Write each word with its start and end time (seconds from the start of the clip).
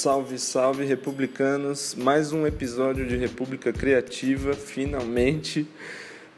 Salve, 0.00 0.38
salve, 0.38 0.86
republicanos! 0.86 1.94
Mais 1.94 2.32
um 2.32 2.46
episódio 2.46 3.06
de 3.06 3.18
República 3.18 3.70
Criativa, 3.70 4.54
finalmente. 4.54 5.68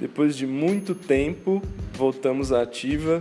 Depois 0.01 0.35
de 0.35 0.49
muito 0.49 0.97
tempo, 0.97 1.63
voltamos 1.93 2.51
à 2.51 2.63
ativa 2.63 3.21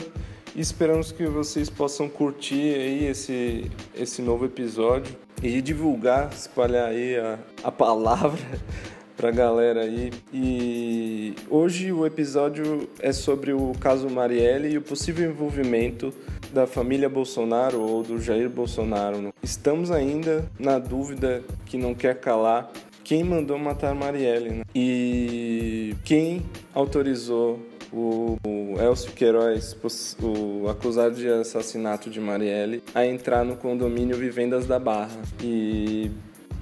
e 0.55 0.59
esperamos 0.59 1.11
que 1.11 1.27
vocês 1.27 1.69
possam 1.69 2.09
curtir 2.09 2.73
aí 2.73 3.05
esse, 3.05 3.69
esse 3.93 4.23
novo 4.23 4.43
episódio 4.45 5.15
e 5.43 5.61
divulgar, 5.61 6.31
espalhar 6.33 6.89
aí 6.89 7.17
a, 7.17 7.37
a 7.63 7.71
palavra 7.71 8.41
pra 9.15 9.29
galera 9.29 9.81
aí. 9.81 10.11
E 10.33 11.35
hoje 11.51 11.91
o 11.93 12.03
episódio 12.03 12.89
é 12.99 13.13
sobre 13.13 13.53
o 13.53 13.73
caso 13.79 14.09
Marielle 14.09 14.69
e 14.69 14.77
o 14.79 14.81
possível 14.81 15.29
envolvimento 15.29 16.11
da 16.51 16.67
família 16.67 17.09
Bolsonaro 17.09 17.79
ou 17.81 18.03
do 18.03 18.19
Jair 18.19 18.49
Bolsonaro. 18.49 19.33
Estamos 19.41 19.91
ainda 19.91 20.45
na 20.59 20.79
dúvida 20.79 21.43
que 21.65 21.77
não 21.77 21.93
quer 21.93 22.19
calar 22.19 22.71
quem 23.03 23.23
mandou 23.23 23.57
matar 23.57 23.93
Marielle 23.93 24.49
né? 24.51 24.63
e 24.73 25.93
quem 26.05 26.45
autorizou 26.73 27.59
o, 27.91 28.37
o 28.47 28.79
Elcio 28.79 29.11
Queiroz, 29.11 29.75
o 30.21 30.69
acusado 30.69 31.15
de 31.15 31.27
assassinato 31.27 32.09
de 32.09 32.21
Marielle, 32.21 32.81
a 32.95 33.05
entrar 33.05 33.43
no 33.43 33.57
condomínio 33.57 34.15
Vivendas 34.15 34.65
da 34.65 34.79
Barra. 34.79 35.19
E 35.43 36.09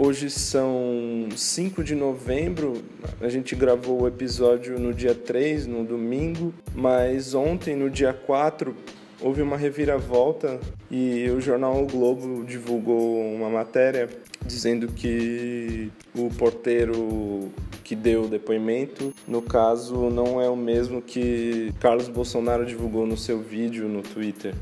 Hoje 0.01 0.29
são 0.29 1.27
5 1.35 1.83
de 1.83 1.93
novembro, 1.93 2.81
a 3.19 3.27
gente 3.27 3.53
gravou 3.53 4.03
o 4.03 4.07
episódio 4.07 4.79
no 4.79 4.93
dia 4.93 5.13
3, 5.13 5.67
no 5.67 5.83
domingo, 5.83 6.53
mas 6.73 7.33
ontem, 7.33 7.75
no 7.75 7.89
dia 7.89 8.13
4, 8.13 8.73
houve 9.21 9.41
uma 9.41 9.57
reviravolta 9.57 10.59
e 10.89 11.29
o 11.29 11.41
jornal 11.41 11.83
o 11.83 11.85
Globo 11.85 12.43
divulgou 12.45 13.21
uma 13.33 13.49
matéria 13.49 14.09
dizendo 14.45 14.87
que 14.87 15.91
o 16.15 16.29
porteiro 16.29 17.49
que 17.83 17.95
deu 17.95 18.23
o 18.23 18.27
depoimento, 18.27 19.13
no 19.27 19.41
caso, 19.41 20.09
não 20.09 20.39
é 20.39 20.49
o 20.49 20.55
mesmo 20.55 21.01
que 21.01 21.73
Carlos 21.79 22.07
Bolsonaro 22.07 22.65
divulgou 22.65 23.05
no 23.05 23.17
seu 23.17 23.41
vídeo 23.41 23.87
no 23.87 24.01
Twitter. 24.01 24.53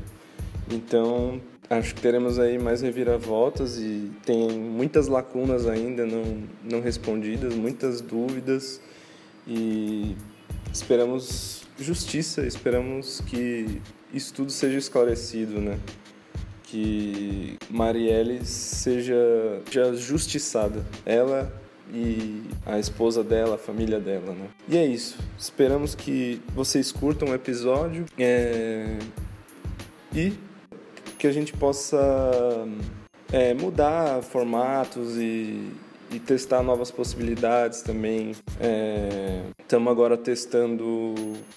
Então, 0.70 1.40
acho 1.70 1.94
que 1.94 2.00
teremos 2.00 2.38
aí 2.38 2.58
mais 2.58 2.80
reviravoltas 2.80 3.78
e 3.78 4.10
tem 4.24 4.50
muitas 4.50 5.08
lacunas 5.08 5.66
ainda 5.66 6.06
não, 6.06 6.42
não 6.64 6.80
respondidas, 6.80 7.54
muitas 7.54 8.00
dúvidas 8.00 8.80
e 9.46 10.16
esperamos 10.72 11.62
justiça, 11.78 12.46
esperamos 12.46 13.20
que 13.26 13.80
isso 14.12 14.32
tudo 14.34 14.50
seja 14.50 14.78
esclarecido, 14.78 15.60
né? 15.60 15.78
Que 16.64 17.56
Marielle 17.70 18.44
seja, 18.44 19.16
seja 19.66 19.94
justiçada, 19.94 20.84
ela 21.04 21.52
e 21.92 22.42
a 22.66 22.78
esposa 22.78 23.24
dela, 23.24 23.54
a 23.54 23.58
família 23.58 23.98
dela, 23.98 24.32
né? 24.34 24.48
E 24.68 24.76
é 24.76 24.86
isso. 24.86 25.18
Esperamos 25.38 25.94
que 25.94 26.42
vocês 26.54 26.92
curtam 26.92 27.28
o 27.28 27.34
episódio 27.34 28.04
é... 28.18 28.98
e 30.14 30.34
que 31.18 31.26
a 31.26 31.32
gente 31.32 31.52
possa 31.54 31.98
é, 33.32 33.54
mudar 33.54 34.22
formatos 34.22 35.16
e, 35.16 35.70
e 36.10 36.18
testar 36.18 36.62
novas 36.62 36.90
possibilidades 36.90 37.82
também. 37.82 38.32
Estamos 39.58 39.88
é, 39.88 39.90
agora 39.90 40.16
testando 40.16 41.14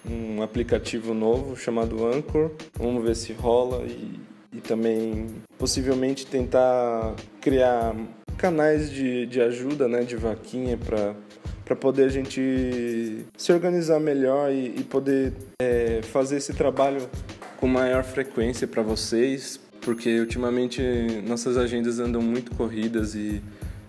um 0.10 0.42
aplicativo 0.42 1.14
novo 1.14 1.56
chamado 1.56 2.06
Anchor. 2.06 2.52
Vamos 2.78 3.04
ver 3.04 3.16
se 3.16 3.34
rola 3.34 3.86
e, 3.86 4.20
e 4.54 4.62
também 4.62 5.28
possivelmente 5.58 6.26
tentar 6.26 7.16
criar 7.40 7.96
canais 8.38 8.92
de, 8.92 9.26
de 9.26 9.40
ajuda, 9.42 9.88
né, 9.88 10.04
de 10.04 10.16
vaquinha 10.16 10.78
para 10.78 11.16
para 11.64 11.76
poder 11.78 12.04
a 12.04 12.10
gente 12.10 13.26
se 13.38 13.54
organizar 13.54 13.98
melhor 13.98 14.52
e, 14.52 14.80
e 14.80 14.84
poder 14.84 15.32
é, 15.62 16.02
fazer 16.04 16.36
esse 16.36 16.54
trabalho 16.54 17.10
com 17.56 17.66
maior 17.66 18.04
frequência 18.04 18.68
para 18.68 18.82
vocês, 18.82 19.58
porque 19.80 20.20
ultimamente 20.20 20.82
nossas 21.26 21.56
agendas 21.56 21.98
andam 21.98 22.22
muito 22.22 22.54
corridas 22.56 23.16
e 23.16 23.42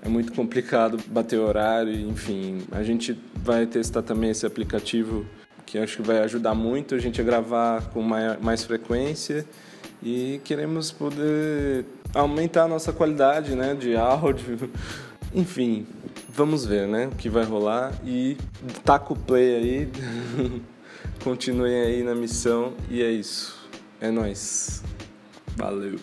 é 0.02 0.08
muito 0.08 0.32
complicado 0.32 0.98
bater 1.06 1.38
horário, 1.38 1.94
enfim. 1.94 2.62
A 2.72 2.82
gente 2.82 3.16
vai 3.36 3.66
testar 3.66 4.02
também 4.02 4.30
esse 4.30 4.44
aplicativo 4.44 5.24
que 5.64 5.78
acho 5.78 5.98
que 5.98 6.02
vai 6.02 6.18
ajudar 6.18 6.54
muito 6.54 6.94
a 6.94 6.98
gente 6.98 7.20
a 7.20 7.24
gravar 7.24 7.88
com 7.90 8.02
mais 8.02 8.64
frequência 8.64 9.46
e 10.02 10.40
queremos 10.44 10.90
poder 10.90 11.86
aumentar 12.12 12.64
a 12.64 12.68
nossa 12.68 12.92
qualidade 12.92 13.54
né, 13.54 13.74
de 13.74 13.96
áudio. 13.96 14.68
Enfim, 15.32 15.86
vamos 16.28 16.66
ver 16.66 16.86
né, 16.86 17.06
o 17.06 17.16
que 17.16 17.30
vai 17.30 17.44
rolar 17.44 17.92
e 18.04 18.36
taca 18.84 19.14
o 19.14 19.16
play 19.16 19.54
aí, 19.54 19.88
continuem 21.24 21.80
aí 21.80 22.02
na 22.02 22.14
missão 22.14 22.74
e 22.90 23.02
é 23.02 23.10
isso. 23.10 23.56
É 24.00 24.10
nóis. 24.10 24.82
Valeu. 25.56 25.98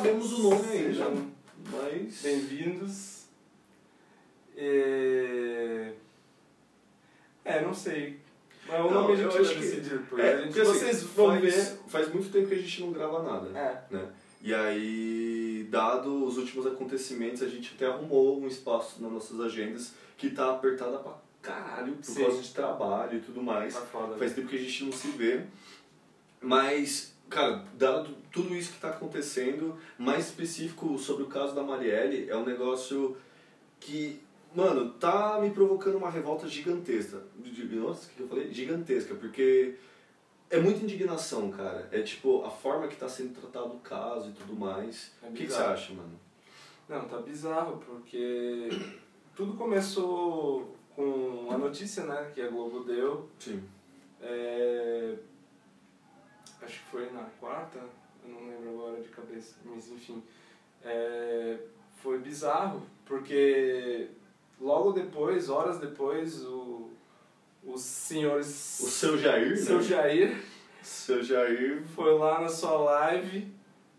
Sabemos 0.00 0.32
o 0.32 0.42
nome 0.42 0.66
ainda, 0.72 0.88
Sejam 0.88 1.30
mas. 1.70 2.22
Bem-vindos. 2.22 3.24
É... 4.56 5.92
é, 7.44 7.60
não 7.62 7.74
sei. 7.74 8.18
Mas 8.66 8.80
o 8.80 8.90
nome 8.90 9.12
a 9.12 9.16
gente 9.16 9.32
vai 9.32 9.42
decidir. 9.42 10.00
Porque, 10.08 10.22
é, 10.22 10.36
porque 10.38 10.60
assim, 10.60 10.72
vocês 10.72 11.02
vão 11.02 11.26
faz, 11.28 11.40
ver. 11.42 11.78
Faz 11.88 12.14
muito 12.14 12.32
tempo 12.32 12.48
que 12.48 12.54
a 12.54 12.58
gente 12.58 12.80
não 12.80 12.92
grava 12.92 13.22
nada. 13.22 13.58
É. 13.58 13.94
Né? 13.94 14.08
E 14.42 14.54
aí, 14.54 15.68
dado 15.70 16.24
os 16.24 16.38
últimos 16.38 16.66
acontecimentos, 16.66 17.42
a 17.42 17.48
gente 17.48 17.74
até 17.76 17.86
arrumou 17.86 18.40
um 18.40 18.46
espaço 18.46 19.02
nas 19.02 19.12
nossas 19.12 19.38
agendas 19.38 19.92
que 20.16 20.30
tá 20.30 20.50
apertada 20.50 20.96
pra 20.98 21.12
caralho 21.42 21.92
por 21.96 22.04
Sim. 22.04 22.22
causa 22.22 22.40
de 22.40 22.54
trabalho 22.54 23.18
e 23.18 23.20
tudo 23.20 23.42
mais. 23.42 23.74
Tá 23.74 23.82
foda, 23.82 24.16
Faz 24.16 24.32
tempo 24.32 24.48
que 24.48 24.56
a 24.56 24.60
gente 24.60 24.84
não 24.84 24.92
se 24.92 25.08
vê. 25.08 25.42
Mas, 26.40 27.09
cara, 27.30 27.64
dado 27.74 28.14
tudo 28.30 28.54
isso 28.54 28.72
que 28.72 28.80
tá 28.80 28.90
acontecendo, 28.90 29.78
mais 29.96 30.26
específico 30.26 30.98
sobre 30.98 31.22
o 31.22 31.28
caso 31.28 31.54
da 31.54 31.62
Marielle, 31.62 32.28
é 32.28 32.36
um 32.36 32.44
negócio 32.44 33.16
que 33.78 34.20
Mano, 34.54 34.90
tá 34.94 35.38
me 35.40 35.50
provocando 35.50 35.96
uma 35.96 36.10
revolta 36.10 36.48
gigantesca. 36.48 37.22
Nossa, 37.72 38.06
o 38.06 38.14
que 38.14 38.20
eu 38.20 38.28
falei? 38.28 38.52
Gigantesca, 38.52 39.14
porque 39.14 39.76
é 40.50 40.58
muita 40.58 40.82
indignação, 40.82 41.50
cara. 41.50 41.88
É 41.92 42.02
tipo, 42.02 42.44
a 42.44 42.50
forma 42.50 42.88
que 42.88 42.96
tá 42.96 43.08
sendo 43.08 43.40
tratado 43.40 43.74
o 43.74 43.78
caso 43.78 44.30
e 44.30 44.32
tudo 44.32 44.54
mais. 44.54 45.12
É 45.22 45.28
o 45.28 45.32
que, 45.32 45.46
que, 45.46 45.52
você 45.52 45.62
acha, 45.62 45.92
mano? 45.92 46.18
Não, 46.88 47.08
tá 47.08 47.18
bizarro, 47.18 47.78
porque 47.78 48.68
tudo 49.36 49.54
começou 49.54 50.76
com 50.96 51.46
a 51.48 51.56
notícia, 51.56 52.04
né, 52.04 52.32
que 52.34 52.42
a 52.42 52.48
Globo 52.48 52.82
deu. 52.82 53.28
Sim. 53.38 53.62
É... 54.20 55.14
Acho 56.62 56.80
que 56.80 56.90
foi 56.90 57.10
na 57.10 57.24
quarta, 57.38 57.78
eu 58.24 58.30
não 58.30 58.46
lembro 58.48 58.70
agora 58.70 59.00
de 59.00 59.08
cabeça, 59.08 59.56
mas 59.64 59.90
enfim. 59.90 60.22
É... 60.84 61.58
Foi 62.02 62.18
bizarro, 62.18 62.82
porque 63.04 64.08
logo 64.60 64.92
depois, 64.92 65.50
horas 65.50 65.78
depois, 65.78 66.42
o, 66.44 66.90
os 67.64 67.80
senhores. 67.80 68.80
O 68.80 68.88
seu 68.88 69.18
Jair, 69.18 69.56
seu 69.58 69.76
né? 69.76 69.82
Jair. 69.82 70.42
Seu 70.82 71.22
Jair. 71.22 71.82
Foi 71.94 72.14
lá 72.14 72.40
na 72.40 72.48
sua 72.48 72.72
live 72.72 73.52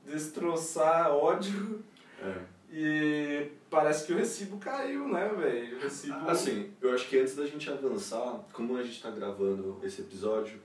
destroçar 0.05 1.11
ódio. 1.11 1.83
É. 2.21 2.35
E 2.73 3.51
parece 3.69 4.05
que 4.05 4.13
o 4.13 4.17
recibo 4.17 4.57
caiu, 4.57 5.07
né, 5.07 5.27
velho? 5.29 5.79
Recibo. 5.79 6.29
Assim, 6.29 6.71
eu 6.81 6.93
acho 6.93 7.07
que 7.09 7.19
antes 7.19 7.35
da 7.35 7.45
gente 7.45 7.69
avançar, 7.69 8.45
como 8.53 8.77
a 8.77 8.83
gente 8.83 9.01
tá 9.01 9.11
gravando 9.11 9.79
esse 9.83 10.01
episódio, 10.01 10.59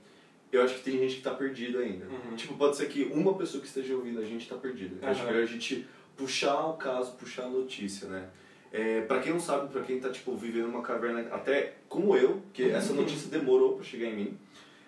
eu 0.51 0.63
acho 0.63 0.75
que 0.75 0.83
tem 0.83 0.97
gente 0.97 1.17
que 1.17 1.21
tá 1.21 1.31
perdida 1.31 1.79
ainda. 1.79 2.05
Uhum. 2.05 2.35
Tipo, 2.35 2.55
pode 2.55 2.77
ser 2.77 2.87
que 2.87 3.03
uma 3.03 3.33
pessoa 3.35 3.61
que 3.61 3.67
esteja 3.67 3.95
ouvindo 3.95 4.19
a 4.19 4.25
gente 4.25 4.47
tá 4.47 4.55
perdida. 4.55 4.95
Uhum. 5.01 5.11
acho 5.11 5.25
que 5.25 5.33
é 5.33 5.37
a 5.37 5.45
gente 5.45 5.87
puxar 6.15 6.67
o 6.67 6.73
caso, 6.73 7.13
puxar 7.13 7.43
a 7.43 7.49
notícia, 7.49 8.07
né? 8.07 8.29
É, 8.71 9.01
para 9.01 9.19
quem 9.19 9.31
não 9.31 9.39
sabe, 9.39 9.71
para 9.71 9.81
quem 9.81 9.99
tá 9.99 10.09
tipo 10.09 10.35
vivendo 10.35 10.67
uma 10.67 10.81
caverna, 10.81 11.21
até 11.31 11.75
como 11.87 12.17
eu, 12.17 12.41
que 12.51 12.69
essa 12.69 12.93
notícia 12.93 13.29
demorou 13.29 13.75
para 13.75 13.83
chegar 13.83 14.07
em 14.07 14.15
mim. 14.15 14.37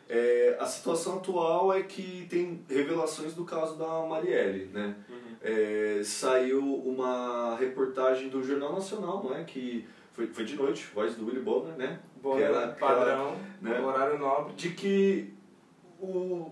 É, 0.08 0.58
a 0.60 0.66
situação 0.66 1.18
atual 1.18 1.72
é 1.72 1.84
que 1.84 2.26
tem 2.30 2.64
revelações 2.68 3.36
do 3.36 3.46
caso 3.46 3.78
da 3.78 4.06
Marielle, 4.08 4.66
né? 4.74 4.96
Uhum. 5.08 5.16
É, 5.42 6.02
saiu 6.04 6.62
uma 6.62 7.56
reportagem 7.58 8.28
do 8.28 8.44
Jornal 8.44 8.74
Nacional, 8.74 9.24
não 9.24 9.36
é? 9.36 9.44
Que 9.44 9.88
foi, 10.12 10.28
foi 10.28 10.44
de 10.44 10.56
noite, 10.56 10.86
voz 10.94 11.16
do 11.16 11.28
Willy 11.28 11.40
Bonner, 11.40 11.78
né? 11.78 12.00
Bonner, 12.22 12.50
que 12.50 12.58
era, 12.58 12.68
padrão, 12.70 13.38
né? 13.62 13.80
horário 13.80 14.18
nobre. 14.18 14.54
De 14.56 14.72
que 14.72 15.34
o 16.02 16.52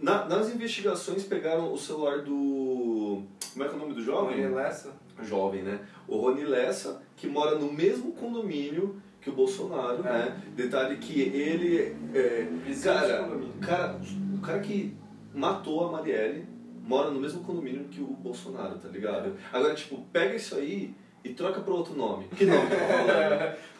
na- 0.00 0.24
nas 0.26 0.48
investigações 0.54 1.24
pegaram 1.24 1.72
o 1.72 1.78
celular 1.78 2.22
do. 2.22 3.22
Como 3.52 3.64
é 3.64 3.68
que 3.68 3.74
é 3.74 3.76
o 3.76 3.80
nome 3.80 3.94
do 3.94 4.02
jovem? 4.02 4.42
Rony 4.42 4.54
Lessa? 4.54 4.92
Jovem, 5.22 5.62
né? 5.62 5.80
O 6.06 6.16
Rony 6.18 6.44
Lessa, 6.44 7.02
que 7.16 7.26
mora 7.26 7.58
no 7.58 7.72
mesmo 7.72 8.12
condomínio 8.12 9.00
que 9.20 9.28
o 9.28 9.32
Bolsonaro, 9.32 10.06
É. 10.06 10.12
né? 10.12 10.42
Detalhe 10.54 10.96
que 10.98 11.20
ele. 11.20 11.96
É, 12.14 12.46
cara, 12.82 13.28
cara, 13.60 14.00
o 14.34 14.40
cara 14.40 14.60
que 14.60 14.96
matou 15.34 15.88
a 15.88 15.92
Marielle 15.92 16.46
mora 16.84 17.10
no 17.10 17.20
mesmo 17.20 17.42
condomínio 17.42 17.84
que 17.90 18.00
o 18.00 18.06
Bolsonaro, 18.06 18.78
tá 18.78 18.88
ligado? 18.88 19.34
Agora, 19.52 19.74
tipo, 19.74 20.00
pega 20.12 20.36
isso 20.36 20.54
aí 20.54 20.94
e 21.24 21.30
troca 21.34 21.60
pra 21.60 21.74
outro 21.74 21.94
nome. 21.96 22.28
Que 22.28 22.46
nome 22.46 22.66
que 22.68 22.74
eu 22.74 22.78
tô 22.78 22.84
falando? 22.86 23.56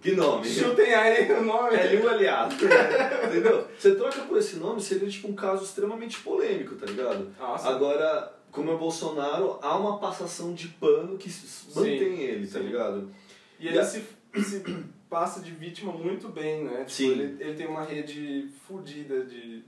Que 0.00 0.12
nome? 0.12 0.46
Chutem 0.48 0.94
aí 0.94 1.30
o 1.32 1.42
nome. 1.42 1.76
É 1.76 2.00
um 2.02 2.08
aliado. 2.08 2.54
Entendeu? 3.26 3.66
Você 3.78 3.94
troca 3.94 4.20
por 4.22 4.38
esse 4.38 4.56
nome, 4.56 4.80
seria 4.80 5.08
tipo 5.08 5.28
um 5.28 5.34
caso 5.34 5.64
extremamente 5.64 6.20
polêmico, 6.20 6.76
tá 6.76 6.86
ligado? 6.86 7.30
Nossa. 7.38 7.68
Agora, 7.68 8.32
como 8.52 8.70
é 8.72 8.76
Bolsonaro, 8.76 9.58
há 9.60 9.76
uma 9.76 9.98
passação 9.98 10.54
de 10.54 10.68
pano 10.68 11.18
que 11.18 11.28
mantém 11.74 12.20
ele, 12.20 12.46
tá 12.46 12.58
sim. 12.60 12.66
ligado? 12.66 13.10
E 13.58 13.66
ele 13.68 13.76
E 13.76 13.78
a- 13.80 13.84
se, 13.84 14.04
se 14.36 14.62
passa 15.10 15.40
de 15.40 15.50
vítima 15.50 15.92
muito 15.92 16.28
bem, 16.28 16.64
né? 16.64 16.76
Tipo, 16.78 16.90
Sim. 16.90 17.10
Ele, 17.12 17.36
ele 17.42 17.54
tem 17.54 17.66
uma 17.66 17.82
rede 17.82 18.48
fodida 18.68 19.24
de. 19.24 19.64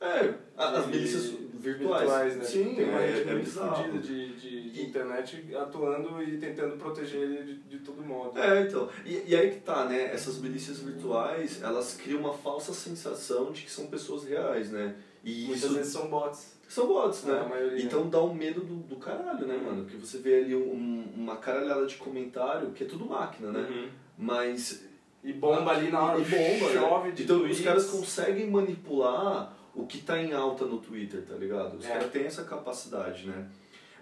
É, 0.00 0.34
as 0.56 0.86
milícias 0.86 1.32
virtuais. 1.54 2.36
né? 2.36 2.44
Sim, 2.44 2.74
tem 2.74 2.88
uma 2.88 3.00
é, 3.00 3.10
rede 3.12 3.28
é 3.30 3.32
muito 3.32 3.50
fodida 3.50 3.98
de, 3.98 4.34
de, 4.36 4.70
de 4.70 4.80
E- 4.80 4.86
internet 4.86 5.54
atuando 5.56 6.22
e 6.22 6.36
tentando 6.38 6.76
proteger 6.76 7.22
ele 7.22 7.42
de, 7.44 7.54
de 7.62 7.78
todo 7.78 8.02
modo. 8.02 8.38
É, 8.38 8.62
então. 8.62 8.88
E, 9.04 9.22
e 9.26 9.34
aí 9.34 9.50
que 9.50 9.60
tá, 9.60 9.84
né? 9.86 10.12
Essas 10.12 10.38
milícias 10.38 10.78
virtuais, 10.80 11.60
elas 11.62 11.94
criam 11.94 12.20
uma 12.20 12.34
falsa 12.34 12.72
sensação 12.72 13.50
de 13.52 13.62
que 13.62 13.70
são 13.70 13.86
pessoas 13.86 14.24
reais, 14.24 14.70
né? 14.70 14.94
E 15.24 15.46
Muitas 15.46 15.64
isso 15.64 15.74
vezes 15.74 15.92
são 15.92 16.08
bots. 16.08 16.56
são 16.68 16.86
bots, 16.86 17.24
né? 17.24 17.34
né? 17.50 17.78
Então 17.80 18.08
dá 18.08 18.22
um 18.22 18.32
medo 18.34 18.60
do, 18.60 18.76
do 18.76 18.96
caralho, 18.96 19.44
né, 19.46 19.56
mano? 19.56 19.82
Porque 19.84 19.96
você 19.96 20.18
vê 20.18 20.36
ali 20.36 20.54
um- 20.54 21.04
uma 21.16 21.36
caralhada 21.36 21.84
de 21.86 21.96
comentário, 21.96 22.70
que 22.70 22.84
é 22.84 22.86
tudo 22.86 23.06
máquina, 23.06 23.50
né? 23.50 23.66
Uhum. 23.68 23.88
Mas 24.18 24.84
E 25.24 25.32
bomba 25.32 25.72
ali 25.72 25.90
na 25.90 26.00
hora. 26.00 26.20
E 26.20 26.24
bomba, 26.24 26.72
chove 26.72 27.08
né? 27.08 27.14
de 27.14 27.22
Então 27.24 27.38
tweets. 27.40 27.58
os 27.58 27.64
caras 27.64 27.86
conseguem 27.86 28.48
manipular 28.48 29.55
o 29.76 29.86
que 29.86 29.98
tá 29.98 30.18
em 30.20 30.32
alta 30.32 30.64
no 30.64 30.78
Twitter, 30.78 31.22
tá 31.22 31.34
ligado? 31.34 31.76
Os 31.76 31.84
É. 31.84 31.88
caras 31.88 32.10
têm 32.10 32.24
essa 32.24 32.44
capacidade, 32.44 33.26
né? 33.26 33.46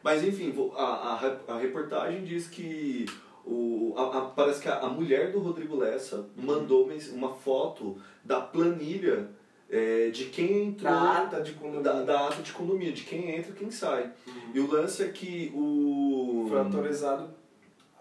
Mas 0.02 0.22
enfim, 0.22 0.54
a, 0.76 0.82
a, 0.82 1.54
a 1.54 1.58
reportagem 1.58 2.24
diz 2.24 2.46
que 2.46 3.06
o, 3.44 3.94
a- 3.96 4.18
a- 4.18 4.20
parece 4.26 4.60
que 4.60 4.68
a, 4.68 4.78
a 4.80 4.88
mulher 4.88 5.32
do 5.32 5.38
Rodrigo 5.38 5.76
Lessa 5.76 6.26
mandou 6.36 6.86
mens- 6.86 7.10
uma 7.10 7.34
foto 7.34 7.96
da 8.24 8.40
planilha 8.40 9.28
é, 9.70 10.10
de 10.10 10.26
quem 10.26 10.66
entrou 10.68 10.92
Da 10.92 11.22
ata 11.22 11.40
de 11.42 11.52
condomínio. 11.52 11.82
da, 11.82 12.02
da 12.02 12.26
ata 12.28 12.42
de 12.42 12.52
condomínio, 12.52 12.92
de 12.92 13.02
quem 13.02 13.34
entra 13.34 13.50
e 13.50 13.54
quem 13.54 13.70
sai. 13.70 14.12
Uhum. 14.26 14.50
E 14.54 14.60
o 14.60 14.70
lance 14.70 15.02
é 15.02 15.08
que 15.08 15.50
o. 15.54 16.46
Foi 16.48 16.58
autorizado 16.58 17.30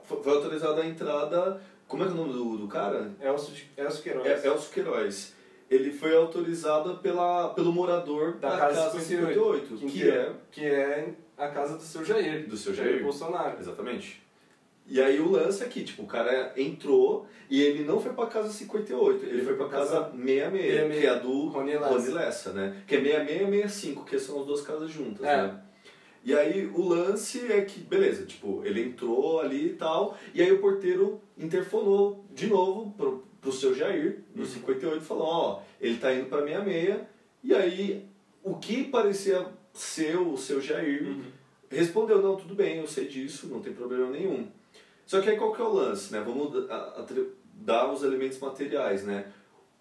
foi- 0.03 0.21
foi 0.21 0.33
autorizada 0.33 0.81
a 0.81 0.85
entrada. 0.85 1.61
Como 1.87 2.03
é 2.03 2.05
que 2.07 2.11
é 2.11 2.15
o 2.15 2.17
nome 2.17 2.33
do, 2.33 2.57
do 2.57 2.67
cara? 2.67 3.11
Elcio, 3.21 3.53
Elcio 3.77 4.03
Queiroz. 4.03 4.25
É, 4.27 4.47
Elcio 4.47 4.71
Queiroz. 4.71 5.33
Ele 5.73 5.91
foi 5.91 6.15
autorizado 6.15 6.97
pela, 6.97 7.49
pelo 7.49 7.71
morador 7.71 8.33
Da 8.37 8.49
da, 8.51 8.57
Casa 8.57 8.81
Casa 8.91 8.99
58, 8.99 9.77
58, 9.79 9.87
que, 9.87 9.91
que 9.99 10.09
é 10.09 10.33
que 10.51 10.65
é 10.65 11.13
a 11.37 11.47
casa 11.47 11.75
do 11.77 11.81
seu 11.83 12.03
Jair. 12.05 12.47
do 12.47 12.55
seu 12.57 12.73
Jair 12.73 12.91
Jair. 12.91 13.03
Bolsonaro. 13.03 13.57
Exatamente. 13.59 14.21
E 14.85 15.01
aí 15.01 15.19
o 15.19 15.31
lance 15.31 15.63
é 15.63 15.67
que, 15.67 15.81
tipo, 15.83 16.03
o 16.03 16.05
cara 16.05 16.53
entrou 16.57 17.25
e 17.49 17.61
ele 17.61 17.85
não 17.85 17.99
foi 18.01 18.11
pra 18.13 18.25
casa 18.27 18.49
58, 18.51 19.25
ele, 19.25 19.41
foi 19.41 19.55
pra 19.55 19.69
casa 19.69 20.11
66, 20.11 20.51
66, 20.51 20.99
que 20.99 21.05
é 21.07 21.09
a 21.09 21.13
do 21.15 21.47
Rony 21.47 21.73
Lessa. 21.73 21.87
Rony 21.93 22.07
Lessa, 22.09 22.53
né? 22.53 22.83
Que 22.85 22.95
é 22.95 22.99
66 22.99 23.41
e 23.41 23.69
65, 23.69 24.05
que 24.05 24.19
são 24.19 24.39
as 24.41 24.45
duas 24.45 24.61
casas 24.61 24.91
juntas, 24.91 25.25
É. 25.25 25.37
né? 25.43 25.59
E 26.25 26.33
aí 26.35 26.69
o 26.73 26.81
lance 26.87 27.51
é 27.51 27.61
que, 27.61 27.79
beleza, 27.81 28.25
tipo, 28.25 28.61
ele 28.65 28.81
entrou 28.83 29.39
ali 29.41 29.67
e 29.67 29.73
tal, 29.73 30.17
e 30.33 30.41
aí 30.41 30.51
o 30.51 30.59
porteiro 30.59 31.21
interfonou 31.37 32.25
de 32.33 32.47
novo 32.47 32.91
pro, 32.97 33.23
pro 33.43 33.51
seu 33.51 33.75
Jair, 33.75 34.21
no 34.33 34.41
Uhum. 34.43 34.49
58, 34.49 34.97
e 35.03 35.05
falou, 35.05 35.27
ó, 35.27 35.61
ele 35.79 35.97
tá 35.97 36.11
indo 36.13 36.25
pra 36.27 36.41
66, 36.41 37.01
e 37.43 37.53
aí 37.53 38.05
o 38.43 38.55
que 38.55 38.85
parecia 38.85 39.45
ser 39.73 40.17
o 40.17 40.35
seu 40.37 40.59
Jair 40.61 41.03
Uhum. 41.05 41.21
respondeu, 41.69 42.21
não, 42.21 42.35
tudo 42.37 42.55
bem, 42.55 42.77
eu 42.79 42.87
sei 42.87 43.05
disso, 43.07 43.47
não 43.47 43.59
tem 43.61 43.73
problema 43.73 44.09
nenhum. 44.09 44.47
Só 45.05 45.19
que 45.21 45.29
aí 45.29 45.35
qual 45.37 45.53
que 45.53 45.61
é 45.61 45.65
o 45.65 45.73
lance, 45.73 46.11
né? 46.13 46.23
Vamos 46.25 46.51
dar 47.53 47.91
os 47.91 48.01
elementos 48.03 48.39
materiais, 48.39 49.03
né? 49.03 49.25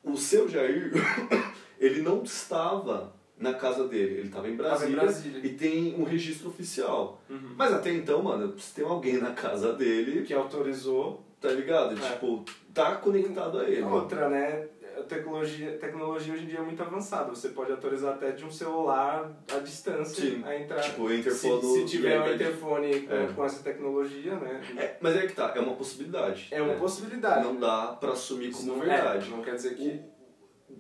O 0.03 0.17
seu 0.17 0.49
Jair, 0.49 0.91
ele 1.79 2.03
não 2.03 2.23
estava 2.25 3.15
na 3.39 3.55
casa 3.55 3.87
dele, 3.89 4.15
ele 4.19 4.27
estava 4.29 4.49
em 4.49 4.53
em 4.53 4.57
Brasília. 4.57 5.41
e 5.45 5.49
tem 5.51 5.95
um 5.95 6.05
registro 6.05 6.49
oficial. 6.49 7.21
Uhum. 7.31 7.55
Mas 7.57 7.73
até 7.73 7.93
então, 7.93 8.23
mano, 8.23 8.59
se 8.59 8.75
tem 8.75 8.85
alguém 8.85 9.19
na 9.19 9.31
casa 9.33 9.73
dele, 9.73 10.23
Que 10.27 10.35
autorizou. 10.35 11.23
tá 11.41 11.51
ligado? 11.51 11.97
É. 12.01 12.13
Tipo, 12.13 12.45
tá 12.75 12.97
conectado 12.97 13.59
a 13.59 13.69
ele. 13.69 13.83
Outra, 13.83 14.29
né? 14.29 14.69
A 14.97 15.03
tecnologia, 15.05 15.79
tecnologia 15.79 16.35
hoje 16.35 16.45
em 16.45 16.47
dia 16.49 16.59
é 16.59 16.63
muito 16.63 16.83
avançada. 16.83 17.31
Você 17.31 17.49
pode 17.49 17.73
autorizar 17.73 18.15
até 18.15 18.31
de 18.31 18.45
um 18.45 18.51
celular 18.51 19.33
à 19.53 19.59
distância 19.59 20.23
Sim. 20.23 20.43
a 20.45 20.55
entrar. 20.55 20.81
Tipo, 20.83 21.05
o 21.05 21.09
se, 21.09 21.15
interfone... 21.17 21.63
se 21.63 21.85
tiver 21.87 22.15
e 22.17 22.31
um 22.31 22.35
interfone 22.35 23.01
com, 23.01 23.15
É. 23.15 23.27
com 23.33 23.45
essa 23.45 23.63
tecnologia, 23.63 24.35
né? 24.37 24.61
É, 24.77 24.97
mas 25.01 25.17
é 25.17 25.27
que 25.27 25.33
tá, 25.35 25.51
é 25.57 25.61
uma 25.61 25.75
possibilidade. 25.75 26.49
É 26.51 26.61
uma 26.61 26.75
né? 26.75 26.79
possibilidade. 26.79 27.43
Não 27.45 27.57
dá 27.59 27.89
pra 27.99 28.13
assumir 28.13 28.49
Isso 28.51 28.59
como 28.67 28.77
não- 28.77 28.81
verdade. 28.85 29.27
é, 29.29 29.31
não 29.37 29.43
quer 29.43 29.55
dizer 29.55 29.75
que. 29.75 30.01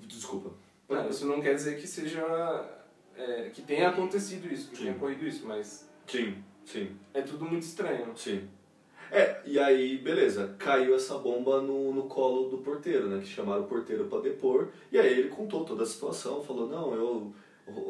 Desculpa. 0.06 0.50
Não, 0.88 1.08
isso 1.08 1.26
não 1.26 1.40
quer 1.40 1.54
dizer 1.54 1.80
que 1.80 1.86
seja. 1.86 2.22
é, 3.16 3.50
que 3.52 3.62
tenha 3.62 3.88
acontecido 3.88 4.46
isso, 4.52 4.70
que 4.70 4.76
Sim. 4.76 4.82
tenha 4.84 4.96
ocorrido 4.96 5.26
isso, 5.26 5.46
mas 5.46 5.88
Sim, 6.06 6.36
sim. 6.66 6.94
é 7.14 7.22
tudo 7.22 7.44
muito 7.46 7.62
estranho. 7.62 8.12
Sim. 8.14 8.46
É, 9.14 9.42
e 9.44 9.58
aí, 9.58 9.98
beleza, 9.98 10.54
caiu 10.58 10.94
essa 10.96 11.18
bomba 11.18 11.60
no, 11.60 11.92
no 11.92 12.04
colo 12.04 12.48
do 12.48 12.58
porteiro, 12.58 13.08
né? 13.08 13.20
Que 13.20 13.26
chamaram 13.26 13.64
o 13.64 13.66
porteiro 13.66 14.06
pra 14.06 14.20
depor. 14.20 14.68
E 14.90 14.98
aí 14.98 15.18
ele 15.18 15.28
contou 15.28 15.64
toda 15.66 15.82
a 15.82 15.86
situação, 15.86 16.42
falou, 16.42 16.66
não, 16.66 16.94
eu. 16.94 17.32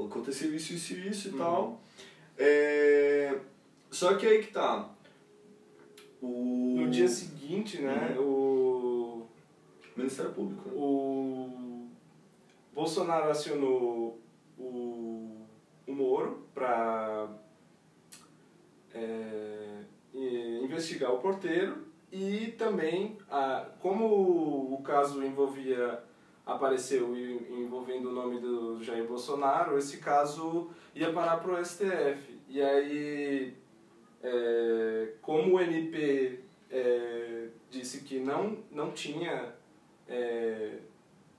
Aconteceu 0.06 0.52
isso, 0.54 0.74
isso 0.74 0.94
e 0.94 1.08
isso 1.08 1.28
e 1.28 1.30
Uhum. 1.32 1.38
tal. 1.38 1.80
É, 2.36 3.38
só 3.90 4.14
que 4.14 4.26
aí 4.26 4.42
que 4.42 4.52
tá. 4.52 4.90
O. 6.20 6.74
No 6.76 6.90
dia 6.90 7.06
seguinte, 7.08 7.80
né, 7.80 8.16
o, 8.18 9.24
Ministério 9.96 10.32
Público. 10.32 10.68
né? 10.68 10.74
o 10.76 11.86
Bolsonaro 12.74 13.30
acionou 13.30 14.18
o, 14.58 15.36
o 15.86 15.92
Moro 15.92 16.46
para 16.54 17.28
investigar 20.14 21.12
o 21.12 21.18
porteiro 21.18 21.92
e 22.12 22.48
também, 22.58 23.16
a, 23.30 23.66
como 23.80 24.04
o 24.74 24.82
caso 24.84 25.24
envolvia, 25.24 26.02
apareceu 26.44 27.16
envolvendo 27.16 28.10
o 28.10 28.12
nome 28.12 28.38
do 28.38 28.82
Jair 28.82 29.06
Bolsonaro, 29.06 29.78
esse 29.78 29.96
caso 29.96 30.70
ia 30.94 31.10
parar 31.12 31.38
para 31.38 31.52
o 31.52 31.64
STF. 31.64 32.38
E 32.48 32.60
aí, 32.60 33.54
é, 34.22 35.14
como 35.22 35.56
o 35.56 35.60
MP 35.60 36.40
é, 36.70 37.48
disse 37.70 38.02
que 38.02 38.20
não, 38.20 38.58
não 38.70 38.90
tinha 38.90 39.54
é, 40.06 40.78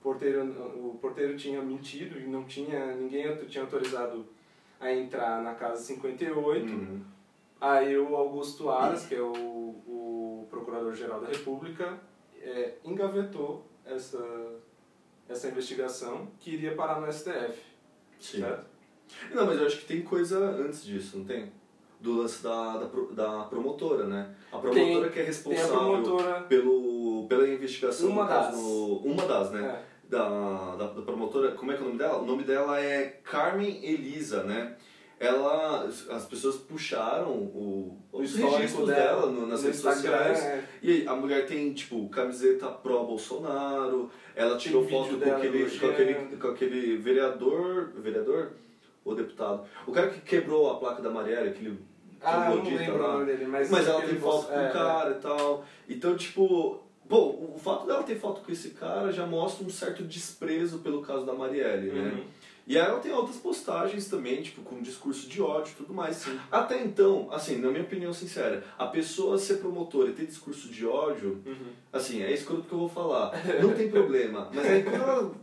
porteiro, 0.02 0.42
o 0.76 0.98
porteiro 1.00 1.36
tinha 1.36 1.62
mentido 1.62 2.18
e 2.18 2.26
não 2.26 2.44
tinha 2.44 2.96
ninguém 2.96 3.36
tinha 3.46 3.62
autorizado 3.62 4.26
a 4.80 4.92
entrar 4.92 5.40
na 5.42 5.54
casa 5.54 5.82
58. 5.82 6.72
Uhum. 6.72 7.13
Aí 7.60 7.96
o 7.96 8.14
Augusto 8.14 8.68
Aras, 8.68 9.06
que 9.06 9.14
é 9.14 9.22
o, 9.22 9.32
o 9.32 10.46
Procurador-Geral 10.50 11.20
da 11.20 11.28
República, 11.28 11.98
é, 12.40 12.74
engavetou 12.84 13.66
essa, 13.84 14.22
essa 15.28 15.48
investigação 15.48 16.28
que 16.40 16.50
iria 16.50 16.74
parar 16.74 17.00
no 17.00 17.10
STF, 17.10 17.58
Sim. 18.18 18.40
certo? 18.40 18.66
Não, 19.32 19.46
mas 19.46 19.58
eu 19.60 19.66
acho 19.66 19.78
que 19.78 19.86
tem 19.86 20.02
coisa 20.02 20.38
antes 20.38 20.84
disso, 20.84 21.18
não 21.18 21.24
tem? 21.24 21.52
Do 22.00 22.18
lance 22.18 22.42
da, 22.42 22.76
da, 22.78 22.88
da 23.12 23.44
promotora, 23.44 24.04
né? 24.06 24.34
A 24.52 24.58
promotora 24.58 25.08
que 25.08 25.20
é 25.20 25.22
Tem 25.22 25.24
responsável 25.24 26.02
promotora... 26.02 26.40
pelo, 26.42 27.26
pela 27.28 27.48
investigação 27.48 28.10
Uma 28.10 28.26
caso 28.26 28.50
das. 28.50 29.12
Uma 29.12 29.26
das, 29.26 29.50
né? 29.52 29.64
É, 29.66 29.94
Da, 30.08 30.76
da, 30.76 30.86
da 30.88 31.02
promotora, 31.02 31.52
como 31.52 31.72
é 31.72 31.76
que 31.76 31.80
é 31.80 31.84
o 31.84 31.86
nome 31.86 31.98
dela? 31.98 32.18
O 32.18 32.26
nome 32.26 32.44
dela 32.44 32.78
é 32.78 33.20
Carmen 33.24 33.82
Elisa, 33.82 34.42
né? 34.42 34.76
Ela, 35.24 35.84
as 35.84 36.26
pessoas 36.26 36.56
puxaram 36.56 37.30
o, 37.30 37.98
o 38.12 38.22
histórico 38.22 38.84
dela, 38.84 39.26
no- 39.26 39.46
nas 39.46 39.60
no 39.60 39.66
redes 39.66 39.80
sociais. 39.80 40.38
é. 40.42 40.64
E 40.82 41.06
a 41.06 41.14
mulher 41.14 41.46
tem, 41.46 41.72
tipo, 41.72 42.08
camiseta 42.08 42.66
pró-Bolsonaro, 42.68 44.10
ela 44.36 44.56
tirou 44.56 44.82
vídeo 44.82 44.98
foto 44.98 45.18
com 45.18 45.30
aquele, 45.32 45.78
com, 45.78 45.86
aquele, 45.86 46.14
com 46.36 46.48
aquele 46.48 46.96
vereador, 46.98 47.90
vereador 47.96 48.50
ou 49.04 49.14
deputado? 49.14 49.64
O 49.86 49.92
cara 49.92 50.08
que 50.08 50.20
quebrou 50.20 50.70
a 50.70 50.78
placa 50.78 51.00
da 51.00 51.10
Marielle, 51.10 51.48
aquele 51.50 51.78
Ah, 52.20 52.50
eu 52.50 52.62
não 52.62 52.64
lembro 52.76 52.94
o 52.96 53.02
lá. 53.02 53.12
nome 53.14 53.26
dele, 53.26 53.46
mas... 53.46 53.70
Mas 53.70 53.86
ela 53.88 54.02
tem 54.02 54.16
foto 54.16 54.46
com 54.48 54.54
o 54.56 54.60
é, 54.60 54.70
cara 54.70 55.10
e 55.10 55.20
tal. 55.20 55.64
Então, 55.88 56.16
tipo, 56.16 56.80
Bom, 57.06 57.52
o 57.54 57.58
fato 57.58 57.86
dela 57.86 58.02
ter 58.02 58.18
foto 58.18 58.40
com 58.40 58.50
esse 58.50 58.70
cara 58.70 59.12
já 59.12 59.26
mostra 59.26 59.62
um 59.66 59.68
certo 59.68 60.02
desprezo 60.02 60.78
pelo 60.78 61.02
caso 61.02 61.26
da 61.26 61.34
Marielle, 61.34 61.92
né? 61.92 62.24
E 62.66 62.78
aí 62.78 62.86
ela 62.86 62.98
tem 62.98 63.12
outras 63.12 63.36
postagens 63.36 64.08
também, 64.08 64.40
tipo, 64.42 64.62
com 64.62 64.80
discurso 64.80 65.28
de 65.28 65.42
ódio 65.42 65.72
e 65.72 65.76
tudo 65.76 65.92
mais. 65.92 66.16
Sim. 66.16 66.38
Até 66.50 66.82
então, 66.82 67.28
assim, 67.30 67.58
na 67.58 67.68
minha 67.70 67.82
opinião 67.82 68.10
sincera, 68.12 68.64
a 68.78 68.86
pessoa 68.86 69.36
ser 69.36 69.56
promotora 69.58 70.08
e 70.10 70.14
ter 70.14 70.24
discurso 70.26 70.68
de 70.68 70.86
ódio, 70.86 71.42
Uhum. 71.44 71.72
assim, 71.92 72.22
é 72.22 72.32
escroto 72.32 72.62
que 72.62 72.72
eu 72.72 72.78
vou 72.78 72.88
falar. 72.88 73.32
Não 73.62 73.74
tem 73.74 73.90
problema. 73.90 74.50
Mas 74.54 74.64
aí 74.66 74.82
quando 74.82 74.94
ela, 75.02 75.34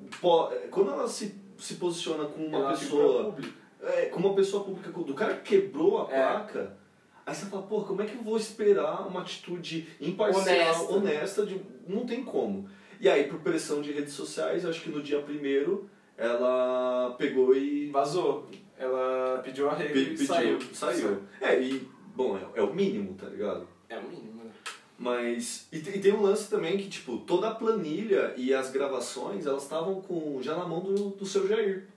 quando 0.71 0.91
ela 0.91 1.07
se, 1.07 1.35
se 1.59 1.75
posiciona 1.75 2.25
com 2.25 2.43
uma 2.45 2.57
Ela 2.57 2.69
pessoa. 2.71 3.25
pública. 3.25 3.53
É, 3.83 4.05
com 4.07 4.19
uma 4.19 4.33
pessoa 4.35 4.63
pública, 4.63 4.91
do 4.91 5.13
cara 5.13 5.35
que 5.35 5.57
quebrou 5.59 6.01
a 6.01 6.11
É. 6.11 6.15
placa, 6.15 6.77
aí 7.25 7.33
você 7.35 7.45
fala, 7.47 7.63
pô, 7.63 7.81
como 7.81 8.01
é 8.01 8.05
que 8.05 8.15
eu 8.15 8.23
vou 8.23 8.37
esperar 8.37 9.07
uma 9.07 9.21
atitude 9.21 9.87
imparcial, 9.99 10.45
Honesta. 10.85 10.93
honesta, 10.93 11.45
de, 11.45 11.61
não 11.87 12.05
tem 12.05 12.23
como. 12.23 12.67
E 12.99 13.09
aí, 13.09 13.23
por 13.25 13.39
pressão 13.39 13.81
de 13.81 13.91
redes 13.91 14.13
sociais, 14.13 14.65
acho 14.67 14.81
que 14.81 14.89
no 14.91 15.01
dia 15.01 15.19
primeiro, 15.21 15.89
ela 16.18 17.15
pegou 17.18 17.56
e 17.56 17.89
Vazou. 17.89 18.48
Ela 18.77 19.41
pediu 19.44 19.70
arrego 19.70 19.94
pe- 19.94 20.00
e 20.00 20.06
pediu, 20.18 20.25
saiu. 20.25 20.60
saiu. 20.74 21.22
É, 21.39 21.60
e, 21.62 21.88
bom, 22.15 22.38
é, 22.38 22.60
é 22.60 22.63
o 22.63 22.74
mínimo, 22.74 23.13
tá 23.13 23.27
ligado? 23.27 23.68
É 23.88 23.98
o 23.98 24.03
mínimo, 24.10 24.44
né? 24.44 24.51
Mas, 24.98 25.68
e, 25.72 25.80
te- 25.80 25.91
e 25.98 26.00
tem 26.00 26.13
um 26.13 26.22
lance 26.22 26.50
também 26.50 26.77
que, 26.77 26.89
tipo, 26.89 27.18
toda 27.20 27.50
a 27.50 27.56
planilha 27.56 28.34
e 28.38 28.53
as 28.53 28.72
gravações, 28.72 29.46
elas 29.46 29.63
estavam 29.63 30.01
com 30.01 30.39
já 30.41 30.56
na 30.56 30.65
mão 30.65 30.80
do, 30.82 31.10
do 31.12 31.25
seu 31.25 31.48
Jair. 31.48 31.88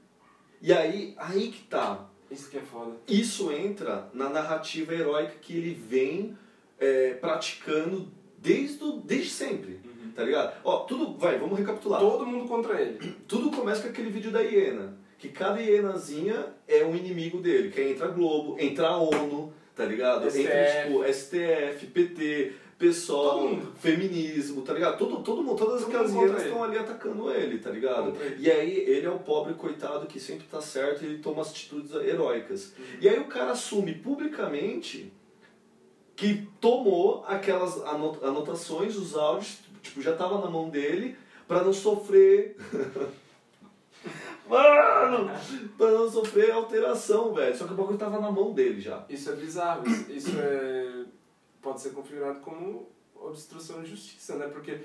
E 0.61 0.73
aí, 0.73 1.14
aí 1.18 1.50
que 1.50 1.62
tá. 1.64 2.06
Isso 2.30 2.50
que 2.50 2.56
é 2.59 2.62
foda. 2.62 2.97
Isso 3.09 3.52
entra 3.52 4.09
na 4.12 4.28
narrativa 4.28 4.92
heróica 4.94 5.35
que 5.40 5.56
ele 5.56 5.75
vem 5.75 6.37
é, 6.78 7.14
praticando 7.14 8.09
desde, 8.38 8.78
desde 9.04 9.30
sempre, 9.30 9.80
tá 10.14 10.23
ligado? 10.23 10.54
Ó, 10.64 10.78
tudo, 10.80 11.18
vai, 11.18 11.38
vamos 11.38 11.59
recapitular. 11.59 12.00
Todo 12.00 12.26
mundo 12.26 12.49
contra 12.49 12.80
ele. 12.80 12.99
Tudo 13.26 13.50
começa 13.50 13.83
com 13.83 13.88
aquele 13.88 14.11
vídeo 14.11 14.30
da 14.30 14.40
hiena, 14.40 14.97
que 15.18 15.28
cada 15.28 15.61
hienazinha 15.61 16.47
é 16.68 16.85
um 16.85 16.94
inimigo 16.94 17.38
dele, 17.38 17.71
que 17.71 17.80
aí 17.80 17.92
entra 17.92 18.06
a 18.06 18.11
Globo, 18.11 18.56
entra 18.59 18.88
a 18.88 18.99
ONU, 18.99 19.52
tá 19.75 19.85
ligado? 19.85 20.30
STF. 20.30 20.40
Entra, 20.42 20.85
tipo, 20.85 21.12
STF, 21.12 21.87
PT, 21.87 22.52
mundo. 23.40 23.73
feminismo, 23.78 24.62
tá 24.62 24.73
ligado? 24.73 24.99
Todo, 24.99 25.23
todo 25.23 25.42
mundo, 25.42 25.56
todas 25.56 25.80
Todo 25.83 25.88
aquelas 25.88 26.12
hienas 26.12 26.42
estão 26.44 26.62
ali 26.62 26.78
atacando 26.78 27.30
ele, 27.30 27.59
tá 27.59 27.71
ligado? 27.71 28.14
Ele. 28.21 28.37
E 28.47 28.50
aí 28.50 28.76
ele 28.76 29.06
é 29.06 29.11
o 29.11 29.18
pobre 29.18 29.54
coitado 29.54 30.06
que 30.06 30.21
sempre 30.21 30.47
tá 30.47 30.61
certo 30.61 31.02
e 31.02 31.06
ele 31.06 31.18
toma 31.18 31.42
atitudes 31.42 31.92
heróicas. 31.94 32.73
Uhum. 32.78 32.85
E 33.00 33.09
aí 33.09 33.18
o 33.18 33.26
cara 33.26 33.52
assume 33.52 33.94
publicamente 33.94 35.12
que 36.16 36.47
tomou 36.61 37.25
aquelas 37.26 37.76
ano- 37.78 38.18
anotações, 38.23 38.97
os 38.97 39.16
áudios, 39.16 39.59
tipo, 39.84 40.02
já 40.02 40.16
tava 40.16 40.40
na 40.40 40.50
mão 40.50 40.68
dele 40.70 41.16
pra 41.46 41.62
não 41.62 41.72
sofrer. 41.72 42.56
Mano! 44.48 45.30
Pra 45.78 45.90
não 45.90 46.10
sofrer 46.10 46.50
alteração, 46.50 47.32
velho. 47.32 47.56
Só 47.56 47.66
que 47.66 47.72
o 47.72 47.76
bagulho 47.76 47.98
tava 47.98 48.20
na 48.20 48.30
mão 48.30 48.52
dele 48.52 48.80
já. 48.80 49.04
Isso 49.08 49.30
é 49.30 49.36
bizarro. 49.36 49.88
Isso, 49.88 50.12
isso 50.12 50.30
é, 50.38 51.04
pode 51.62 51.80
ser 51.80 51.90
configurado 51.90 52.40
como 52.40 52.88
obstrução 53.14 53.82
de 53.82 53.90
justiça, 53.90 54.36
né? 54.36 54.48
Porque 54.48 54.80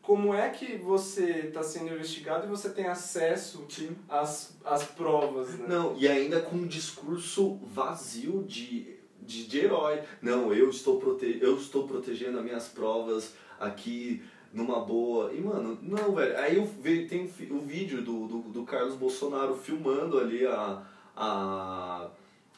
como 0.00 0.34
é 0.34 0.50
que 0.50 0.76
você 0.76 1.46
está 1.46 1.62
sendo 1.62 1.92
investigado 1.92 2.46
e 2.46 2.50
você 2.50 2.68
tem 2.70 2.86
acesso 2.86 3.66
às, 4.08 4.54
às 4.64 4.84
provas, 4.84 5.48
né? 5.58 5.66
Não, 5.66 5.96
e 5.96 6.06
ainda 6.06 6.40
com 6.40 6.56
um 6.56 6.66
discurso 6.66 7.58
vazio 7.72 8.44
de, 8.44 8.96
de, 9.20 9.46
de 9.46 9.58
herói. 9.58 10.02
Não, 10.20 10.52
eu 10.52 10.68
estou, 10.68 11.00
prote 11.00 11.38
eu 11.40 11.56
estou 11.56 11.88
protegendo 11.88 12.38
as 12.38 12.44
minhas 12.44 12.68
provas 12.68 13.32
aqui 13.60 14.22
numa 14.52 14.80
boa. 14.80 15.32
E, 15.32 15.40
mano, 15.40 15.78
não, 15.82 16.14
velho. 16.14 16.38
Aí 16.38 16.56
eu 16.56 16.64
ve, 16.64 17.06
tem 17.06 17.24
o, 17.50 17.58
vídeo 17.60 18.02
do, 18.02 18.26
do, 18.26 18.38
do 18.50 18.62
Carlos 18.64 18.94
Bolsonaro 18.94 19.54
filmando 19.56 20.18
ali 20.18 20.46
a. 20.46 20.82
a 21.16 22.08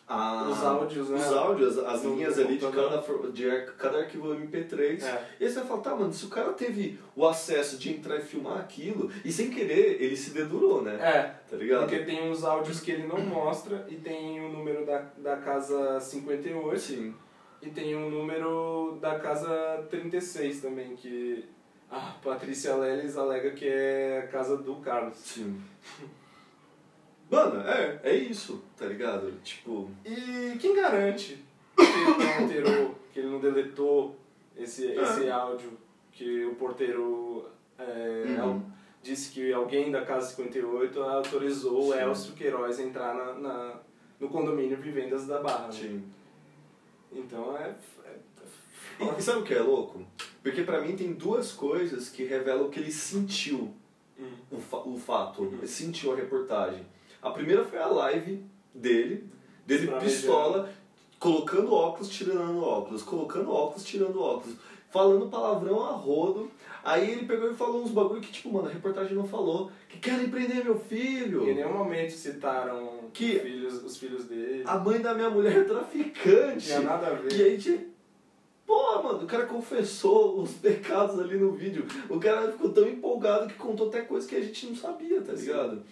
a- 0.09 0.49
Os 0.49 0.63
áudios, 0.63 1.09
né? 1.11 1.17
Os 1.19 1.33
áudios, 1.37 1.79
as 1.79 2.03
Do- 2.03 2.15
linhas 2.15 2.37
do 2.37 2.43
ali 2.43 2.59
de 2.59 2.67
cada, 2.71 3.03
de 3.33 3.73
cada 3.77 3.99
arquivo 3.99 4.29
MP3. 4.37 5.03
É. 5.03 5.25
E 5.41 5.45
aí 5.45 5.51
você 5.51 5.59
vai 5.59 5.67
falar, 5.67 5.81
tá, 5.81 5.97
mano, 5.97 6.13
se 6.13 6.25
o 6.27 6.29
cara 6.29 6.53
teve 6.53 6.97
o 7.17 7.27
acesso 7.27 7.77
de 7.77 7.91
entrar 7.91 8.17
e 8.19 8.21
filmar 8.21 8.57
aquilo, 8.59 9.11
e 9.25 9.33
sem 9.33 9.51
querer, 9.51 10.01
ele 10.01 10.17
se 10.17 10.31
dedurou, 10.31 10.81
né? 10.81 10.95
É, 10.95 11.35
Tá 11.51 11.57
ligado? 11.57 11.81
porque 11.89 12.05
tem 12.05 12.31
uns 12.31 12.45
áudios 12.45 12.79
que 12.79 12.93
ele 12.93 13.05
não 13.09 13.19
mostra 13.19 13.85
e 13.91 13.97
tem 13.97 14.41
o 14.47 14.49
número 14.53 14.87
da, 14.87 14.99
da 15.19 15.39
casa 15.39 15.99
58 15.99 16.79
Sim. 16.81 17.13
E 17.63 17.71
tem 17.71 17.95
o 17.97 18.11
número 18.11 18.99
da 19.01 19.19
casa 19.19 19.87
36 19.91 20.61
também, 20.61 20.95
que 20.97 21.45
a 21.91 22.15
Patrícia 22.23 22.75
Leles 22.77 23.17
alega 23.17 23.51
que 23.53 23.67
é 23.69 24.19
a 24.25 24.27
casa 24.29 24.57
do 24.57 24.77
Carlos. 24.77 25.17
Sim. 25.19 25.61
Mano, 27.31 27.61
é, 27.69 28.01
é 28.05 28.15
isso, 28.15 28.63
tá 28.77 28.87
ligado? 28.87 29.33
Tipo, 29.43 29.91
E 30.05 30.57
quem 30.61 30.75
garante 30.77 31.43
que 31.77 31.83
ele 31.83 32.25
não 32.25 32.43
alterou, 32.45 32.95
que 33.13 33.19
ele 33.19 33.29
não 33.29 33.41
deletou 33.41 34.17
esse, 34.57 34.87
É. 34.93 35.03
esse 35.03 35.29
áudio 35.29 35.73
que 36.13 36.45
o 36.45 36.55
porteiro 36.55 37.47
é, 37.79 38.41
Uhum. 38.41 38.63
disse 39.03 39.31
que 39.33 39.53
alguém 39.53 39.91
da 39.91 40.03
Casa 40.05 40.29
58 40.29 41.03
autorizou 41.03 41.91
o 41.91 41.93
Sim. 41.93 41.99
Elcio 42.01 42.35
Queiroz 42.35 42.79
a 42.79 42.83
entrar 42.83 43.15
na, 43.15 43.35
na- 43.35 43.81
no 44.19 44.29
condomínio 44.29 44.79
Vivendas 44.79 45.27
da 45.27 45.41
Barra. 45.43 45.67
né? 45.69 46.01
Então 47.17 47.57
é, 47.57 47.75
é- 48.05 49.19
E, 49.19 49.23
sabe 49.23 49.41
o 49.41 49.43
que 49.45 49.55
é 49.55 49.61
louco? 49.61 50.05
Porque 50.43 50.63
pra 50.63 50.81
mim 50.81 50.97
tem 50.97 51.13
duas 51.13 51.53
coisas 51.53 52.09
que 52.09 52.25
revelam 52.25 52.71
que 52.71 52.79
ele 52.79 52.93
sentiu 52.93 53.75
Hum. 54.19 54.33
o, 54.51 54.57
fa 54.59 54.79
o 54.79 54.99
fato, 54.99 55.43
Uhum. 55.43 55.59
ele 55.59 55.69
sentiu 55.69 56.13
a 56.13 56.17
reportagem. 56.17 56.87
A 57.21 57.31
primeira 57.31 57.65
foi 57.65 57.79
a 57.79 57.87
live 57.87 58.43
dele, 58.75 59.29
dele 59.67 59.89
pistola, 60.01 60.73
colocando 61.19 61.73
óculos, 61.75 62.09
tirando 62.09 62.63
óculos, 62.63 63.03
colocando 63.03 63.51
óculos, 63.53 63.85
tirando 63.85 64.21
óculos, 64.23 64.57
falando 64.97 65.27
palavrão 65.29 65.83
a 65.85 65.91
rodo. 65.93 66.51
Aí 66.83 67.11
ele 67.11 67.27
pegou 67.27 67.51
e 67.51 67.55
falou 67.55 67.83
uns 67.83 67.91
bagulho 67.91 68.21
que, 68.21 68.31
tipo, 68.33 68.51
mano, 68.53 68.69
a 68.69 68.73
reportagem 68.73 69.15
não 69.17 69.27
falou, 69.27 69.71
que 69.89 69.99
querem 69.99 70.29
prender 70.31 70.65
meu 70.65 70.79
filho. 70.79 71.49
Em 71.49 71.55
nenhum 71.57 71.73
momento 71.73 72.13
citaram 72.13 73.01
Que- 73.13 73.37
os, 73.37 73.43
filhos, 73.43 73.85
os 73.85 73.97
filhos 73.97 74.25
dele. 74.27 74.63
A 74.65 74.79
mãe 74.79 75.01
da 75.01 75.13
minha 75.13 75.29
mulher 75.29 75.53
é 75.53 75.59
Não 75.59 75.67
traficante. 75.67 76.67
tinha 76.67 76.81
nada 76.81 77.09
a 77.09 77.15
ver. 77.15 77.33
E 77.33 77.43
aí, 77.43 77.59
tipo, 77.59 77.85
pô, 78.65 79.03
mano, 79.03 79.25
o 79.25 79.27
cara 79.27 79.47
confessou 79.47 80.41
os 80.41 80.53
pecados 80.53 81.19
ali 81.19 81.37
no 81.37 81.51
vídeo. 81.53 81.85
O 82.09 82.21
cara 82.21 82.53
ficou 82.53 82.71
tão 82.71 82.87
empolgado 82.87 83.49
que 83.49 83.55
contou 83.55 83.89
até 83.89 84.03
coisa 84.03 84.27
que 84.29 84.37
a 84.37 84.41
gente 84.41 84.67
não 84.67 84.77
sabia, 84.77 85.21
tá 85.21 85.33
ligado? 85.33 85.83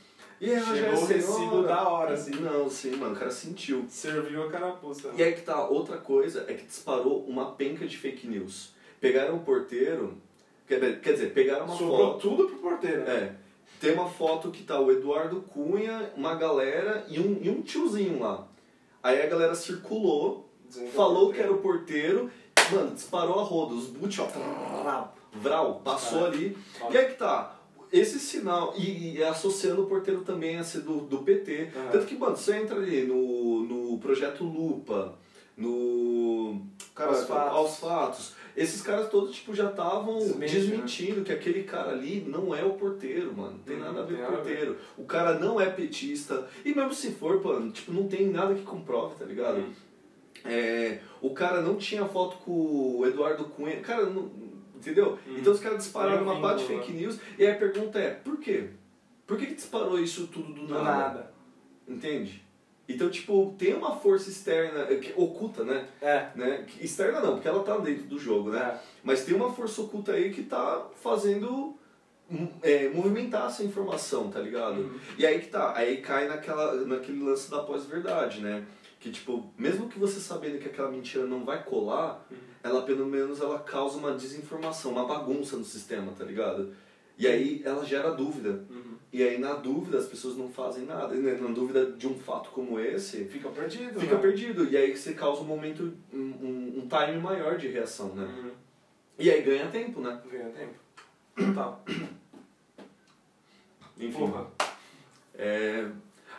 E 0.41 0.47
já 0.49 0.61
Chegou 0.75 0.91
é 0.91 0.95
o 0.97 1.07
recibo 1.07 1.63
da 1.63 1.89
hora, 1.89 2.15
assim. 2.15 2.33
Não, 2.37 2.69
sim, 2.71 2.95
mano, 2.97 3.15
o 3.15 3.19
cara 3.19 3.31
sentiu. 3.33 3.85
Serviu 3.89 4.45
a 4.45 4.51
carapuça. 4.51 5.11
E 5.17 5.23
aí 5.25 5.33
que 5.33 5.43
tá, 5.43 5.67
outra 5.69 5.97
coisa 5.97 6.45
é 6.47 6.55
que 6.55 6.67
disparou 6.67 7.25
uma 7.27 7.53
penca 7.53 7.85
de 7.85 7.97
fake 7.97 8.29
news. 8.29 8.73
Pegaram 9.05 9.37
o 9.37 9.41
porteiro, 9.41 10.17
quer, 10.67 11.01
quer 11.01 11.13
dizer, 11.13 11.35
pegaram 11.35 11.67
uma 11.67 11.77
Sobrou 11.77 12.13
foto. 12.13 12.21
tudo 12.21 12.49
pro 12.49 12.57
porteiro. 12.57 13.03
né? 13.03 13.15
É. 13.15 13.35
Tem 13.79 13.93
uma 13.93 14.09
foto 14.09 14.51
que 14.51 14.63
tá 14.63 14.81
o 14.81 14.91
Eduardo 14.91 15.43
Cunha, 15.43 16.11
uma 16.17 16.35
galera 16.35 17.05
e 17.09 17.21
um, 17.21 17.39
e 17.43 17.51
um 17.51 17.61
tiozinho 17.61 18.19
lá. 18.19 18.49
Aí 19.03 19.21
a 19.21 19.27
galera 19.27 19.55
circulou, 19.55 20.49
Dizendo 20.67 20.91
falou 20.93 21.31
é 21.31 21.35
que 21.35 21.41
era 21.43 21.53
o 21.53 21.59
porteiro, 21.59 22.31
mano, 22.73 22.95
disparou 22.95 23.39
a 23.41 23.43
roda, 23.43 23.75
os 23.75 23.89
boot, 23.89 24.19
ó, 24.23 24.27
vral, 25.35 25.83
passou 25.85 26.25
ali. 26.25 26.57
E 26.91 26.97
aí 26.97 27.05
que 27.09 27.15
tá, 27.19 27.57
esse 27.93 28.19
sinal, 28.19 28.73
e, 28.75 29.17
e 29.19 29.23
associando 29.23 29.83
o 29.83 29.87
porteiro 29.87 30.23
também 30.23 30.57
a 30.57 30.65
ser 30.65 30.81
do, 30.81 31.03
do 31.03 31.19
PT. 31.19 31.73
Aham. 31.77 31.91
Tanto 31.93 32.07
que, 32.07 32.17
mano, 32.17 32.37
você 32.37 32.57
entra 32.57 32.77
ali 32.77 33.03
no, 33.05 33.65
no 33.65 33.99
projeto 33.99 34.45
Lupa, 34.45 35.15
no. 35.59 36.63
Cara, 36.95 37.11
Aos 37.11 37.27
Fatos. 37.27 37.57
aos 37.57 37.77
fatos. 37.77 38.33
Esses 38.57 38.83
caras 38.83 39.09
todos, 39.11 39.35
tipo, 39.35 39.53
já 39.55 39.69
estavam 39.71 40.19
Desmente, 40.19 40.39
né? 40.39 40.47
desmentindo 40.61 41.25
que 41.25 41.33
aquele 41.33 41.65
cara 41.65 41.91
ali 41.91 42.25
não 42.27 42.55
é 42.55 42.65
o 42.65 42.75
porteiro, 42.75 43.33
mano. 43.37 43.53
Não 43.53 43.59
tem 43.59 43.77
Hum, 43.77 43.81
nada 43.81 44.01
a 44.03 44.05
ver 44.05 44.17
com 44.19 44.23
o 44.23 44.27
ver. 44.27 44.37
porteiro. 44.37 44.77
O 44.97 45.05
cara 45.05 45.39
não 45.41 45.61
é 45.61 45.67
petista. 45.69 46.47
E 46.65 46.73
mesmo 46.75 46.95
se 46.95 47.11
for, 47.13 47.43
mano, 47.43 47.73
tipo, 47.73 47.93
não 47.93 48.07
tem 48.07 48.29
nada 48.31 48.55
que 48.55 48.63
comprove, 48.63 49.17
tá 49.17 49.25
ligado? 49.25 49.59
Hum. 49.59 49.73
É, 50.45 51.01
o 51.21 51.31
cara 51.31 51.63
não 51.63 51.77
tinha 51.77 52.05
foto 52.05 52.37
com 52.45 52.99
o 52.99 53.07
Eduardo 53.07 53.45
Cunha. 53.47 53.81
Cara, 53.81 54.07
não, 54.07 54.31
entendeu? 54.77 55.19
Hum. 55.27 55.37
Então 55.39 55.53
os 55.53 55.59
caras 55.61 55.79
dispararam 55.79 56.23
um 56.25 56.31
uma 56.31 56.41
parte 56.41 56.61
de 56.63 56.69
fake 56.69 56.93
news. 56.93 57.19
E 57.39 57.45
aí 57.47 57.53
a 57.53 57.57
pergunta 57.57 57.99
é, 57.99 58.11
por 58.11 58.39
quê? 58.39 58.69
Por 59.27 59.39
que, 59.39 59.47
que 59.47 59.55
disparou 59.55 59.99
isso 59.99 60.27
tudo 60.29 60.53
do 60.53 60.67
Do 60.67 60.75
nada? 60.75 60.85
nada. 60.85 61.35
Entende? 61.89 62.44
Então, 62.89 63.09
tipo, 63.09 63.55
tem 63.59 63.73
uma 63.75 63.97
força 63.97 64.29
externa, 64.29 64.81
eh, 64.91 64.97
que- 64.97 65.13
oculta, 65.17 65.65
né? 65.65 65.89
É. 66.03 66.29
né? 66.35 66.67
Externa 66.81 67.21
não, 67.21 67.33
porque 67.35 67.49
ela 67.49 67.63
tá 67.63 67.79
dentro 67.79 68.05
do 68.05 68.19
jogo, 68.19 68.51
né? 68.51 68.61
É. 68.61 68.81
Mas 69.03 69.25
tem 69.25 69.35
uma 69.35 69.51
força 69.53 69.81
oculta 69.81 70.13
aí 70.13 70.31
que 70.33 70.43
tá 70.43 70.87
fazendo 71.03 71.75
hum, 72.31 72.49
é, 72.63 72.89
movimentar 72.91 73.47
essa 73.49 73.63
informação, 73.65 74.31
tá 74.31 74.39
ligado? 74.41 74.81
Uhum. 74.81 74.99
E 75.19 75.27
aí 75.27 75.41
que 75.41 75.49
tá, 75.49 75.73
aí 75.77 75.99
cai 75.99 76.27
naquela, 76.29 76.75
naquele 76.87 77.23
lance 77.23 77.51
da 77.51 77.61
pós-verdade, 77.61 78.41
né? 78.41 78.65
Que 79.01 79.11
tipo, 79.11 79.53
mesmo 79.59 79.89
que 79.89 79.99
você 79.99 80.19
sabendo 80.21 80.59
que 80.59 80.69
aquela 80.69 80.91
mentira 80.91 81.27
não 81.27 81.45
vai 81.45 81.63
colar, 81.63 82.27
Uhum. 82.31 82.37
ela 82.63 82.83
pelo 82.83 83.07
menos 83.07 83.41
ela 83.41 83.59
causa 83.59 83.99
uma 83.99 84.13
desinformação, 84.13 84.93
uma 84.93 85.05
bagunça 85.07 85.57
no 85.57 85.65
sistema, 85.65 86.13
tá 86.13 86.25
ligado? 86.25 86.75
E 87.19 87.27
aí 87.27 87.63
ela 87.65 87.85
gera 87.85 88.11
dúvida. 88.11 88.65
Uhum. 88.71 88.84
E 89.15 89.23
aí 89.23 89.39
na 89.39 89.55
dúvida 89.55 89.97
as 89.97 90.07
pessoas 90.07 90.37
não 90.37 90.51
fazem 90.51 90.87
nada. 90.87 91.15
E 91.15 91.21
na 91.21 91.49
dúvida 91.51 91.93
de 91.93 92.09
um 92.09 92.19
fato 92.19 92.51
como 92.51 92.81
esse, 92.81 93.25
Fica 93.27 93.49
perdido. 93.49 94.01
fica 94.01 94.17
né? 94.17 94.21
perdido. 94.21 94.69
E 94.69 94.77
aí 94.77 94.97
você 94.97 95.15
causa 95.15 95.41
um 95.41 95.45
momento, 95.45 95.95
um, 96.13 96.81
um, 96.81 96.89
time 96.89 97.21
maior 97.21 97.57
de 97.57 97.69
reação, 97.69 98.13
né? 98.13 98.25
Uhum. 98.25 98.51
E 99.17 99.31
aí 99.31 99.41
ganha 99.43 99.69
tempo, 99.69 100.01
né? 100.01 100.21
Ganha 100.29 100.51
tempo. 100.51 100.75
Total. 101.37 101.85
Enfim. 104.01 104.19
Porra. 104.19 104.49
É... 105.39 105.89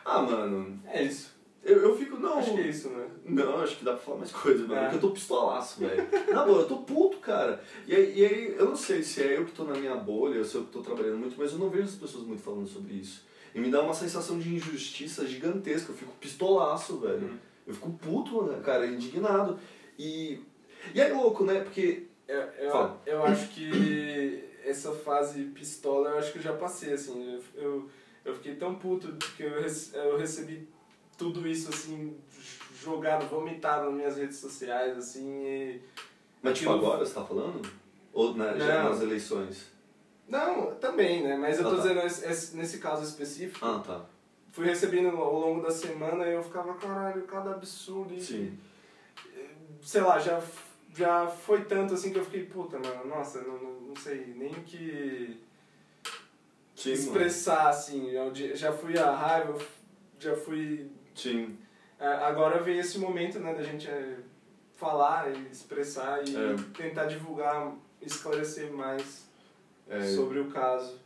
Ah, 0.03 0.21
mano, 0.21 0.77
É 0.85 1.01
isso. 1.01 1.33
Eu, 1.65 1.81
eu 1.81 1.97
fico, 1.97 2.17
não... 2.17 2.37
Acho 2.37 2.53
que 2.53 2.61
é 2.61 2.67
isso, 2.67 2.89
né? 2.89 3.07
Não, 3.25 3.59
acho 3.59 3.77
que 3.77 3.83
dá 3.83 3.93
pra 3.93 4.01
falar 4.01 4.19
mais 4.19 4.31
coisa, 4.31 4.67
mano. 4.67 4.75
É. 4.75 4.83
Porque 4.83 4.95
eu 4.97 5.01
tô 5.01 5.09
pistolaço, 5.09 5.79
velho. 5.79 6.07
Na 6.31 6.45
boa, 6.45 6.61
eu 6.61 6.67
tô 6.67 6.77
puto, 6.77 7.17
cara. 7.17 7.59
E 7.87 7.95
aí, 7.95 8.13
e 8.19 8.23
aí, 8.23 8.55
eu 8.55 8.65
não 8.65 8.75
sei 8.75 9.01
se 9.01 9.23
é 9.23 9.35
eu 9.35 9.45
que 9.45 9.51
tô 9.51 9.63
na 9.63 9.73
minha 9.73 9.95
bolha, 9.95 10.37
ou 10.37 10.45
se 10.45 10.53
eu 10.53 10.63
que 10.63 10.71
tô 10.71 10.81
trabalhando 10.81 11.17
muito, 11.17 11.35
mas 11.35 11.51
eu 11.51 11.57
não 11.57 11.69
vejo 11.69 11.85
as 11.85 11.95
pessoas 11.95 12.23
muito 12.23 12.43
falando 12.43 12.67
sobre 12.67 12.93
isso. 12.93 13.25
E 13.55 13.59
me 13.59 13.71
dá 13.71 13.81
uma 13.81 13.95
sensação 13.95 14.37
de 14.37 14.53
injustiça 14.53 15.25
gigantesca. 15.25 15.91
Eu 15.91 15.97
fico 15.97 16.11
pistolaço, 16.19 16.99
velho. 16.99 17.29
Uhum. 17.29 17.37
Eu 17.65 17.73
fico 17.73 17.91
puto, 17.93 18.47
cara, 18.63 18.85
indignado. 18.85 19.57
E, 19.97 20.39
e 20.93 21.01
é 21.01 21.11
louco, 21.11 21.43
né? 21.43 21.61
Porque. 21.61 22.03
Eu, 22.27 22.41
eu, 22.41 22.71
Fala. 22.71 23.01
eu 23.05 23.23
acho 23.23 23.49
que 23.49 24.43
essa 24.63 24.91
fase 24.91 25.43
pistola 25.45 26.09
eu 26.09 26.17
acho 26.17 26.31
que 26.31 26.39
eu 26.39 26.43
já 26.43 26.53
passei, 26.53 26.93
assim. 26.93 27.39
Eu, 27.55 27.63
eu, 27.63 27.89
eu 28.25 28.35
fiquei 28.35 28.55
tão 28.55 28.75
puto 28.75 29.15
que 29.35 29.43
eu, 29.43 29.51
eu 29.51 30.17
recebi 30.17 30.67
tudo 31.17 31.47
isso, 31.47 31.69
assim, 31.69 32.17
jogado, 32.81 33.27
vomitado 33.27 33.85
nas 33.85 33.93
minhas 33.95 34.17
redes 34.17 34.37
sociais, 34.37 34.97
assim, 34.97 35.43
e... 35.45 35.81
Mas 36.41 36.57
tipo, 36.59 36.71
agora 36.71 37.05
você 37.05 37.13
tá 37.13 37.23
falando? 37.23 37.61
Ou 38.13 38.35
na, 38.35 38.57
já 38.57 38.83
nas 38.83 39.01
eleições? 39.01 39.67
Não, 40.27 40.75
também, 40.75 41.23
né? 41.23 41.35
Mas 41.37 41.59
eu 41.59 41.67
Ah, 41.67 41.69
tô 41.69 41.75
tá. 41.77 41.81
dizendo, 41.83 41.99
esse- 42.01 42.25
esse- 42.25 42.55
nesse 42.57 42.77
caso 42.79 43.03
específico, 43.03 43.65
Ah, 43.65 43.79
tá. 43.85 44.05
fui 44.51 44.65
recebendo 44.65 45.09
ao 45.17 45.39
longo 45.39 45.61
da 45.61 45.71
semana 45.71 46.25
e 46.27 46.33
eu 46.33 46.43
ficava, 46.43 46.73
caralho, 46.75 47.23
cada 47.23 47.51
absurdo 47.51 48.13
e... 48.13 48.21
Sim. 48.21 48.57
sei 49.81 50.01
lá, 50.01 50.17
já, 50.19 50.41
já 50.95 51.27
foi 51.27 51.63
tanto 51.65 51.93
assim 51.93 52.11
que 52.11 52.17
eu 52.19 52.25
fiquei, 52.25 52.45
puta, 52.45 52.79
mano, 52.79 53.05
nossa, 53.07 53.41
não, 53.43 53.57
não, 53.59 53.95
sei 53.95 54.33
nem 54.35 54.51
o 54.51 54.63
que 54.63 55.39
Sim, 56.75 56.89
mano. 56.89 57.01
expressar, 57.01 57.69
assim, 57.69 58.09
eu 58.11 58.31
de- 58.31 58.55
já 58.55 58.71
fui 58.73 58.97
a 58.97 59.11
raiva, 59.15 59.57
já 60.19 60.35
fui... 60.35 60.89
Sim. 61.15 61.57
é, 61.99 62.05
Agora 62.07 62.61
vem 62.61 62.77
esse 62.77 62.99
momento, 62.99 63.39
né, 63.39 63.53
da 63.53 63.63
gente 63.63 63.87
é, 63.89 64.17
falar 64.75 65.31
e 65.31 65.47
expressar 65.51 66.21
e 66.27 66.35
É. 66.35 66.55
tentar 66.77 67.05
divulgar, 67.05 67.73
esclarecer 68.01 68.71
mais 68.71 69.25
É, 69.89 70.01
sobre 70.01 70.39
o 70.39 70.45
caso. 70.51 70.99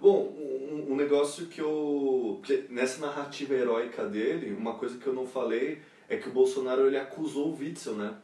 Bom, 0.00 0.32
um, 0.36 0.92
um 0.92 0.96
negócio 0.96 1.46
que 1.46 1.60
eu. 1.60 2.40
nessa 2.68 3.04
narrativa 3.04 3.54
heróica 3.54 4.06
dele, 4.06 4.54
uma 4.54 4.74
coisa 4.74 4.98
que 4.98 5.06
eu 5.06 5.12
não 5.12 5.26
falei 5.26 5.82
é 6.08 6.16
que 6.16 6.28
o 6.28 6.32
Bolsonaro 6.32 6.86
ele 6.86 6.96
acusou 6.96 7.48
o 7.48 7.58
Witzel, 7.58 7.94
né? 7.94 8.14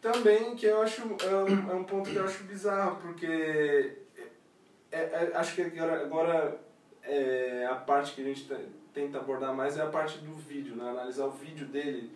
Também 0.00 0.54
que 0.54 0.66
eu 0.66 0.80
acho 0.82 1.02
é 1.02 1.34
um, 1.36 1.70
é 1.70 1.74
um 1.74 1.84
ponto 1.84 2.08
que 2.10 2.16
eu 2.16 2.24
acho 2.24 2.44
bizarro, 2.44 3.00
porque 3.00 3.26
é, 4.92 4.98
é- 4.98 5.32
acho 5.34 5.54
que 5.54 5.62
agora, 5.62 6.02
agora 6.02 6.60
é, 7.02 7.66
a 7.68 7.74
parte 7.74 8.12
que 8.14 8.20
a 8.20 8.24
gente 8.24 8.44
te- 8.44 8.68
tenta 8.96 9.18
abordar 9.18 9.54
mais 9.54 9.76
é 9.76 9.82
a 9.82 9.88
parte 9.88 10.20
do 10.20 10.32
vídeo, 10.32 10.74
né? 10.74 10.88
analisar 10.88 11.26
o 11.26 11.30
vídeo 11.30 11.66
dele 11.66 12.10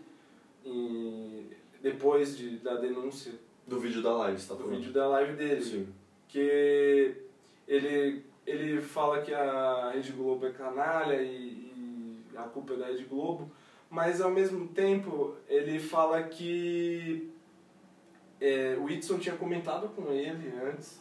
e 0.64 1.46
depois 1.82 2.38
de, 2.38 2.56
da 2.56 2.76
denúncia, 2.76 3.34
Do 3.66 3.78
vídeo 3.78 4.02
da 4.02 4.14
live, 4.16 4.40
você 4.40 4.48
tá 4.48 4.54
do 4.54 4.60
falando? 4.60 4.78
vídeo 4.78 4.92
da 4.92 5.06
live 5.08 5.36
dele. 5.36 5.62
Sim. 5.62 5.94
Que 6.26 7.16
ele, 7.68 8.24
ele 8.46 8.80
fala 8.80 9.20
que 9.20 9.34
a 9.34 9.90
Rede 9.92 10.12
Globo 10.12 10.46
é 10.46 10.52
canalha 10.52 11.20
e, 11.22 12.24
e 12.32 12.34
a 12.34 12.44
culpa 12.44 12.72
é 12.72 12.76
da 12.78 12.86
Rede 12.86 13.04
Globo, 13.04 13.52
mas 13.90 14.22
ao 14.22 14.30
mesmo 14.30 14.66
tempo 14.68 15.36
ele 15.46 15.78
fala 15.78 16.22
que 16.22 17.30
é, 18.40 18.74
o 18.78 18.84
Whitson 18.84 19.18
tinha 19.18 19.36
comentado 19.36 19.90
com 19.90 20.10
ele 20.10 20.50
antes 20.64 20.98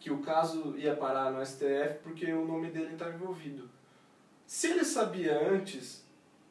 que 0.00 0.10
o 0.10 0.18
caso 0.18 0.76
ia 0.76 0.96
parar 0.96 1.30
no 1.30 1.46
STF 1.46 2.00
porque 2.02 2.32
o 2.32 2.44
nome 2.44 2.72
dele 2.72 2.94
estava 2.94 3.14
envolvido. 3.14 3.70
Se 4.52 4.66
ele 4.66 4.84
sabia 4.84 5.48
antes, 5.50 6.04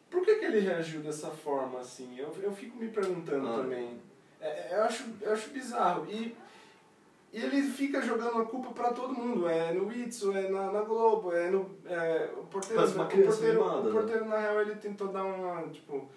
por 0.10 0.26
que, 0.26 0.38
que 0.38 0.46
ele 0.46 0.60
reagiu 0.60 1.02
dessa 1.02 1.30
forma 1.30 1.80
assim? 1.80 2.18
Eu, 2.18 2.36
eu 2.42 2.52
fico 2.52 2.76
me 2.76 2.88
perguntando 2.88 3.48
Ah. 3.48 3.58
também. 3.58 4.02
É, 4.40 4.48
é, 4.48 4.70
eu, 4.72 4.84
acho, 4.86 5.06
eu 5.22 5.32
acho 5.32 5.52
bizarro. 5.52 6.08
E, 6.10 6.36
e 7.32 7.38
ele 7.40 7.62
fica 7.62 8.02
jogando 8.02 8.42
a 8.42 8.46
culpa 8.46 8.72
pra 8.72 8.92
todo 8.92 9.14
mundo. 9.14 9.48
É 9.48 9.72
no 9.72 9.86
Whitson, 9.86 10.36
é 10.36 10.50
na, 10.50 10.72
na 10.72 10.82
Globo, 10.82 11.32
é 11.32 11.52
no. 11.52 11.78
É, 11.86 12.32
o 12.36 12.44
porteiro, 12.46 12.84
uma 12.84 13.04
o 13.06 13.08
porteiro, 13.08 13.60
mimada, 13.60 13.82
o 13.82 13.84
né? 13.84 13.92
porteiro, 13.92 14.26
na 14.26 14.40
real, 14.40 14.62
ele 14.62 14.76
tentou 14.78 15.10
dar 15.10 15.24
uma. 15.24 15.62
Tipo, 15.70 16.10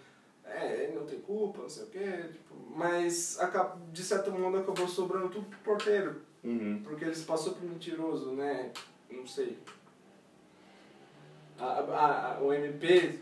é, 0.43 0.85
ele 0.85 0.99
não 0.99 1.05
tem 1.05 1.21
culpa, 1.21 1.61
não 1.61 1.69
sei 1.69 1.85
o 1.85 1.89
quê. 1.89 2.25
Tipo, 2.33 2.55
mas 2.75 3.39
de 3.93 4.03
certo 4.03 4.33
modo 4.33 4.57
acabou 4.57 4.89
sobrando 4.89 5.29
tudo 5.29 5.45
pro 5.51 5.59
porteiro. 5.59 6.23
Uhum. 6.43 6.81
Porque 6.83 7.05
ele 7.05 7.15
se 7.15 7.25
passou 7.25 7.53
por 7.53 7.63
mentiroso, 7.63 8.33
né? 8.33 8.73
Não 9.11 9.27
sei. 9.27 9.59
A, 11.59 11.65
a, 11.65 12.37
a- 12.37 12.41
o 12.43 12.53
MP 12.53 13.19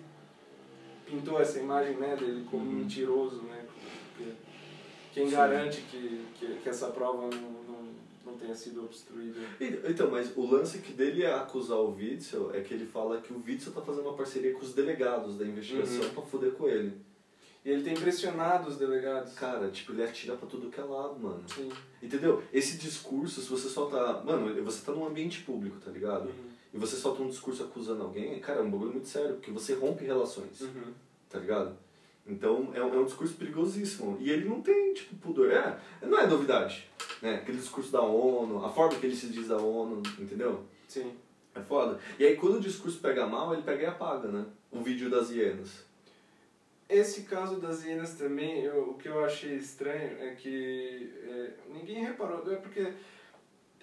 pintou 1.07 1.41
essa 1.41 1.59
imagem 1.59 1.97
né, 1.97 2.17
dele 2.17 2.47
como 2.51 2.65
Uhum. 2.65 2.73
mentiroso, 2.79 3.43
né? 3.43 3.65
Porque 4.17 4.33
quem 5.13 5.27
Sim. 5.29 5.33
garante 5.37 5.83
que, 5.83 6.25
que, 6.39 6.47
que 6.63 6.69
essa 6.69 6.89
prova 6.89 7.23
não, 7.29 7.51
não, 7.51 7.89
não 8.25 8.35
tenha 8.39 8.55
sido 8.55 8.85
obstruída? 8.85 9.39
Então, 9.61 10.11
mas 10.11 10.33
o 10.37 10.47
lance 10.51 10.79
que 10.79 10.93
dele 10.93 11.23
é 11.25 11.35
acusar 11.35 11.79
o 11.79 11.95
Witzel 11.95 12.51
é 12.55 12.61
que 12.63 12.73
ele 12.73 12.87
fala 12.87 13.21
que 13.21 13.33
o 13.33 13.43
Witzel 13.47 13.73
tá 13.73 13.83
fazendo 13.83 14.05
uma 14.09 14.17
parceria 14.17 14.53
com 14.55 14.61
os 14.61 14.73
delegados 14.73 15.37
da 15.37 15.45
investigação 15.45 16.05
Uhum. 16.05 16.11
pra 16.11 16.23
foder 16.23 16.53
com 16.53 16.69
ele. 16.69 16.93
E 17.65 17.71
ele 17.71 17.85
tem 17.85 17.95
pressionado 17.95 18.69
os 18.69 18.77
delegados. 18.77 19.35
Cara, 19.35 19.69
tipo, 19.71 19.93
ele 19.93 20.03
atira 20.03 20.35
pra 20.35 20.49
tudo 20.49 20.69
que 20.69 20.81
é 20.81 20.83
lado, 20.83 21.17
mano. 21.21 21.45
Sim. 21.47 21.71
Entendeu? 22.03 22.43
Esse 22.53 22.77
discurso, 22.77 23.41
se 23.41 23.49
você 23.49 23.69
solta. 23.69 24.21
Mano, 24.25 24.53
você 24.65 24.85
tá 24.85 24.91
num 24.91 25.07
ambiente 25.07 25.43
público, 25.43 25.79
tá 25.79 25.91
ligado? 25.93 26.25
Uhum. 26.25 26.52
E 26.73 26.79
você 26.79 26.97
solta 26.97 27.23
um 27.23 27.29
discurso 27.29 27.63
acusando 27.65 28.03
alguém, 28.03 28.39
cara, 28.41 28.61
é 28.61 28.63
um 28.63 28.71
bagulho 28.71 28.93
muito 28.93 29.09
sério, 29.09 29.35
porque 29.35 29.51
você 29.51 29.75
rompe 29.75 30.05
relações, 30.05 30.61
Uhum. 30.63 30.93
tá 31.29 31.39
ligado? 31.39 31.77
Então 32.27 32.71
é 32.75 32.83
um, 32.83 32.95
é 32.95 32.99
um 32.99 33.05
discurso 33.05 33.35
perigosíssimo. 33.35 34.17
E 34.21 34.31
ele 34.31 34.49
não 34.49 34.63
tem, 34.63 34.95
tipo, 34.95 35.15
pudor. 35.17 35.51
É, 35.51 35.79
não 36.03 36.19
é 36.19 36.27
novidade, 36.27 36.89
né? 37.21 37.35
Aquele 37.37 37.59
discurso 37.59 37.91
da 37.93 38.01
ONU, 38.01 38.65
a 38.65 38.71
forma 38.71 38.97
que 38.99 39.05
ele 39.07 39.17
se 39.17 39.27
diz 39.27 39.49
da 39.49 39.57
ONU, 39.59 40.03
entendeu? 40.19 40.63
Sim. 40.89 41.13
É 41.55 41.61
foda. 41.61 41.99
E 42.19 42.25
aí 42.25 42.37
quando 42.37 42.55
o 42.57 42.61
discurso 42.61 42.99
pega 43.01 43.27
mal, 43.27 43.53
ele 43.53 43.63
pega 43.63 43.83
e 43.83 43.87
apaga, 43.87 44.29
né? 44.29 44.47
O 44.71 44.81
vídeo 44.83 45.11
das 45.11 45.31
hienas. 45.31 45.85
Esse 46.89 47.23
caso 47.23 47.57
das 47.61 47.85
hienas 47.85 48.15
também, 48.15 48.63
eu- 48.63 48.91
o 48.91 48.95
que 48.95 49.09
eu 49.09 49.25
achei 49.25 49.57
estranho 49.57 50.17
é 50.23 50.35
que 50.35 51.11
é, 51.25 51.51
ninguém 51.73 52.05
reparou, 52.05 52.51
é 52.53 52.57
porque 52.57 52.93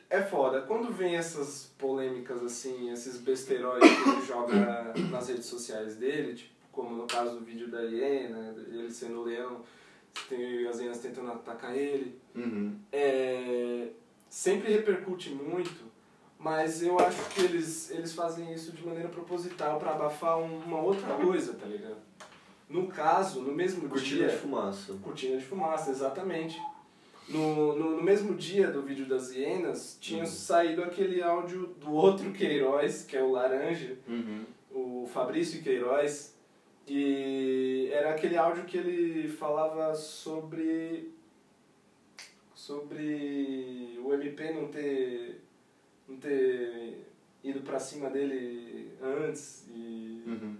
é 0.09 0.21
foda. 0.21 0.61
Quando 0.61 0.91
vem 0.91 1.15
essas 1.15 1.71
polêmicas 1.77 2.43
assim, 2.43 2.91
esses 2.91 3.17
besteróis 3.17 3.83
que 3.83 4.09
ele 4.09 4.21
joga 4.25 4.93
nas 5.11 5.27
redes 5.29 5.45
sociais 5.45 5.95
dele, 5.95 6.33
tipo, 6.35 6.53
como 6.71 6.95
no 6.95 7.05
caso 7.07 7.35
do 7.39 7.45
vídeo 7.45 7.69
da 7.69 7.81
hiena, 7.81 8.55
ele 8.67 8.89
sendo 8.91 9.19
o 9.21 9.23
leão, 9.23 9.61
tem 10.27 10.67
as 10.67 10.79
hienas 10.79 10.99
tentando 10.99 11.31
atacar 11.31 11.75
ele, 11.75 12.19
Uhum. 12.35 12.75
é, 12.91 13.89
sempre 14.29 14.71
repercute 14.71 15.29
muito, 15.31 15.89
mas 16.37 16.81
eu 16.81 16.97
acho 16.99 17.29
que 17.31 17.41
eles, 17.41 17.91
eles 17.91 18.13
fazem 18.13 18.53
isso 18.53 18.71
de 18.71 18.85
maneira 18.85 19.09
proposital 19.09 19.77
para 19.77 19.91
abafar 19.91 20.37
um- 20.39 20.59
uma 20.59 20.79
outra 20.79 21.15
coisa, 21.15 21.53
tá 21.53 21.65
ligado? 21.65 21.97
No 22.69 22.87
caso, 22.87 23.41
no 23.41 23.51
mesmo 23.51 23.89
Cortina 23.89 24.19
dia... 24.27 24.29
de 24.29 24.37
fumaça. 24.37 24.93
Cortina 25.03 25.37
de 25.37 25.43
fumaça, 25.45 25.89
exatamente. 25.91 26.61
No, 27.29 27.75
no, 27.77 27.97
no 27.97 28.03
mesmo 28.03 28.33
dia 28.35 28.71
do 28.71 28.81
vídeo 28.81 29.05
das 29.05 29.31
hienas, 29.31 29.97
tinha 30.01 30.21
Uhum. 30.23 30.29
saído 30.29 30.83
aquele 30.83 31.21
áudio 31.21 31.67
do 31.79 31.91
outro 31.93 32.31
Queiroz, 32.31 33.03
que 33.03 33.15
é 33.15 33.21
o 33.23 33.31
Laranja, 33.31 33.97
Uhum. 34.07 34.45
o 34.71 35.07
Fabrício 35.13 35.61
Queiroz, 35.61 36.35
e 36.87 37.89
era 37.93 38.11
aquele 38.11 38.35
áudio 38.35 38.65
que 38.65 38.77
ele 38.77 39.27
falava 39.29 39.93
sobre 39.93 41.11
sobre 42.55 43.99
o 44.03 44.13
MP 44.13 44.51
não 44.53 44.67
ter 44.67 45.41
não 46.07 46.17
ter 46.17 47.05
ido 47.43 47.61
pra 47.61 47.79
cima 47.79 48.09
dele 48.09 48.91
antes 49.01 49.67
e 49.73 50.23
Uhum. 50.25 50.55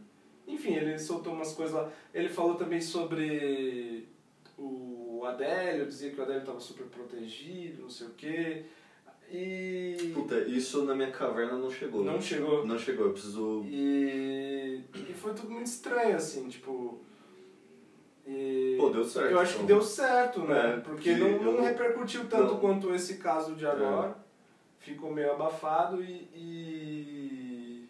enfim, 0.48 0.76
ele 0.76 0.98
soltou 1.00 1.34
umas 1.34 1.54
coisas 1.54 1.76
lá. 1.76 1.92
Ele 2.14 2.30
falou 2.30 2.56
também 2.56 2.80
sobre 2.82 4.08
o 4.62 5.24
Adélio, 5.26 5.86
dizia 5.86 6.12
que 6.12 6.20
o 6.20 6.24
Adélio 6.24 6.42
estava 6.42 6.60
super 6.60 6.86
protegido, 6.88 7.84
não 7.84 7.90
sei 7.90 8.08
o 8.08 8.12
quê. 8.12 8.66
E 9.32 10.12
Puta, 10.14 10.40
isso 10.42 10.84
na 10.86 10.96
minha 10.96 11.12
caverna 11.12 11.54
não 11.58 11.70
chegou. 11.70 12.04
não 12.04 12.20
chegou. 12.20 12.66
Não 12.66 12.78
chegou, 12.80 13.06
eu 13.08 13.14
preciso. 13.14 13.64
E, 13.68 14.82
e 14.96 15.14
foi 15.14 15.34
tudo 15.36 15.52
muito 15.52 15.68
estranho, 15.68 16.16
assim, 16.16 16.48
tipo. 16.50 17.00
E 18.28 18.76
Pô, 18.80 18.90
deu 18.90 19.04
certo. 19.04 19.32
eu 19.32 19.40
acho 19.40 19.52
que 19.58 19.64
então. 19.64 19.78
deu 19.78 19.82
certo, 19.84 20.42
né? 20.42 20.76
É, 20.76 20.80
Porque 20.80 21.14
que 21.14 21.20
não, 21.20 21.44
não 21.44 21.54
eu- 21.56 21.62
repercutiu 21.64 22.26
tanto 22.28 22.54
não. 22.54 22.60
quanto 22.60 22.94
esse 22.94 23.18
caso 23.18 23.56
de 23.56 23.66
agora. 23.66 24.10
É. 24.26 24.30
Ficou 24.80 25.12
meio 25.12 25.32
abafado 25.34 26.02
e, 26.04 26.28
e. 26.34 27.86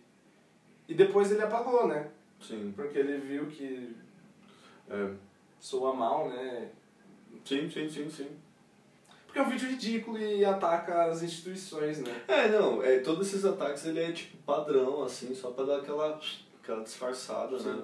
E 0.89 0.93
depois 0.93 1.31
ele 1.31 1.41
apagou, 1.41 1.87
né? 1.87 2.09
Sim. 2.41 2.73
Porque 2.75 2.97
ele 2.97 3.17
viu 3.19 3.45
que 3.47 3.95
É. 4.89 5.09
soa 5.59 5.93
mal, 5.93 6.29
né? 6.29 6.69
Sim, 7.45 7.69
sim, 7.69 7.89
sim, 7.89 8.09
sim. 8.09 8.27
Porque 9.25 9.39
é 9.39 9.41
um 9.43 9.49
vídeo 9.49 9.69
ridículo 9.69 10.17
e 10.19 10.43
ataca 10.43 11.05
as 11.05 11.21
instituições, 11.21 11.99
né? 11.99 12.23
É, 12.27 12.47
não, 12.49 12.81
é, 12.83 12.99
todos 12.99 13.27
esses 13.27 13.45
ataques 13.45 13.85
ele 13.85 13.99
é 14.01 14.11
tipo 14.11 14.35
padrão, 14.37 15.03
assim, 15.03 15.33
só 15.35 15.51
pra 15.51 15.65
dar 15.65 15.77
aquela, 15.77 16.19
aquela 16.63 16.81
disfarçada, 16.83 17.57
né? 17.59 17.83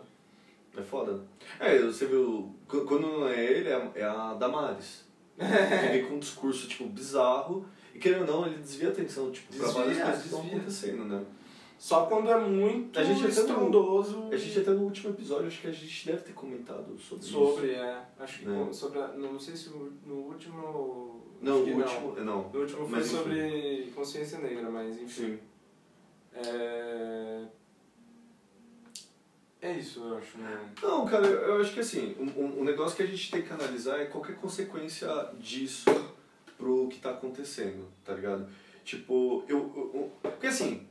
É 0.77 0.81
foda. 0.81 1.21
É, 1.59 1.77
você 1.79 2.05
viu, 2.07 2.53
qu- 2.67 2.81
quando 2.85 3.07
não 3.07 3.27
é 3.29 3.43
ele, 3.45 3.69
é 3.69 3.75
a- 3.75 3.91
é 3.95 4.03
a 4.03 4.33
Damares. 4.33 5.05
Que 5.37 5.87
vem 5.91 6.05
com 6.05 6.15
um 6.15 6.19
discurso, 6.19 6.67
tipo, 6.67 6.85
bizarro. 6.87 7.65
E 7.93 7.99
querendo 7.99 8.29
ou 8.29 8.41
não, 8.41 8.47
ele 8.47 8.57
desvia 8.57 8.89
a 8.89 8.91
atenção, 8.91 9.31
tipo, 9.31 9.53
pra 9.53 9.65
Desvia, 9.65 9.81
várias 9.83 9.97
coisas 10.01 10.19
que 10.21 10.25
estão 10.27 10.41
desvia. 10.41 10.57
acontecendo, 10.57 11.05
né? 11.05 11.25
Só 11.77 12.05
quando 12.05 12.29
é 12.31 12.39
muito 12.39 12.97
A 12.99 13.03
gente 13.03 13.25
até 13.25 13.33
não- 13.35 13.41
estrondoso 13.41 14.29
A 14.31 14.37
gente 14.37 14.59
até 14.59 14.71
no 14.71 14.83
último 14.83 15.09
episódio, 15.13 15.47
acho 15.47 15.61
que 15.61 15.67
a 15.67 15.71
gente 15.71 16.05
deve 16.07 16.21
ter 16.23 16.33
comentado 16.33 16.97
sobre, 16.97 17.23
isso. 17.23 17.33
sobre, 17.33 17.71
é. 17.71 18.01
Acho 18.17 18.39
que 18.39 18.45
Né? 18.45 18.69
sobre 18.73 18.99
a- 18.99 19.07
não 19.09 19.39
sei 19.39 19.55
se 19.55 19.69
o- 19.69 19.91
no 20.05 20.15
último. 20.15 21.21
Não, 21.41 21.57
o 21.57 21.59
último, 21.77 22.15
não. 22.21 22.49
No 22.49 22.59
último 22.61 22.79
foi 22.87 22.89
Mas, 22.89 23.05
enfim. 23.07 23.17
sobre 23.17 23.91
consciência 23.93 24.39
negra, 24.39 24.69
mas 24.69 24.95
enfim. 25.01 25.37
Sim. 25.37 25.39
É... 26.33 27.43
é 29.61 29.71
isso, 29.77 29.99
eu 30.03 30.17
acho, 30.17 30.37
né? 30.37 30.69
Não, 30.81 31.05
cara, 31.05 31.25
eu 31.27 31.59
acho 31.61 31.73
que 31.73 31.79
assim, 31.79 32.15
um, 32.19 32.41
um- 32.41 32.59
um 32.61 32.63
negócio 32.63 32.95
que 32.95 33.03
a 33.03 33.05
gente 33.07 33.29
tem 33.31 33.41
que 33.41 33.51
analisar 33.53 33.99
é 33.99 34.05
qualquer 34.05 34.35
consequência 34.37 35.07
disso 35.39 35.89
pro 36.57 36.87
que 36.87 36.99
tá 36.99 37.11
acontecendo, 37.11 37.85
tá 38.03 38.13
ligado? 38.13 38.47
Tipo, 38.83 39.43
eu. 39.47 39.57
eu- 39.75 39.91
eu- 40.23 40.31
porque 40.31 40.47
assim, 40.47 40.85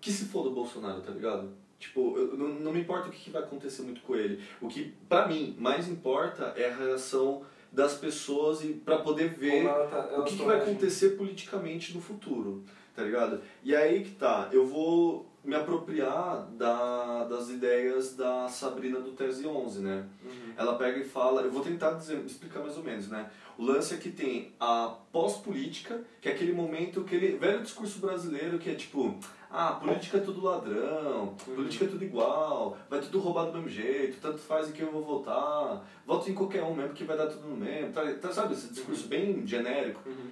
que 0.00 0.10
se 0.12 0.26
for 0.26 0.42
do 0.44 0.50
Bolsonaro, 0.50 1.00
tá 1.00 1.10
ligado? 1.12 1.50
Tipo, 1.78 2.16
eu, 2.16 2.36
não, 2.36 2.48
não 2.48 2.72
me 2.72 2.80
importa 2.80 3.08
o 3.08 3.10
que, 3.10 3.18
que 3.18 3.30
vai 3.30 3.42
acontecer 3.42 3.82
muito 3.82 4.00
com 4.02 4.14
ele. 4.14 4.42
O 4.60 4.68
que, 4.68 4.94
pra 5.08 5.26
mim, 5.26 5.54
mais 5.58 5.88
importa 5.88 6.52
é 6.56 6.70
a 6.70 6.76
reação 6.76 7.42
das 7.72 7.94
pessoas 7.94 8.62
e 8.64 8.68
para 8.74 8.98
poder 8.98 9.30
ver 9.34 9.64
ela 9.64 9.86
tá- 9.86 10.08
o 10.10 10.14
elas 10.14 10.30
que, 10.30 10.36
que 10.36 10.42
vai 10.44 10.60
acontecer 10.60 11.10
politicamente 11.10 11.94
no 11.94 12.00
futuro, 12.00 12.64
tá 12.94 13.02
ligado? 13.02 13.40
E 13.62 13.74
aí 13.74 14.02
que 14.02 14.10
tá, 14.10 14.48
eu 14.52 14.66
vou 14.66 15.29
me 15.42 15.54
apropriar 15.54 16.46
da, 16.52 17.24
das 17.24 17.48
ideias 17.48 18.14
da 18.14 18.48
Sabrina 18.48 19.00
do 19.00 19.12
Tese 19.12 19.46
11, 19.46 19.80
né? 19.80 20.06
Uhum. 20.22 20.52
Ela 20.56 20.74
pega 20.76 20.98
e 20.98 21.04
fala, 21.04 21.42
eu 21.42 21.50
vou 21.50 21.62
tentar 21.62 21.92
dizer, 21.92 22.22
explicar 22.24 22.60
mais 22.60 22.76
ou 22.76 22.84
menos, 22.84 23.08
né? 23.08 23.30
O 23.56 23.64
lance 23.64 23.94
é 23.94 23.96
que 23.96 24.10
tem 24.10 24.52
a 24.60 24.94
pós-política, 25.10 26.02
que 26.20 26.28
é 26.28 26.32
aquele 26.32 26.52
momento, 26.52 27.00
aquele 27.00 27.36
velho 27.38 27.62
discurso 27.62 27.98
brasileiro 28.00 28.58
que 28.58 28.70
é 28.70 28.74
tipo, 28.74 29.18
ah, 29.50 29.72
política 29.72 30.18
é 30.18 30.20
tudo 30.20 30.44
ladrão, 30.44 31.34
Uhum. 31.46 31.54
política 31.56 31.84
é 31.86 31.88
tudo 31.88 32.04
igual, 32.04 32.76
vai 32.88 33.00
tudo 33.00 33.18
roubar 33.18 33.46
do 33.46 33.52
mesmo 33.54 33.68
jeito, 33.68 34.20
tanto 34.20 34.38
faz 34.38 34.68
em 34.68 34.72
quem 34.72 34.84
eu 34.84 34.92
vou 34.92 35.02
votar, 35.04 35.86
voto 36.06 36.30
em 36.30 36.34
qualquer 36.34 36.62
um 36.62 36.74
mesmo 36.74 36.94
que 36.94 37.04
vai 37.04 37.16
dar 37.16 37.26
tudo 37.26 37.48
no 37.48 37.56
mesmo, 37.56 37.92
tá, 37.92 38.02
tá, 38.14 38.32
sabe? 38.32 38.52
Esse 38.52 38.68
discurso 38.68 39.08
bem 39.08 39.46
genérico. 39.46 40.00
Uhum. 40.06 40.30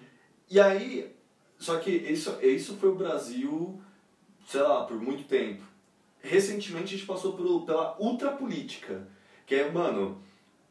E 0.51 0.61
aí, 0.61 1.15
só 1.59 1.77
que 1.79 1.91
isso, 1.91 2.39
isso 2.43 2.77
foi 2.77 2.91
o 2.91 2.95
Brasil, 2.95 3.81
sei 4.49 4.63
lá, 4.63 4.85
por 4.85 4.99
muito 4.99 5.29
tempo. 5.29 5.63
Recentemente 6.23 6.95
a 6.95 6.97
gente 6.97 7.07
passou 7.07 7.35
por, 7.35 7.67
pela 7.67 7.95
ultrapolítica, 8.01 9.07
que 9.47 9.55
é, 9.55 9.71
mano, 9.71 10.23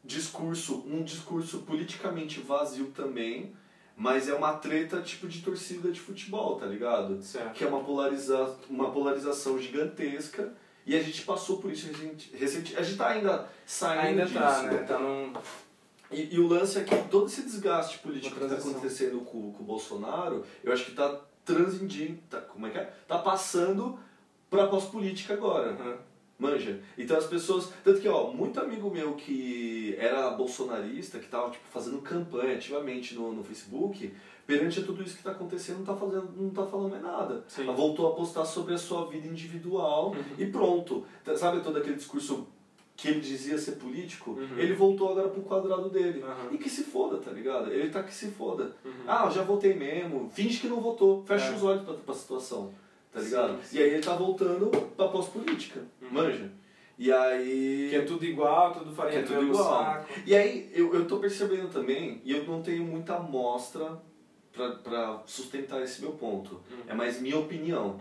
discurso, 0.04 0.84
um 0.84 1.04
discurso 1.04 1.60
politicamente 1.60 2.40
vazio 2.40 2.86
também, 2.86 3.54
mas 3.96 4.28
é 4.28 4.34
uma 4.34 4.54
treta 4.54 5.00
tipo 5.00 5.28
de 5.28 5.42
torcida 5.42 5.92
de 5.92 6.00
futebol, 6.00 6.56
tá 6.56 6.66
ligado? 6.66 7.22
Certo. 7.22 7.52
Que 7.52 7.62
é 7.62 7.68
uma, 7.68 7.84
polariza 7.84 8.56
uma 8.68 8.90
polarização 8.90 9.56
gigantesca. 9.60 10.52
E 10.84 10.96
a 10.96 11.02
gente 11.02 11.22
passou 11.22 11.58
por 11.58 11.70
isso 11.70 11.86
recente, 11.86 12.34
recente 12.34 12.76
a 12.76 12.82
gente 12.82 12.96
tá 12.96 13.08
ainda 13.10 13.48
saindo 13.64 14.00
Ainda 14.00 14.24
disso. 14.24 14.38
tá, 14.38 14.62
né? 14.62 14.78
Tá 14.78 14.98
num. 14.98 15.32
E, 16.10 16.34
e 16.34 16.40
o 16.40 16.48
lance 16.48 16.78
é 16.78 16.84
que 16.84 16.96
todo 17.08 17.26
esse 17.26 17.42
desgaste 17.42 17.98
político 17.98 18.34
que 18.34 18.40
transição. 18.40 18.72
acontecendo 18.72 19.20
com, 19.20 19.52
com 19.52 19.62
o 19.62 19.66
Bolsonaro, 19.66 20.44
eu 20.64 20.72
acho 20.72 20.84
que 20.86 20.90
está 20.90 21.27
transigindo, 21.54 22.18
tá, 22.28 22.40
como 22.40 22.66
é 22.66 22.70
que 22.70 22.78
é? 22.78 22.84
Tá 23.06 23.18
passando 23.18 23.98
pra 24.50 24.66
pós-política 24.66 25.34
agora, 25.34 25.72
Uhum. 25.72 25.96
manja. 26.38 26.80
Então 26.96 27.16
as 27.16 27.26
pessoas, 27.26 27.72
tanto 27.84 28.00
que 28.00 28.08
ó, 28.08 28.30
muito 28.32 28.60
amigo 28.60 28.90
meu 28.90 29.14
que 29.14 29.94
era 29.98 30.30
bolsonarista, 30.30 31.18
que 31.18 31.26
tava 31.28 31.50
tipo 31.50 31.66
fazendo 31.70 32.00
campanha 32.00 32.54
ativamente 32.54 33.14
no, 33.14 33.32
no 33.32 33.42
Facebook, 33.44 34.14
perante 34.46 34.80
a 34.80 34.82
tudo 34.82 35.02
isso 35.02 35.12
que 35.12 35.18
está 35.20 35.32
acontecendo, 35.32 35.78
não 35.78 35.84
tá 35.84 35.94
fazendo, 35.96 36.32
não 36.36 36.50
tá 36.50 36.64
falando 36.66 36.90
mais 36.92 37.02
nada. 37.02 37.44
Sim. 37.48 37.64
Ela 37.64 37.72
voltou 37.74 38.08
a 38.08 38.14
postar 38.14 38.44
sobre 38.46 38.72
a 38.74 38.78
sua 38.78 39.06
vida 39.06 39.26
individual 39.26 40.12
Uhum. 40.12 40.22
e 40.38 40.46
pronto. 40.46 41.04
Tá- 41.24 41.36
Sabe 41.36 41.60
todo 41.60 41.76
aquele 41.76 41.96
discurso 41.96 42.46
que 42.98 43.06
ele 43.06 43.20
dizia 43.20 43.56
ser 43.56 43.76
político? 43.76 44.32
Uhum. 44.32 44.58
Ele 44.58 44.74
voltou 44.74 45.10
agora 45.12 45.28
pro 45.28 45.40
quadrado 45.42 45.88
dele. 45.88 46.20
Uhum. 46.20 46.52
E 46.54 46.58
que 46.58 46.68
se 46.68 46.82
foda, 46.82 47.18
tá 47.18 47.30
ligado? 47.30 47.72
Ele 47.72 47.88
tá 47.90 48.02
que 48.02 48.12
se 48.12 48.26
foda. 48.32 48.74
Uhum. 48.84 48.92
Ah, 49.06 49.30
já 49.30 49.42
votei 49.44 49.74
mesmo. 49.74 50.28
Finge 50.34 50.58
que 50.60 50.66
não 50.66 50.80
votou. 50.80 51.24
Fecha 51.24 51.46
É. 51.52 51.54
os 51.54 51.62
olhos 51.62 51.84
pra, 51.84 51.94
pra 51.94 52.12
situação. 52.14 52.74
Tá 53.12 53.20
ligado? 53.20 53.52
Sim, 53.62 53.62
sim. 53.62 53.76
E 53.78 53.82
aí 53.82 53.90
ele 53.90 54.02
tá 54.02 54.16
voltando 54.16 54.66
pra 54.96 55.06
pós-política. 55.08 55.80
Uhum. 56.02 56.08
Manja. 56.10 56.50
E 56.98 57.12
aí. 57.12 57.86
Que 57.90 57.96
é 57.96 58.02
tudo 58.02 58.24
igual, 58.24 58.72
tudo 58.74 58.92
farinha 58.92 59.22
Que 59.22 59.32
é 59.32 59.36
do 59.36 59.40
tudo 59.42 59.52
igual. 59.52 59.64
saco. 59.84 60.08
E 60.26 60.34
aí 60.34 60.68
eu, 60.74 60.92
eu 60.92 61.06
tô 61.06 61.18
percebendo 61.18 61.68
também, 61.68 62.20
e 62.24 62.32
eu 62.32 62.42
não 62.44 62.60
tenho 62.60 62.82
muita 62.82 63.14
amostra 63.14 64.02
pra, 64.52 64.70
pra 64.72 65.22
sustentar 65.24 65.80
esse 65.82 66.00
meu 66.00 66.10
ponto. 66.10 66.54
Uhum. 66.68 66.82
É 66.88 66.94
mais 66.94 67.20
minha 67.20 67.38
opinião. 67.38 67.96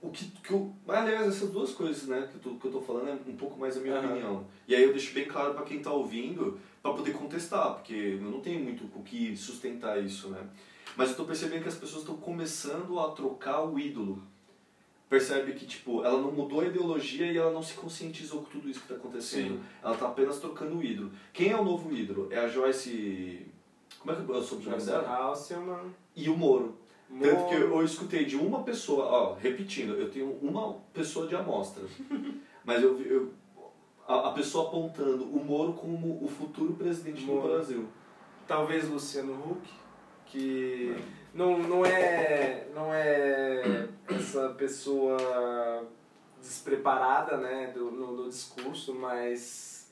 Uhum. 0.00 0.08
O 0.08 0.12
que, 0.12 0.24
que 0.26 0.52
eu, 0.52 0.72
aliás, 0.86 1.26
essas 1.26 1.50
duas 1.50 1.72
coisas 1.72 2.06
né, 2.06 2.28
que, 2.30 2.36
eu 2.36 2.40
tô, 2.40 2.58
que 2.58 2.66
eu 2.66 2.72
tô 2.72 2.80
falando 2.80 3.08
é 3.08 3.12
um 3.12 3.36
pouco 3.36 3.58
mais 3.58 3.76
a 3.76 3.80
minha 3.80 3.96
Aham. 3.96 4.10
opinião. 4.10 4.46
E 4.66 4.74
aí 4.74 4.82
eu 4.82 4.92
deixo 4.92 5.12
bem 5.12 5.26
claro 5.26 5.54
pra 5.54 5.64
quem 5.64 5.80
tá 5.80 5.92
ouvindo, 5.92 6.58
pra 6.82 6.92
poder 6.92 7.12
contestar, 7.14 7.74
porque 7.74 8.18
eu 8.20 8.30
não 8.30 8.40
tenho 8.40 8.60
muito 8.60 8.84
o 8.94 9.02
que 9.02 9.36
sustentar 9.36 10.02
isso, 10.02 10.28
né? 10.28 10.40
Mas 10.96 11.10
eu 11.10 11.16
tô 11.16 11.24
percebendo 11.24 11.62
que 11.62 11.68
as 11.68 11.74
pessoas 11.74 12.02
estão 12.02 12.16
começando 12.16 12.98
a 12.98 13.10
trocar 13.10 13.62
o 13.64 13.78
ídolo. 13.78 14.22
Percebe 15.08 15.52
que, 15.52 15.64
tipo, 15.64 16.04
ela 16.04 16.20
não 16.20 16.30
mudou 16.30 16.60
a 16.60 16.66
ideologia 16.66 17.32
e 17.32 17.36
ela 17.36 17.50
não 17.50 17.62
se 17.62 17.74
conscientizou 17.74 18.42
com 18.42 18.50
tudo 18.50 18.68
isso 18.68 18.80
que 18.80 18.88
tá 18.88 18.94
acontecendo. 18.94 19.54
Sim. 19.54 19.60
Ela 19.82 19.96
tá 19.96 20.06
apenas 20.06 20.38
trocando 20.38 20.76
o 20.76 20.82
ídolo. 20.82 21.10
Quem 21.32 21.50
é 21.50 21.56
o 21.56 21.64
novo 21.64 21.94
ídolo? 21.94 22.28
É 22.30 22.38
a 22.38 22.48
Joyce... 22.48 23.46
Como 23.98 24.12
é 24.12 24.16
que 24.16 24.30
eu 24.30 24.42
sou 24.42 24.58
o 24.58 24.62
nome 24.62 24.82
dela? 24.82 25.08
Halseman. 25.08 25.92
E 26.14 26.28
o 26.28 26.36
Moro. 26.36 26.76
Tanto 27.20 27.48
que 27.48 27.54
eu, 27.54 27.82
escutei 27.82 28.24
de 28.24 28.36
uma 28.36 28.62
pessoa, 28.62 29.04
ó, 29.06 29.34
repetindo, 29.34 29.94
eu 29.94 30.10
tenho 30.10 30.30
uma 30.42 30.74
pessoa 30.92 31.26
de 31.26 31.34
amostra, 31.34 31.84
mas 32.64 32.82
eu, 32.82 32.96
vi- 32.96 33.08
eu 33.08 33.32
a, 34.06 34.28
a 34.28 34.32
pessoa 34.32 34.68
apontando 34.68 35.24
o 35.24 35.42
Moro 35.44 35.72
como 35.72 36.22
o 36.22 36.28
futuro 36.28 36.74
presidente 36.74 37.22
Moro. 37.24 37.42
do 37.42 37.48
Brasil. 37.54 37.88
Talvez 38.46 38.88
Luciano 38.88 39.34
Huck, 39.34 39.70
que 40.26 40.96
não, 41.34 41.58
não 41.58 41.84
é 41.84 42.66
não 42.74 42.92
é 42.92 43.88
essa 44.08 44.50
pessoa 44.50 45.86
despreparada 46.40 47.36
né, 47.36 47.72
do, 47.74 47.90
no, 47.90 48.12
no 48.12 48.28
discurso, 48.28 48.94
mas 48.94 49.90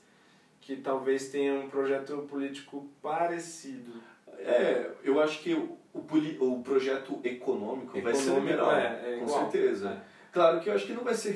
que 0.61 0.75
talvez 0.77 1.29
tenha 1.29 1.53
um 1.53 1.69
projeto 1.69 2.17
político 2.29 2.89
parecido. 3.01 3.93
É, 4.39 4.91
eu 5.03 5.19
acho 5.21 5.41
que 5.41 5.53
o, 5.97 6.01
poli- 6.03 6.37
o 6.39 6.59
projeto 6.61 7.19
econômico, 7.23 7.99
vai 8.01 8.13
ser 8.13 8.29
Econômico, 8.29 8.49
liberal, 8.51 8.71
é, 8.75 9.15
é 9.15 9.19
com 9.19 9.27
certeza. 9.27 9.89
É. 9.89 10.17
Claro 10.31 10.59
que 10.59 10.69
eu 10.69 10.73
acho 10.73 10.85
que 10.85 10.93
não 10.93 11.03
vai 11.03 11.13
ser 11.13 11.31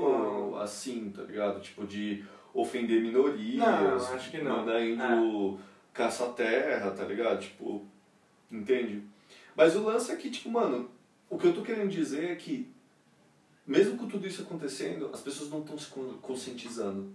com- 0.00 0.56
assim, 0.56 1.10
tá 1.14 1.22
ligado? 1.22 1.60
Tipo, 1.60 1.84
de 1.86 2.24
ofender 2.54 3.00
minorias, 3.02 3.56
Não, 3.58 3.96
acho 4.14 4.30
que 4.30 4.38
não. 4.38 4.58
mandar 4.58 4.80
indo 4.84 5.58
caça 5.92 6.26
terra, 6.28 6.90
tá 6.90 7.04
ligado? 7.04 7.40
Tipo, 7.40 7.84
entende? 8.50 9.02
Mas 9.56 9.74
o 9.74 9.82
lance 9.82 10.12
é 10.12 10.16
que, 10.16 10.30
tipo, 10.30 10.50
mano, 10.50 10.90
o 11.28 11.36
que 11.38 11.46
eu 11.46 11.54
tô 11.54 11.62
querendo 11.62 11.88
dizer 11.90 12.30
é 12.30 12.34
que, 12.36 12.70
mesmo 13.66 13.96
com 13.96 14.06
tudo 14.06 14.26
isso 14.26 14.42
acontecendo, 14.42 15.10
as 15.12 15.20
pessoas 15.20 15.50
não 15.50 15.60
estão 15.60 15.76
se 15.78 15.86
con- 15.88 16.14
conscientizando. 16.22 17.10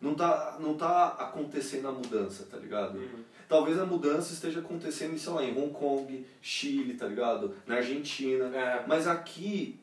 Não 0.00 0.14
tá, 0.14 0.56
não 0.60 0.74
tá 0.74 1.08
acontecendo 1.18 1.88
a 1.88 1.92
mudança, 1.92 2.46
tá 2.50 2.56
ligado? 2.56 2.98
Uhum. 2.98 3.24
Talvez 3.48 3.78
a 3.78 3.84
mudança 3.86 4.32
esteja 4.32 4.60
acontecendo, 4.60 5.18
sei 5.18 5.32
lá, 5.32 5.42
em 5.44 5.58
Hong 5.58 5.72
Kong, 5.72 6.24
Chile, 6.40 6.94
tá 6.94 7.06
ligado? 7.06 7.54
Na 7.66 7.76
Argentina. 7.76 8.44
É. 8.54 8.84
Mas 8.86 9.06
aqui, 9.08 9.78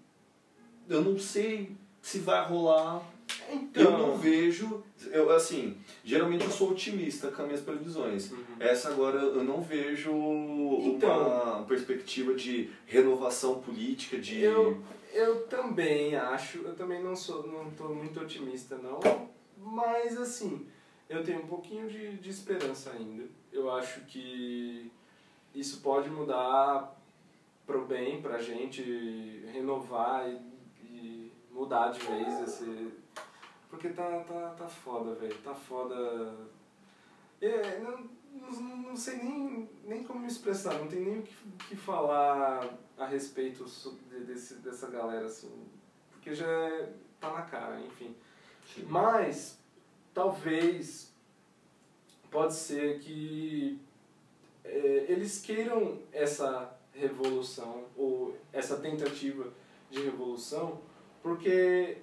eu 0.87 1.01
não 1.01 1.19
sei 1.19 1.75
se 2.01 2.19
vai 2.19 2.45
rolar. 2.47 3.01
Então, 3.51 3.83
Eu 3.83 3.97
não 3.97 4.17
vejo. 4.17 4.83
Eu, 5.11 5.31
assim, 5.31 5.75
geralmente 6.03 6.45
eu 6.45 6.51
sou 6.51 6.71
otimista 6.71 7.29
com 7.29 7.41
as 7.41 7.47
minhas 7.47 7.61
previsões. 7.61 8.31
Uhum. 8.31 8.37
Essa 8.59 8.89
agora 8.89 9.19
eu 9.19 9.43
não 9.43 9.61
vejo 9.61 10.11
Então. 10.11 11.55
uma 11.55 11.63
perspectiva 11.65 12.33
de 12.35 12.69
renovação 12.85 13.59
política, 13.61 14.17
de. 14.17 14.41
Eu, 14.41 14.81
eu 15.13 15.41
também 15.47 16.15
acho, 16.15 16.59
eu 16.59 16.75
também 16.75 17.03
não 17.03 17.15
sou, 17.15 17.45
não 17.47 17.69
tô 17.71 17.89
muito 17.89 18.19
otimista 18.19 18.77
não, 18.77 18.99
mas 19.57 20.17
assim, 20.17 20.67
eu 21.09 21.23
tenho 21.23 21.43
um 21.43 21.47
pouquinho 21.47 21.87
de, 21.87 22.17
de 22.17 22.29
esperança 22.29 22.91
ainda. 22.91 23.23
Eu 23.51 23.71
acho 23.71 24.01
que 24.01 24.91
isso 25.53 25.81
pode 25.81 26.09
mudar 26.09 26.95
pro 27.65 27.85
bem, 27.85 28.21
pra 28.21 28.41
gente 28.41 29.43
renovar 29.51 30.29
e, 30.29 30.41
e 30.83 31.31
mudar 31.51 31.89
de 31.91 31.99
vez 31.99 32.41
esse. 32.41 32.91
Porque 33.69 33.89
tá, 33.89 34.19
tá, 34.21 34.49
tá 34.57 34.67
foda, 34.67 35.15
velho. 35.15 35.37
Tá 35.39 35.53
foda. 35.53 36.35
É, 37.41 37.79
não, 37.79 38.09
não, 38.31 38.77
não 38.77 38.95
sei 38.95 39.17
nem, 39.17 39.69
nem 39.83 40.03
como 40.03 40.21
me 40.21 40.27
expressar, 40.27 40.75
não 40.75 40.87
tem 40.87 41.01
nem 41.01 41.19
o 41.19 41.23
que, 41.23 41.35
que 41.69 41.75
falar 41.75 42.77
a 42.97 43.05
respeito 43.05 43.65
desse, 44.25 44.55
dessa 44.55 44.89
galera, 44.89 45.25
assim. 45.25 45.51
Porque 46.11 46.33
já 46.33 46.47
é, 46.47 46.93
tá 47.19 47.31
na 47.31 47.41
cara, 47.43 47.79
enfim. 47.81 48.15
Sim. 48.73 48.85
Mas, 48.89 49.59
talvez, 50.13 51.13
pode 52.31 52.53
ser 52.53 52.99
que 52.99 53.79
é, 54.63 55.05
eles 55.09 55.41
queiram 55.41 55.99
essa 56.11 56.75
revolução, 56.93 57.83
ou 57.95 58.35
essa 58.51 58.77
tentativa 58.77 59.47
de 59.91 60.01
revolução, 60.01 60.79
porque 61.21 61.97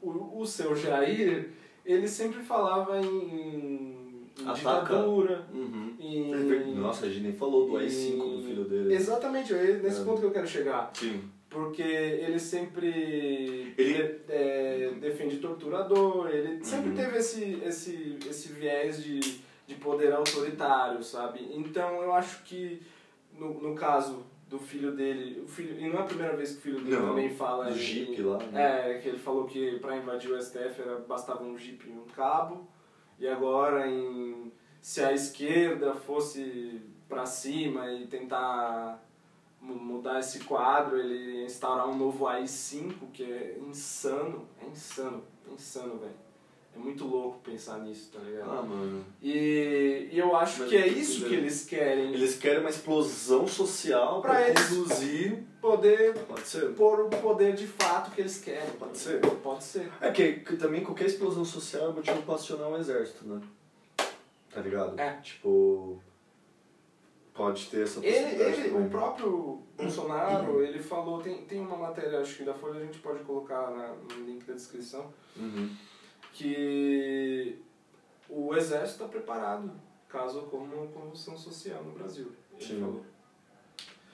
o, 0.00 0.40
o 0.40 0.46
seu 0.46 0.74
Jair, 0.76 1.50
ele 1.84 2.08
sempre 2.08 2.42
falava 2.42 3.00
em 3.00 4.02
em 4.40 4.52
ditadura. 4.54 5.46
Uhum. 5.52 5.94
Em, 6.00 6.74
Nossa, 6.74 7.06
a 7.06 7.08
gente 7.08 7.22
nem 7.22 7.32
falou 7.32 7.68
do 7.68 7.76
AI-5 7.76 8.16
do 8.16 8.42
filho 8.42 8.64
dele. 8.64 8.94
Exatamente, 8.94 9.52
é 9.52 9.74
nesse 9.74 10.00
é. 10.00 10.04
ponto 10.04 10.20
que 10.20 10.26
eu 10.26 10.30
quero 10.30 10.46
chegar. 10.46 10.90
Sim. 10.94 11.22
Porque 11.52 11.82
ele 11.82 12.38
sempre 12.38 13.74
ele... 13.76 14.22
É, 14.28 14.92
defende 14.98 15.36
torturador, 15.36 16.28
ele 16.30 16.54
uhum. 16.54 16.64
sempre 16.64 16.92
teve 16.92 17.18
esse, 17.18 17.62
esse, 17.62 18.18
esse 18.28 18.52
viés 18.52 19.02
de, 19.02 19.20
de 19.66 19.74
poder 19.74 20.12
autoritário, 20.12 21.02
sabe? 21.02 21.46
Então 21.52 22.02
eu 22.02 22.12
acho 22.12 22.42
que, 22.44 22.80
no, 23.38 23.60
no 23.60 23.74
caso 23.74 24.24
do 24.48 24.58
filho 24.58 24.92
dele, 24.92 25.42
o 25.42 25.48
filho, 25.48 25.78
e 25.78 25.88
não 25.88 25.98
é 25.98 26.02
a 26.02 26.06
primeira 26.06 26.36
vez 26.36 26.52
que 26.52 26.58
o 26.58 26.60
filho 26.60 26.80
dele 26.80 26.96
não, 26.96 27.08
também 27.08 27.30
fala. 27.30 27.70
Do 27.70 27.78
Jeep 27.78 28.20
lá. 28.22 28.38
Né? 28.38 28.96
É, 28.96 28.98
que 28.98 29.08
ele 29.08 29.18
falou 29.18 29.44
que 29.44 29.78
para 29.78 29.96
invadir 29.96 30.30
o 30.30 30.40
STF 30.40 30.80
era, 30.80 30.98
bastava 31.00 31.42
um 31.42 31.56
Jeep 31.56 31.86
e 31.86 31.92
um 31.92 32.04
cabo. 32.14 32.66
E 33.18 33.28
agora, 33.28 33.88
em, 33.88 34.52
se 34.80 35.02
a 35.02 35.12
esquerda 35.12 35.94
fosse 35.94 36.80
para 37.08 37.26
cima 37.26 37.90
e 37.92 38.06
tentar 38.06 39.02
mudar 39.62 40.18
esse 40.18 40.40
quadro, 40.40 40.98
ele 40.98 41.44
instaurar 41.44 41.88
um 41.88 41.96
novo 41.96 42.26
AI-5, 42.26 42.94
que 43.12 43.22
é 43.22 43.58
insano, 43.68 44.46
é 44.60 44.66
insano, 44.66 45.22
é 45.48 45.54
insano, 45.54 45.98
velho. 45.98 46.22
É 46.74 46.78
muito 46.78 47.06
louco 47.06 47.38
pensar 47.40 47.80
nisso, 47.80 48.10
tá 48.12 48.18
ligado? 48.20 48.50
Ah, 48.50 48.62
mano. 48.62 49.04
E, 49.22 50.08
e 50.10 50.18
eu 50.18 50.34
acho 50.34 50.60
Mas 50.60 50.70
que 50.70 50.76
é 50.76 50.86
isso 50.88 51.26
que 51.26 51.34
eles 51.34 51.66
querem. 51.66 52.14
Eles 52.14 52.36
querem 52.36 52.60
uma 52.60 52.70
explosão 52.70 53.46
social 53.46 54.22
pra, 54.22 54.36
pra 54.36 54.54
conduzir. 54.54 55.44
Poder 55.60 56.14
Pode 56.20 56.48
ser. 56.48 56.72
pôr 56.74 57.00
o 57.00 57.10
poder 57.10 57.54
de 57.54 57.66
fato 57.66 58.10
que 58.12 58.22
eles 58.22 58.38
querem. 58.38 58.70
Pode 58.78 58.96
ser. 58.96 59.20
Pode 59.20 59.62
ser. 59.62 59.92
É 60.00 60.10
que, 60.10 60.32
que 60.40 60.56
também 60.56 60.82
qualquer 60.82 61.06
explosão 61.06 61.44
social 61.44 61.90
é 61.90 61.92
motivo 61.92 62.22
pra 62.22 62.36
acionar 62.36 62.68
um 62.68 62.78
exército, 62.78 63.26
né? 63.26 63.40
Tá 64.50 64.60
ligado? 64.62 64.98
É. 64.98 65.20
Tipo. 65.20 66.00
Pode 67.34 67.66
ter 67.66 67.82
essa 67.82 68.00
possibilidade. 68.00 68.60
Ele, 68.60 68.68
ele 68.68 68.86
o 68.86 68.90
próprio 68.90 69.62
Bolsonaro, 69.76 70.62
ele 70.62 70.78
falou, 70.78 71.22
tem, 71.22 71.44
tem 71.46 71.60
uma 71.60 71.76
matéria, 71.76 72.20
acho 72.20 72.36
que 72.36 72.44
da 72.44 72.52
Folha 72.52 72.80
a 72.80 72.84
gente 72.84 72.98
pode 72.98 73.24
colocar 73.24 73.70
na, 73.70 73.94
no 73.94 74.24
link 74.26 74.44
da 74.44 74.52
descrição. 74.52 75.10
Uhum 75.36 75.70
que 76.32 77.58
o 78.28 78.54
exército 78.54 79.04
está 79.04 79.08
preparado 79.08 79.70
caso 80.08 80.40
ocorra 80.40 80.64
uma 80.64 80.86
convulsão 80.88 81.36
social 81.36 81.82
no 81.84 81.92
Brasil. 81.92 82.32
Ele 82.52 82.66
Sim. 82.66 82.80
falou. 82.80 83.04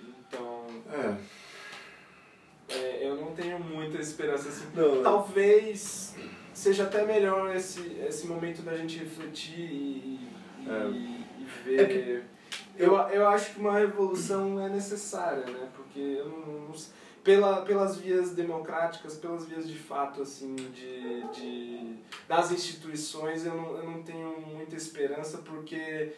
Então. 0.00 0.66
É. 0.92 2.74
é. 2.74 3.09
eu 3.09 3.16
não 3.16 3.35
tenho 3.35 3.59
muita 3.59 3.98
esperança 3.98 4.48
assim. 4.48 4.66
Não, 4.74 5.02
Talvez 5.02 6.14
seja 6.52 6.85
até 6.85 7.04
melhor 7.04 7.54
esse, 7.54 7.81
esse 8.07 8.26
momento 8.26 8.62
da 8.62 8.76
gente 8.76 8.98
refletir 8.98 9.59
e, 9.59 10.28
e, 10.61 10.68
é. 10.68 10.88
e 10.90 11.44
ver. 11.64 11.81
É 11.81 11.87
que... 11.87 12.38
eu, 12.78 12.94
eu 12.94 13.28
acho 13.28 13.54
que 13.54 13.60
uma 13.60 13.78
revolução 13.78 14.60
é 14.60 14.68
necessária, 14.68 15.44
né? 15.46 15.68
Porque 15.74 15.98
eu 15.98 16.28
não, 16.28 16.68
não 16.68 16.74
pela, 17.22 17.62
pelas 17.62 17.96
vias 17.96 18.30
democráticas, 18.30 19.16
pelas 19.16 19.44
vias 19.46 19.68
de 19.68 19.78
fato, 19.78 20.22
assim, 20.22 20.54
de, 20.54 21.22
de, 21.28 21.96
das 22.26 22.50
instituições, 22.50 23.44
eu 23.44 23.54
não, 23.54 23.76
eu 23.76 23.84
não 23.84 24.02
tenho 24.02 24.40
muita 24.40 24.76
esperança, 24.76 25.38
porque 25.38 26.14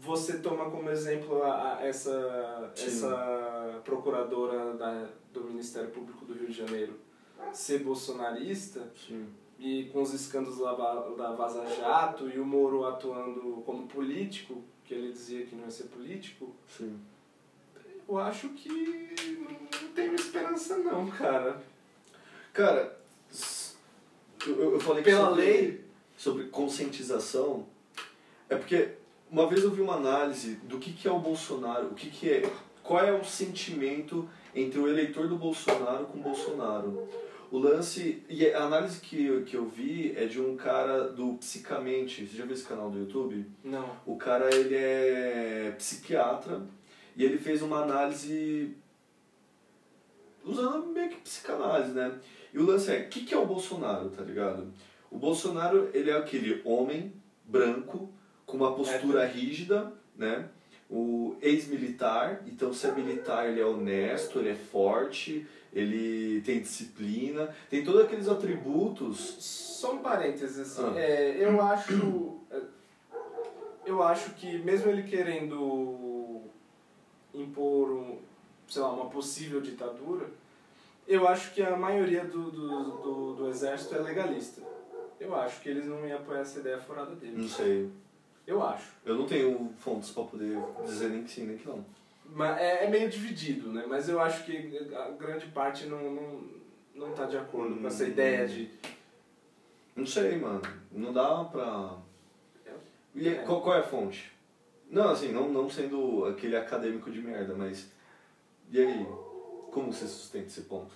você 0.00 0.38
toma 0.38 0.70
como 0.70 0.88
exemplo 0.88 1.42
a, 1.42 1.76
a 1.76 1.86
essa, 1.86 2.72
essa 2.76 3.80
procuradora 3.84 4.74
da, 4.74 5.08
do 5.32 5.44
Ministério 5.44 5.90
Público 5.90 6.24
do 6.24 6.32
Rio 6.32 6.46
de 6.46 6.54
Janeiro 6.54 6.94
ser 7.52 7.80
bolsonarista 7.80 8.90
Sim. 9.06 9.26
e 9.58 9.84
com 9.92 10.02
os 10.02 10.12
escândalos 10.14 10.58
da, 10.58 10.72
da 11.16 11.32
Vaza 11.32 11.66
Jato 11.66 12.28
e 12.28 12.38
o 12.38 12.44
Moro 12.46 12.86
atuando 12.86 13.62
como 13.64 13.86
político, 13.86 14.62
que 14.86 14.94
ele 14.94 15.12
dizia 15.12 15.44
que 15.44 15.54
não 15.54 15.64
ia 15.64 15.70
ser 15.70 15.84
político. 15.84 16.54
Sim 16.68 16.98
eu 18.08 18.18
acho 18.18 18.50
que 18.50 18.68
não 18.68 19.88
tenho 19.94 20.14
esperança 20.14 20.78
não, 20.78 21.10
cara. 21.10 21.60
Cara, 22.52 22.98
eu, 24.46 24.74
eu 24.74 24.80
falei 24.80 25.02
Pela 25.02 25.28
sobre, 25.28 25.42
lei 25.42 25.84
sobre 26.16 26.44
conscientização, 26.44 27.66
é 28.48 28.56
porque 28.56 28.92
uma 29.30 29.46
vez 29.48 29.64
eu 29.64 29.70
vi 29.70 29.80
uma 29.80 29.96
análise 29.96 30.54
do 30.62 30.78
que, 30.78 30.92
que 30.92 31.08
é 31.08 31.10
o 31.10 31.18
Bolsonaro, 31.18 31.88
o 31.88 31.94
que, 31.94 32.08
que 32.08 32.30
é, 32.30 32.50
qual 32.82 33.04
é 33.04 33.12
o 33.12 33.24
sentimento 33.24 34.28
entre 34.54 34.78
o 34.78 34.88
eleitor 34.88 35.28
do 35.28 35.36
Bolsonaro 35.36 36.06
com 36.06 36.18
o 36.18 36.22
Bolsonaro. 36.22 37.08
O 37.50 37.58
lance, 37.58 38.22
e 38.28 38.46
a 38.46 38.64
análise 38.64 39.00
que, 39.00 39.42
que 39.42 39.56
eu 39.56 39.66
vi 39.66 40.12
é 40.16 40.26
de 40.26 40.40
um 40.40 40.56
cara 40.56 41.08
do 41.08 41.34
Psicamente, 41.34 42.26
você 42.26 42.36
já 42.36 42.44
viu 42.44 42.54
esse 42.54 42.64
canal 42.64 42.90
do 42.90 42.98
YouTube? 42.98 43.46
Não. 43.62 43.88
O 44.04 44.16
cara, 44.16 44.52
ele 44.52 44.74
é 44.74 45.72
psiquiatra, 45.78 46.62
e 47.16 47.24
ele 47.24 47.38
fez 47.38 47.62
uma 47.62 47.82
análise 47.82 48.74
usando 50.44 50.86
meio 50.86 51.08
que 51.08 51.16
psicanálise, 51.16 51.92
né? 51.92 52.18
E 52.52 52.58
o 52.58 52.64
lance 52.64 52.90
é, 52.90 53.00
o 53.00 53.08
que, 53.08 53.24
que 53.24 53.34
é 53.34 53.38
o 53.38 53.46
Bolsonaro, 53.46 54.10
tá 54.10 54.22
ligado? 54.22 54.72
O 55.10 55.18
Bolsonaro, 55.18 55.90
ele 55.94 56.10
é 56.10 56.16
aquele 56.16 56.60
homem 56.64 57.12
branco, 57.44 58.10
com 58.44 58.56
uma 58.56 58.74
postura 58.74 59.24
é. 59.24 59.26
rígida, 59.26 59.92
né? 60.16 60.48
O 60.88 61.36
ex-militar, 61.42 62.42
então 62.46 62.72
se 62.72 62.86
é 62.86 62.92
militar 62.92 63.48
ele 63.48 63.60
é 63.60 63.66
honesto, 63.66 64.38
ele 64.38 64.50
é 64.50 64.54
forte, 64.54 65.46
ele 65.76 66.40
tem 66.40 66.60
disciplina, 66.60 67.54
tem 67.68 67.84
todos 67.84 68.00
aqueles 68.00 68.28
atributos. 68.28 69.36
Só 69.38 69.92
um 69.92 69.98
parênteses, 69.98 70.58
assim, 70.58 70.90
ah. 70.96 70.98
é, 70.98 71.44
eu 71.44 71.60
acho. 71.60 72.40
Eu 73.84 74.02
acho 74.02 74.30
que 74.30 74.58
mesmo 74.58 74.90
ele 74.90 75.04
querendo 75.04 76.40
impor 77.32 77.92
um, 77.92 78.18
sei 78.66 78.82
lá, 78.82 78.90
uma 78.90 79.10
possível 79.10 79.60
ditadura, 79.60 80.28
eu 81.06 81.28
acho 81.28 81.52
que 81.52 81.62
a 81.62 81.76
maioria 81.76 82.24
do, 82.24 82.50
do, 82.50 82.84
do, 82.96 83.34
do, 83.34 83.48
exército 83.48 83.94
é 83.94 83.98
legalista. 83.98 84.62
Eu 85.20 85.36
acho 85.36 85.60
que 85.60 85.68
eles 85.68 85.86
não 85.86 86.04
iam 86.06 86.18
apoiar 86.18 86.40
essa 86.40 86.58
ideia 86.58 86.80
furada 86.80 87.14
deles. 87.14 87.38
Não 87.38 87.48
sei. 87.48 87.88
Eu 88.46 88.62
acho. 88.62 88.90
Eu 89.04 89.14
não 89.14 89.26
tenho 89.26 89.70
fontes 89.78 90.10
para 90.10 90.24
poder 90.24 90.58
dizer 90.84 91.10
nem 91.10 91.22
que 91.22 91.30
sim, 91.30 91.46
nem 91.46 91.58
que 91.58 91.68
não. 91.68 91.84
É, 92.58 92.84
é, 92.84 92.90
meio 92.90 93.08
dividido, 93.08 93.72
né? 93.72 93.84
Mas 93.88 94.08
eu 94.08 94.20
acho 94.20 94.44
que 94.44 94.78
a 94.94 95.10
grande 95.10 95.46
parte 95.46 95.86
não, 95.86 96.12
não, 96.12 96.44
não 96.94 97.12
tá 97.12 97.24
de 97.24 97.36
acordo 97.36 97.76
com 97.76 97.86
essa 97.86 98.04
ideia 98.04 98.46
de... 98.46 98.70
Não 99.94 100.04
sei, 100.04 100.36
mano. 100.36 100.62
Não 100.92 101.12
dá 101.12 101.44
pra... 101.44 101.96
É. 102.66 102.72
E 103.14 103.34
qual, 103.46 103.62
qual 103.62 103.76
é 103.76 103.80
a 103.80 103.82
fonte? 103.82 104.36
Não, 104.90 105.10
assim, 105.10 105.32
não, 105.32 105.48
não 105.48 105.68
sendo 105.68 106.24
aquele 106.26 106.56
acadêmico 106.56 107.10
de 107.10 107.20
merda, 107.20 107.54
mas. 107.54 107.90
E 108.70 108.80
aí? 108.80 109.06
Como 109.72 109.92
você 109.92 110.06
sustenta 110.06 110.46
esse 110.46 110.62
ponto? 110.62 110.92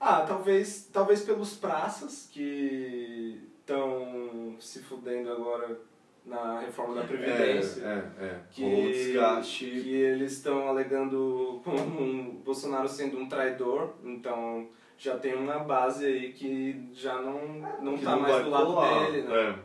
Ah, 0.00 0.22
talvez, 0.22 0.88
talvez 0.92 1.22
pelos 1.22 1.54
praças 1.54 2.28
que 2.30 3.40
estão 3.60 4.56
se 4.60 4.80
fudendo 4.80 5.32
agora 5.32 5.80
na 6.26 6.60
reforma 6.60 6.96
da 6.96 7.04
Previdência. 7.04 7.82
É, 7.82 8.24
é, 8.24 8.26
é. 8.26 8.40
Que, 8.50 8.64
o 8.64 8.92
desgaste. 8.92 9.64
Que 9.64 9.94
eles 9.94 10.32
estão 10.32 10.68
alegando 10.68 11.60
como 11.64 12.02
o 12.02 12.32
Bolsonaro 12.44 12.88
sendo 12.88 13.18
um 13.18 13.28
traidor, 13.28 13.94
então 14.04 14.68
já 14.98 15.16
tem 15.16 15.34
uma 15.34 15.60
base 15.60 16.04
aí 16.04 16.32
que 16.32 16.90
já 16.92 17.20
não, 17.22 17.40
não 17.80 17.96
que 17.96 18.04
tá 18.04 18.12
não 18.12 18.20
mais 18.22 18.44
do 18.44 18.50
lado 18.50 18.66
colar. 18.66 19.10
dele, 19.10 19.22
né? 19.22 19.50
É. 19.50 19.58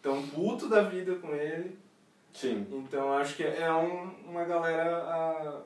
Então, 0.00 0.22
puto 0.28 0.68
da 0.68 0.82
vida 0.82 1.16
com 1.16 1.34
ele. 1.34 1.76
Sim. 2.32 2.66
Então 2.70 3.14
acho 3.14 3.34
que 3.34 3.42
é 3.42 3.72
um, 3.72 4.10
uma 4.28 4.44
galera 4.44 4.98
a, 4.98 5.62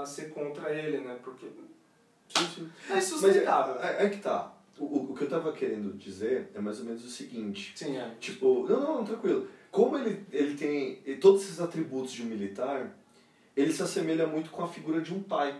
a 0.00 0.06
ser 0.06 0.28
contra 0.28 0.70
ele, 0.70 0.98
né? 0.98 1.18
Porque 1.24 1.46
sim, 2.28 2.44
sim. 2.44 2.70
é 2.90 3.00
sustentável. 3.00 3.76
Mas 3.76 3.84
é, 3.84 4.02
é, 4.02 4.06
é, 4.06 4.08
que 4.10 4.18
tá. 4.18 4.52
o, 4.78 5.10
o 5.10 5.14
que 5.16 5.24
eu 5.24 5.28
tava 5.30 5.52
querendo 5.52 5.96
dizer 5.96 6.50
é 6.54 6.60
mais 6.60 6.80
ou 6.80 6.84
menos 6.84 7.02
o 7.02 7.08
seguinte. 7.08 7.72
Sim, 7.74 7.96
é. 7.96 8.14
Tipo, 8.20 8.68
não, 8.68 8.80
não, 8.80 9.04
tranquilo. 9.04 9.48
Como 9.76 9.98
ele, 9.98 10.24
ele 10.32 10.54
tem 10.56 10.96
todos 11.20 11.42
esses 11.42 11.60
atributos 11.60 12.12
de 12.12 12.22
um 12.22 12.26
militar, 12.26 12.96
ele 13.54 13.72
se 13.72 13.82
assemelha 13.82 14.26
muito 14.26 14.48
com 14.50 14.64
a 14.64 14.68
figura 14.68 15.02
de 15.02 15.12
um 15.12 15.22
pai. 15.22 15.54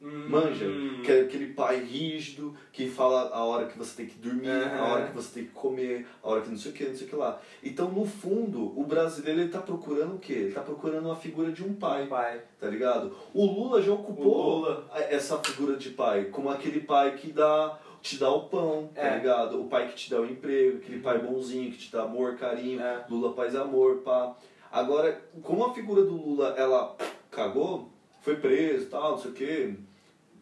Manja, 0.00 0.64
Hum. 0.66 1.02
que 1.04 1.10
é 1.10 1.22
aquele 1.22 1.54
pai 1.54 1.80
rígido, 1.82 2.54
que 2.72 2.88
fala 2.88 3.30
a 3.34 3.42
hora 3.44 3.66
que 3.66 3.76
você 3.76 3.96
tem 3.96 4.06
que 4.06 4.16
dormir, 4.18 4.48
a 4.78 4.84
hora 4.84 5.06
que 5.08 5.12
você 5.16 5.30
tem 5.34 5.44
que 5.44 5.50
comer, 5.50 6.06
a 6.22 6.28
hora 6.28 6.40
que 6.42 6.50
não 6.50 6.56
sei 6.56 6.70
o 6.70 6.74
que, 6.74 6.84
não 6.84 6.94
sei 6.94 7.06
o 7.08 7.10
que 7.10 7.16
lá. 7.16 7.40
Então, 7.64 7.90
no 7.90 8.04
fundo, 8.06 8.78
o 8.78 8.84
brasileiro 8.84 9.40
ele 9.40 9.48
tá 9.50 9.58
procurando 9.60 10.14
o 10.14 10.18
quê? 10.20 10.34
Ele 10.34 10.52
tá 10.52 10.60
procurando 10.60 11.10
a 11.10 11.16
figura 11.16 11.50
de 11.50 11.64
um 11.64 11.74
pai, 11.74 12.06
Pai. 12.06 12.40
tá 12.60 12.68
ligado? 12.68 13.16
O 13.34 13.44
Lula 13.44 13.82
já 13.82 13.92
ocupou 13.92 14.58
Lula. 14.60 14.88
essa 15.10 15.36
figura 15.38 15.76
de 15.76 15.90
pai, 15.90 16.26
como 16.26 16.48
aquele 16.48 16.78
pai 16.80 17.16
que 17.16 17.32
dá 17.32 17.76
te 18.02 18.16
dá 18.18 18.30
o 18.30 18.48
pão, 18.48 18.88
tá 18.94 19.02
É. 19.02 19.16
ligado? 19.16 19.60
O 19.60 19.68
pai 19.68 19.88
que 19.88 19.94
te 19.94 20.10
dá 20.10 20.20
o 20.20 20.26
emprego, 20.26 20.78
aquele 20.78 21.00
pai 21.00 21.18
bonzinho 21.18 21.70
que 21.72 21.78
te 21.78 21.92
dá 21.92 22.02
amor, 22.02 22.36
carinho, 22.36 22.80
É. 22.80 23.04
Lula 23.08 23.32
paz 23.34 23.54
amor, 23.56 23.98
pá. 23.98 24.34
Agora, 24.70 25.20
como 25.42 25.64
a 25.64 25.74
figura 25.74 26.02
do 26.02 26.14
Lula, 26.14 26.54
ela 26.56 26.96
cagou, 27.30 27.90
foi 28.20 28.36
preso, 28.36 28.86
tal, 28.86 29.12
não 29.12 29.18
sei 29.18 29.30
o 29.30 29.34
quê, 29.34 29.74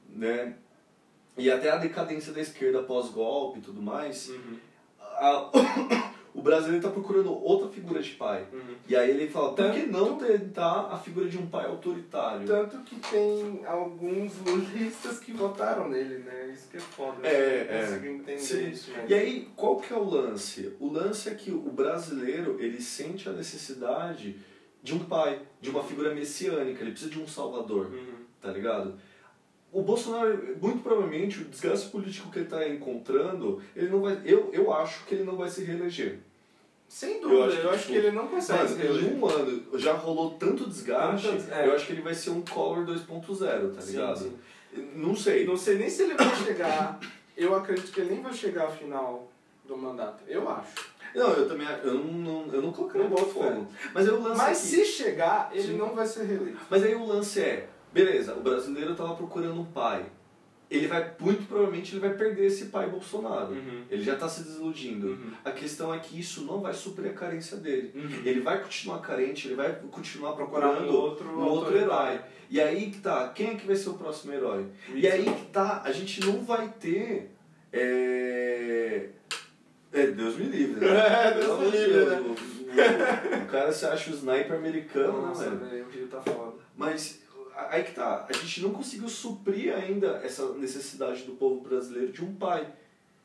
né? 0.09 0.57
E 1.38 1.51
até 1.51 1.71
a 1.71 1.77
decadência 1.77 2.33
da 2.33 2.40
esquerda 2.40 2.83
pós-golpe 2.83 3.59
e 3.59 3.62
tudo 3.62 3.81
mais, 3.83 4.29
Uhum. 4.31 4.57
a- 5.01 5.51
o 6.37 6.42
brasileiro 6.42 6.83
tá 6.83 6.90
procurando 6.90 7.33
outra 7.33 7.68
figura 7.68 8.03
de 8.03 8.11
pai. 8.11 8.46
Uhum. 8.53 8.75
E 8.87 8.94
aí 8.94 9.11
ele 9.11 9.27
fala, 9.27 9.55
por 9.55 9.72
que 9.72 9.87
não 9.87 10.18
tentar 10.18 10.90
a 10.92 10.99
figura 10.99 11.27
de 11.29 11.38
um 11.38 11.46
pai 11.46 11.64
autoritário? 11.64 12.46
Tanto 12.46 12.79
que 12.83 12.96
tem 12.96 13.64
alguns 13.64 14.33
lulistas 14.44 15.18
que 15.18 15.33
votaram 15.33 15.88
nele, 15.88 16.18
né? 16.18 16.51
Isso 16.53 16.68
que 16.68 16.77
é 16.77 16.81
foda. 16.81 17.27
É, 17.27 17.64
não 17.64 17.75
é. 17.75 17.87
consigo 17.87 18.07
entender 18.07 18.38
Sim. 18.38 18.70
isso, 18.70 18.90
né? 18.90 19.07
E 19.09 19.14
aí, 19.14 19.49
qual 19.57 19.81
que 19.81 19.92
é 19.92 19.96
o 19.96 20.05
lance? 20.05 20.75
O 20.79 20.92
lance 20.92 21.29
é 21.31 21.35
que 21.35 21.51
o 21.51 21.70
brasileiro, 21.70 22.57
ele 22.61 22.83
sente 22.83 23.29
a 23.29 23.33
necessidade 23.33 24.37
de 24.83 24.94
um 24.94 24.99
pai, 25.01 25.40
de 25.61 25.70
uma 25.70 25.83
figura 25.83 26.14
messiânica, 26.14 26.83
ele 26.83 26.90
precisa 26.90 27.11
de 27.11 27.18
um 27.18 27.27
salvador, 27.27 27.87
Uhum. 27.87 28.14
tá 28.42 28.51
ligado? 28.53 28.94
O 29.72 29.83
Bolsonaro, 29.83 30.57
muito 30.61 30.83
provavelmente, 30.83 31.40
o 31.40 31.44
desgaste 31.44 31.88
político 31.90 32.31
que 32.31 32.38
ele 32.38 32.44
está 32.44 32.66
encontrando, 32.68 33.61
ele 33.75 33.88
não 33.90 34.01
vai, 34.01 34.20
eu, 34.25 34.51
eu 34.53 34.72
acho 34.72 35.05
que 35.07 35.14
ele 35.14 35.25
não 35.25 35.37
vai 35.37 35.49
se 35.51 35.64
reeleger. 35.64 36.20
Sem 36.88 37.14
Eu 37.16 37.20
dúvida, 37.22 37.38
eu 37.42 37.49
acho 37.51 37.68
acho, 37.70 37.79
que, 37.87 37.92
que, 37.92 37.94
tipo, 37.94 38.07
ele 38.07 38.16
não 38.16 38.29
consegue 38.29 38.62
Mas 38.62 38.77
reeleger. 38.77 39.12
em 39.12 39.18
um 39.20 39.27
ano 39.27 39.79
já 39.79 39.92
rolou 39.92 40.31
tanto 40.33 40.68
desgaste, 40.68 41.27
Tanto- 41.29 41.53
é. 41.53 41.66
eu 41.68 41.75
acho 41.75 41.87
que 41.87 41.92
ele 41.92 42.03
vai 42.03 42.14
ser 42.14 42.31
um 42.31 42.40
Collor 42.42 42.85
2.0, 42.87 43.75
tá 43.75 43.81
Sim, 43.81 43.92
ligado? 43.92 44.18
sim. 44.18 44.37
Não 44.94 45.14
sei. 45.16 45.44
Não 45.46 45.57
sei 45.57 45.79
nem 45.79 45.88
se 45.90 46.03
ele 46.03 46.14
vai 46.14 46.37
chegar. 46.37 46.99
Eu 47.37 47.55
acredito 47.57 47.90
que 47.92 48.01
ele 48.01 48.11
nem 48.14 48.22
vai 48.22 48.33
chegar 48.33 48.64
ao 48.64 48.72
final 48.72 49.31
do 49.66 49.77
mandato. 49.77 50.22
Eu 50.29 50.49
acho. 50.49 50.75
Não, 51.14 51.33
eu 51.33 51.49
também 51.49 51.66
eu 51.83 51.94
não, 51.94 52.05
não, 52.44 52.53
eu 52.55 52.62
não 52.62 52.72
colocaria 52.72 53.09
Não 53.09 53.14
boto 53.16 53.31
fogo. 53.33 53.66
Mas 53.94 54.07
o 54.09 54.20
lance 54.20 54.37
Mas 54.38 54.59
é 54.59 54.61
que- 54.61 54.85
se 54.85 54.85
chegar, 54.85 55.51
ele 55.53 55.62
Sim. 55.68 55.77
não 55.77 55.94
vai 55.94 56.07
ser 56.07 56.25
reeleito. 56.25 56.59
Mas 56.70 56.83
aí 56.85 56.94
o 56.94 57.07
lance 57.07 57.40
é, 57.40 57.68
beleza, 57.92 58.35
o 58.35 58.40
brasileiro 58.40 58.94
tava 58.94 59.14
procurando 59.14 59.61
um 59.61 59.64
pai. 59.64 60.05
Ele 60.68 60.88
vai, 60.88 61.12
muito 61.20 61.46
provavelmente, 61.46 61.92
ele 61.94 62.00
vai 62.00 62.14
perder 62.14 62.46
esse 62.46 62.66
pai 62.66 62.88
Bolsonaro. 62.90 63.52
Uhum. 63.52 63.85
Ele 63.88 64.02
já 64.02 64.16
tá 64.16 64.29
se 64.29 64.42
desiludindo. 64.42 65.07
Uhum. 65.09 65.31
A 65.44 65.52
questão 65.52 65.94
é 65.94 65.98
que 66.00 66.18
isso 66.18 66.44
não 66.44 66.61
vai 66.61 66.74
suprir 66.74 67.11
a 67.12 67.14
carência 67.14 67.57
dele. 67.57 67.92
Uhum. 67.94 68.22
Ele 68.24 68.40
vai 68.40 68.61
continuar 68.61 68.98
carente, 68.98 69.46
ele 69.46 69.55
vai 69.55 69.72
continuar 69.92 70.33
procurando 70.33 70.83
um 70.90 70.92
outro, 70.92 71.29
um 71.29 71.44
outro 71.44 71.76
herói. 71.76 72.20
E 72.50 72.61
aí 72.61 72.90
que 72.90 72.98
tá, 73.00 73.29
quem 73.29 73.50
é 73.50 73.55
que 73.55 73.66
vai 73.66 73.76
ser 73.76 73.90
o 73.90 73.94
próximo 73.94 74.33
herói? 74.33 74.66
E 74.92 75.07
aí 75.07 75.24
que 75.24 75.46
tá, 75.52 75.83
a 75.85 75.92
gente 75.92 76.20
não 76.26 76.44
vai 76.44 76.68
ter. 76.81 77.31
É, 77.72 79.07
é 79.92 80.07
Deus 80.09 80.37
me 80.37 80.46
livre, 80.46 80.85
né? 80.85 80.90
É, 81.26 81.35
Deus 81.35 81.61
me 81.61 81.70
livre, 81.70 82.05
né? 82.07 82.20
O, 82.20 82.31
o- 82.33 83.42
o 83.42 83.46
cara 83.46 83.72
se 83.72 83.87
acha 83.87 84.11
o 84.11 84.14
sniper 84.14 84.52
americano, 84.57 85.22
né, 85.22 85.29
Nossa, 85.29 85.44
velho? 85.50 85.57
velho, 85.70 85.87
o 85.87 85.90
Rio 85.90 86.07
tá 86.09 86.20
foda. 86.20 86.57
Mas 86.76 87.22
aí 87.71 87.83
que 87.85 87.92
tá, 87.92 88.27
a 88.29 88.33
gente 88.33 88.62
não 88.62 88.71
conseguiu 88.71 89.09
suprir 89.09 89.75
ainda 89.75 90.21
essa 90.23 90.53
necessidade 90.55 91.23
do 91.25 91.33
povo 91.33 91.61
brasileiro 91.61 92.12
de 92.12 92.23
um 92.25 92.35
pai. 92.35 92.66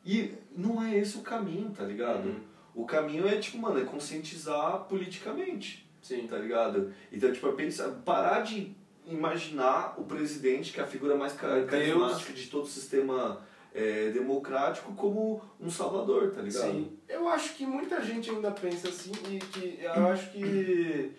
E 0.06 0.34
não 0.56 0.82
é 0.84 0.98
esse 0.98 1.18
o 1.18 1.22
caminho, 1.22 1.70
tá 1.72 1.84
ligado? 1.84 2.28
Uhum. 2.30 2.40
O 2.74 2.86
caminho 2.86 3.28
é, 3.28 3.38
tipo, 3.38 3.58
mano, 3.58 3.80
é 3.80 3.84
conscientizar 3.84 4.86
politicamente, 4.86 5.88
Sim. 6.02 6.26
tá 6.28 6.38
ligado? 6.38 6.94
Então, 7.12 7.32
tipo, 7.32 7.48
é 7.48 7.52
pensar, 7.52 7.90
parar 8.06 8.42
de 8.42 8.74
imaginar 9.06 9.96
o 10.00 10.04
presidente, 10.06 10.72
que 10.72 10.80
é 10.80 10.84
a 10.84 10.88
figura 10.88 11.16
mais 11.16 11.34
ca- 11.34 11.56
Deus. 11.56 11.70
carismática 11.70 12.34
de 12.34 12.48
todo 12.48 12.64
o 12.64 12.68
sistema 12.68 13.42
é, 13.74 14.10
democrático, 14.12 14.94
como 14.94 15.42
um 15.60 15.70
salvador, 15.70 16.32
tá 16.32 16.42
ligado? 16.42 16.72
Sim. 16.72 16.98
Eu 17.08 17.28
acho 17.28 17.56
que 17.56 17.66
muita 17.66 18.02
gente 18.02 18.30
ainda 18.30 18.52
pensa 18.52 18.88
assim 18.90 19.12
e 19.30 19.38
que 19.40 19.80
eu 19.82 20.08
acho 20.08 20.32
que 20.32 21.12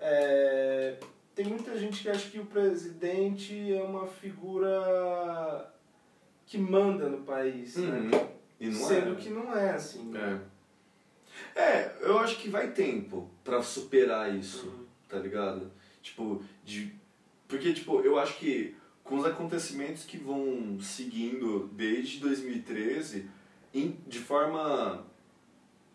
é, 0.00 0.96
tem 1.38 1.46
muita 1.46 1.78
gente 1.78 2.02
que 2.02 2.10
acha 2.10 2.28
que 2.30 2.40
o 2.40 2.46
presidente 2.46 3.72
é 3.72 3.80
uma 3.80 4.08
figura 4.08 5.72
que 6.44 6.58
manda 6.58 7.08
no 7.08 7.18
país, 7.18 7.76
né? 7.76 8.10
Uhum. 8.12 8.28
Não 8.72 8.72
Sendo 8.72 9.12
é. 9.12 9.14
que 9.14 9.30
não 9.30 9.56
é 9.56 9.70
assim. 9.70 10.12
É. 10.16 10.40
É, 11.54 11.96
eu 12.00 12.18
acho 12.18 12.38
que 12.38 12.48
vai 12.48 12.72
tempo 12.72 13.30
pra 13.44 13.62
superar 13.62 14.34
isso, 14.34 14.66
Uhum. 14.66 14.84
tá 15.08 15.16
ligado? 15.20 15.70
Tipo, 16.02 16.42
de. 16.64 16.92
Porque, 17.46 17.72
tipo, 17.72 18.00
eu 18.00 18.18
acho 18.18 18.36
que 18.38 18.74
com 19.04 19.14
os 19.18 19.24
acontecimentos 19.24 20.04
que 20.04 20.16
vão 20.18 20.80
seguindo 20.80 21.68
desde 21.72 22.18
2013, 22.18 23.30
em, 23.72 23.96
de 24.08 24.18
forma 24.18 25.06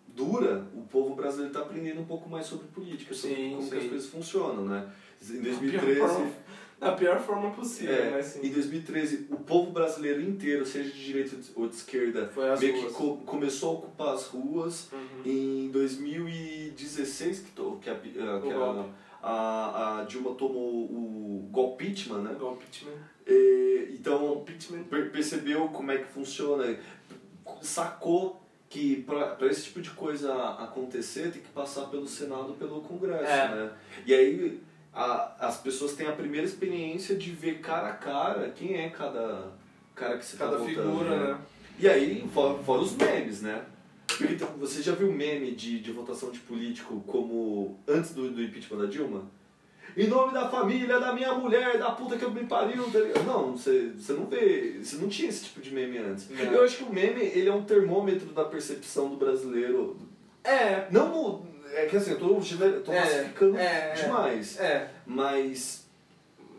dura, 0.07 0.65
o 0.73 0.83
povo 0.83 1.15
brasileiro 1.15 1.51
tá 1.51 1.59
aprendendo 1.59 1.99
um 1.99 2.05
pouco 2.05 2.29
mais 2.29 2.45
sobre 2.45 2.67
política, 2.67 3.13
sobre 3.13 3.35
Sim, 3.35 3.55
como 3.57 3.69
sim. 3.69 3.77
as 3.77 3.87
coisas 3.89 4.09
funcionam, 4.09 4.65
né? 4.65 4.89
Em 5.31 5.37
Da 5.37 5.41
pior 5.43 5.59
2013. 5.59 5.99
forma- 5.99 6.31
Da 6.79 6.91
pior 6.91 7.19
forma 7.21 7.51
possível, 7.51 7.95
É, 7.95 8.09
mas 8.11 8.25
sim. 8.25 8.39
em 8.45 8.51
2013, 8.51 9.27
o 9.31 9.37
povo 9.37 9.71
brasileiro 9.71 10.21
inteiro, 10.21 10.65
seja 10.65 10.89
de 10.91 11.01
direita 11.05 11.37
ou 11.55 11.67
de 11.69 11.75
esquerda, 11.75 12.29
meio 12.59 12.73
ruas. 12.81 12.87
que 12.91 12.93
co- 12.93 13.17
começou 13.25 13.69
a 13.69 13.73
ocupar 13.79 14.13
as 14.15 14.25
ruas. 14.25 14.91
Uhum. 14.91 14.99
Em 15.25 15.69
2016, 15.71 17.39
que, 17.39 17.51
to- 17.51 17.79
que, 17.81 17.89
a, 17.89 17.95
que 17.95 18.17
O 18.19 18.63
a, 18.63 18.89
a, 19.21 19.99
a 20.01 20.03
Dilma 20.03 20.35
tomou 20.35 20.83
o 20.83 21.47
golpe 21.51 21.85
impeachment, 21.85 22.19
né? 22.19 22.35
Então, 23.93 24.43
per- 24.89 25.11
percebeu 25.11 25.69
como 25.69 25.91
é 25.91 25.97
que 25.99 26.11
funciona, 26.11 26.77
sacou 27.61 28.41
que 28.69 29.03
para 29.03 29.37
esse 29.47 29.65
tipo 29.65 29.81
de 29.81 29.91
coisa 29.91 30.33
acontecer 30.55 31.31
tem 31.31 31.41
que 31.41 31.49
passar 31.49 31.85
pelo 31.85 32.07
Senado 32.07 32.53
pelo 32.55 32.81
Congresso, 32.81 33.23
É. 33.31 33.55
né? 33.55 33.71
E 34.05 34.13
aí 34.13 34.59
a, 34.93 35.47
as 35.47 35.57
pessoas 35.57 35.93
têm 35.93 36.07
a 36.07 36.11
primeira 36.11 36.45
experiência 36.45 37.15
de 37.15 37.31
ver 37.31 37.59
cara 37.59 37.89
a 37.89 37.93
cara 37.93 38.49
quem 38.49 38.75
é 38.75 38.89
cada 38.89 39.51
cara 39.95 40.17
que 40.17 40.25
você 40.25 40.37
Cada 40.37 40.51
tá 40.51 40.57
votando, 40.57 40.75
figura, 40.75 41.33
né? 41.33 41.37
E 41.79 41.87
aí, 41.87 42.27
fora, 42.33 42.61
fora 42.63 42.81
os 42.81 42.95
memes, 42.95 43.41
né? 43.41 43.65
Então, 44.21 44.47
você 44.59 44.81
já 44.81 44.93
viu 44.93 45.11
meme 45.11 45.51
de, 45.51 45.79
de 45.79 45.91
votação 45.91 46.29
de 46.29 46.39
político 46.39 47.01
como 47.07 47.79
antes 47.87 48.13
do, 48.13 48.29
do 48.29 48.43
impeachment 48.43 48.77
da 48.77 48.85
Dilma? 48.85 49.23
Em 49.95 50.07
nome 50.07 50.33
da 50.33 50.49
família, 50.49 50.99
da 50.99 51.13
minha 51.13 51.33
mulher, 51.33 51.77
da 51.77 51.91
puta 51.91 52.17
que 52.17 52.23
eu 52.23 52.31
me 52.31 52.45
pariu, 52.45 52.83
tá 52.91 52.99
ligado? 52.99 53.25
Não, 53.25 53.51
você, 53.55 53.91
você 53.97 54.13
não 54.13 54.25
vê, 54.25 54.79
você 54.81 54.97
não 54.97 55.07
tinha 55.07 55.29
esse 55.29 55.45
tipo 55.45 55.61
de 55.61 55.71
meme 55.71 55.97
antes. 55.97 56.29
Não. 56.29 56.37
Eu 56.39 56.63
acho 56.63 56.77
que 56.77 56.83
o 56.83 56.93
meme, 56.93 57.21
ele 57.21 57.49
é 57.49 57.53
um 57.53 57.63
termômetro 57.63 58.31
da 58.33 58.45
percepção 58.45 59.09
do 59.09 59.17
brasileiro. 59.17 59.97
É. 60.43 60.87
Não 60.91 61.45
é 61.75 61.85
que 61.87 61.97
assim, 61.97 62.11
eu 62.11 62.19
tô, 62.19 62.39
tô 62.83 62.91
É, 62.91 62.99
massificando 63.01 63.57
é, 63.57 63.93
demais. 63.93 64.59
É. 64.59 64.89
Mas, 65.05 65.85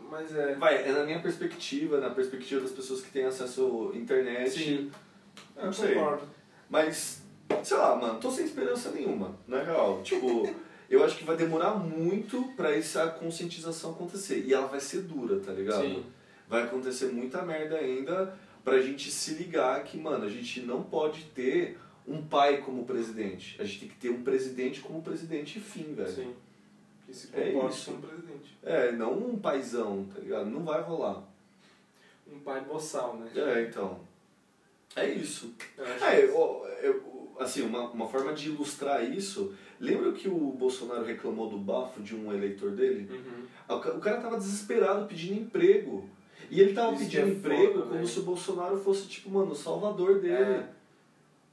Mas 0.09 0.35
é. 0.35 0.55
vai, 0.55 0.83
é 0.87 0.91
na 0.91 1.03
minha 1.03 1.19
perspectiva, 1.19 1.99
na 1.99 2.09
perspectiva 2.09 2.61
das 2.61 2.71
pessoas 2.71 3.01
que 3.01 3.11
têm 3.11 3.25
acesso 3.25 3.91
à 3.93 3.97
internet. 3.97 4.51
Sim. 4.51 4.91
Não 5.55 5.65
Eu 5.65 5.73
sei. 5.73 5.95
concordo. 5.95 6.23
Mas, 6.69 7.21
sei 7.63 7.77
lá, 7.77 7.95
mano, 7.95 8.19
tô 8.19 8.29
sem 8.31 8.45
esperança 8.45 8.91
nenhuma, 8.91 9.35
na 9.47 9.61
real. 9.63 10.01
Tipo, 10.03 10.49
eu 10.89 11.03
acho 11.03 11.17
que 11.17 11.23
vai 11.23 11.35
demorar 11.35 11.75
muito 11.75 12.43
pra 12.55 12.75
essa 12.75 13.07
conscientização 13.07 13.91
acontecer. 13.91 14.43
E 14.45 14.53
ela 14.53 14.67
vai 14.67 14.79
ser 14.79 15.01
dura, 15.01 15.39
tá 15.39 15.51
ligado? 15.51 15.81
Sim. 15.81 16.05
Vai 16.47 16.63
acontecer 16.63 17.07
muita 17.07 17.41
merda 17.41 17.77
ainda 17.77 18.37
pra 18.63 18.79
gente 18.79 19.09
se 19.11 19.33
ligar 19.35 19.83
que, 19.83 19.97
mano, 19.97 20.25
a 20.25 20.29
gente 20.29 20.61
não 20.61 20.81
pode 20.83 21.23
ter 21.35 21.77
um 22.07 22.21
pai 22.25 22.61
como 22.61 22.85
presidente. 22.85 23.55
A 23.59 23.63
gente 23.65 23.79
tem 23.81 23.89
que 23.89 23.95
ter 23.95 24.09
um 24.09 24.23
presidente 24.23 24.81
como 24.81 25.01
presidente 25.01 25.57
e 25.57 25.61
fim, 25.61 25.93
velho. 25.93 26.09
Sim. 26.09 26.33
Que 27.05 27.13
se 27.13 27.29
É 27.33 27.51
comporte 27.51 27.75
isso. 27.77 27.91
como 27.91 28.01
presidente. 28.07 28.57
É, 28.63 28.91
não 28.91 29.13
um 29.13 29.37
paizão, 29.39 30.05
tá 30.13 30.19
ligado? 30.19 30.49
Não 30.49 30.63
vai 30.63 30.81
rolar. 30.81 31.23
Um 32.31 32.39
pai 32.39 32.61
boçal, 32.61 33.17
né? 33.17 33.29
É, 33.35 33.63
então. 33.69 33.99
É 34.95 35.07
isso. 35.09 35.53
Eu 35.77 35.85
É, 35.85 36.31
ó, 36.33 36.67
eu- 36.81 37.35
assim, 37.39 37.61
uma, 37.63 37.89
uma 37.91 38.07
forma 38.07 38.33
de 38.33 38.47
ilustrar 38.49 39.03
isso, 39.03 39.53
lembra 39.79 40.11
que 40.13 40.27
o 40.27 40.37
Bolsonaro 40.51 41.03
reclamou 41.03 41.49
do 41.49 41.57
bafo 41.57 42.01
de 42.01 42.15
um 42.15 42.33
eleitor 42.33 42.71
dele? 42.71 43.07
Uhum. 43.11 43.75
O 43.75 43.79
ca- 43.79 43.91
o 43.93 43.99
cara 43.99 44.21
tava 44.21 44.37
desesperado 44.37 45.05
pedindo 45.07 45.39
emprego. 45.41 46.09
E 46.49 46.61
ele 46.61 46.73
tava 46.73 46.93
Isso 46.93 47.03
pedindo 47.05 47.27
é 47.27 47.29
emprego 47.31 47.73
foda, 47.73 47.79
como 47.81 47.93
velho. 47.95 48.07
se 48.07 48.19
o 48.19 48.23
Bolsonaro 48.23 48.77
fosse, 48.77 49.07
tipo, 49.07 49.29
mano, 49.29 49.51
o 49.51 49.55
salvador 49.55 50.19
dele. 50.19 50.35
É. 50.35 50.69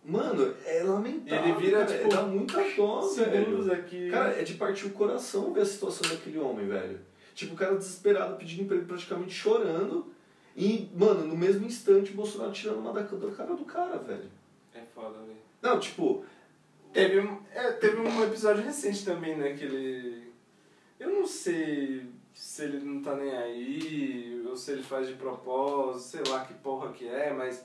Mano, 0.05 0.55
é 0.65 0.83
lamentável. 0.83 1.57
Ele 1.57 1.65
vira, 1.65 1.87
cara, 1.87 1.99
tipo, 1.99 2.09
dá 2.09 2.23
muita 2.23 2.59
dó, 2.77 3.01
velho. 3.09 3.73
aqui. 3.73 4.11
Cara, 4.11 4.41
é 4.41 4.43
de 4.43 4.55
partir 4.55 4.87
o 4.87 4.91
coração 4.91 5.53
ver 5.53 5.61
a 5.61 5.67
situação 5.67 6.11
daquele 6.11 6.39
homem, 6.39 6.67
velho. 6.67 7.01
Tipo, 7.35 7.55
o 7.55 7.57
cara 7.57 7.77
desesperado 7.77 8.37
pedindo 8.37 8.63
emprego, 8.63 8.85
praticamente 8.87 9.33
chorando. 9.33 10.13
E, 10.57 10.91
mano, 10.95 11.27
no 11.27 11.37
mesmo 11.37 11.65
instante 11.65 12.13
o 12.13 12.17
Bolsonaro 12.17 12.53
tirando 12.53 12.79
uma 12.79 12.93
da, 12.93 13.03
da 13.03 13.31
cara 13.31 13.55
do 13.55 13.65
cara, 13.65 13.97
velho. 13.99 14.31
É 14.75 14.81
foda, 14.95 15.19
velho. 15.21 15.41
Não, 15.63 15.79
tipo, 15.79 16.25
Teve 16.93 17.21
um, 17.21 17.39
é, 17.55 17.73
teve 17.73 17.97
um 17.97 18.23
episódio 18.23 18.63
recente 18.63 19.05
também, 19.05 19.35
né? 19.37 19.55
Que 19.55 19.65
ele. 19.65 20.31
Eu 21.01 21.09
não 21.11 21.27
sei 21.27 22.07
se 22.35 22.65
ele 22.65 22.81
não 22.81 23.01
tá 23.03 23.17
nem 23.17 23.35
aí, 23.35 24.45
ou 24.47 24.55
se 24.55 24.73
ele 24.73 24.83
faz 24.83 25.09
de 25.09 25.15
propósito, 25.15 26.23
sei 26.23 26.33
lá 26.33 26.45
que 26.45 26.55
porra 26.55 26.93
que 26.93 27.09
é, 27.09 27.33
mas 27.33 27.65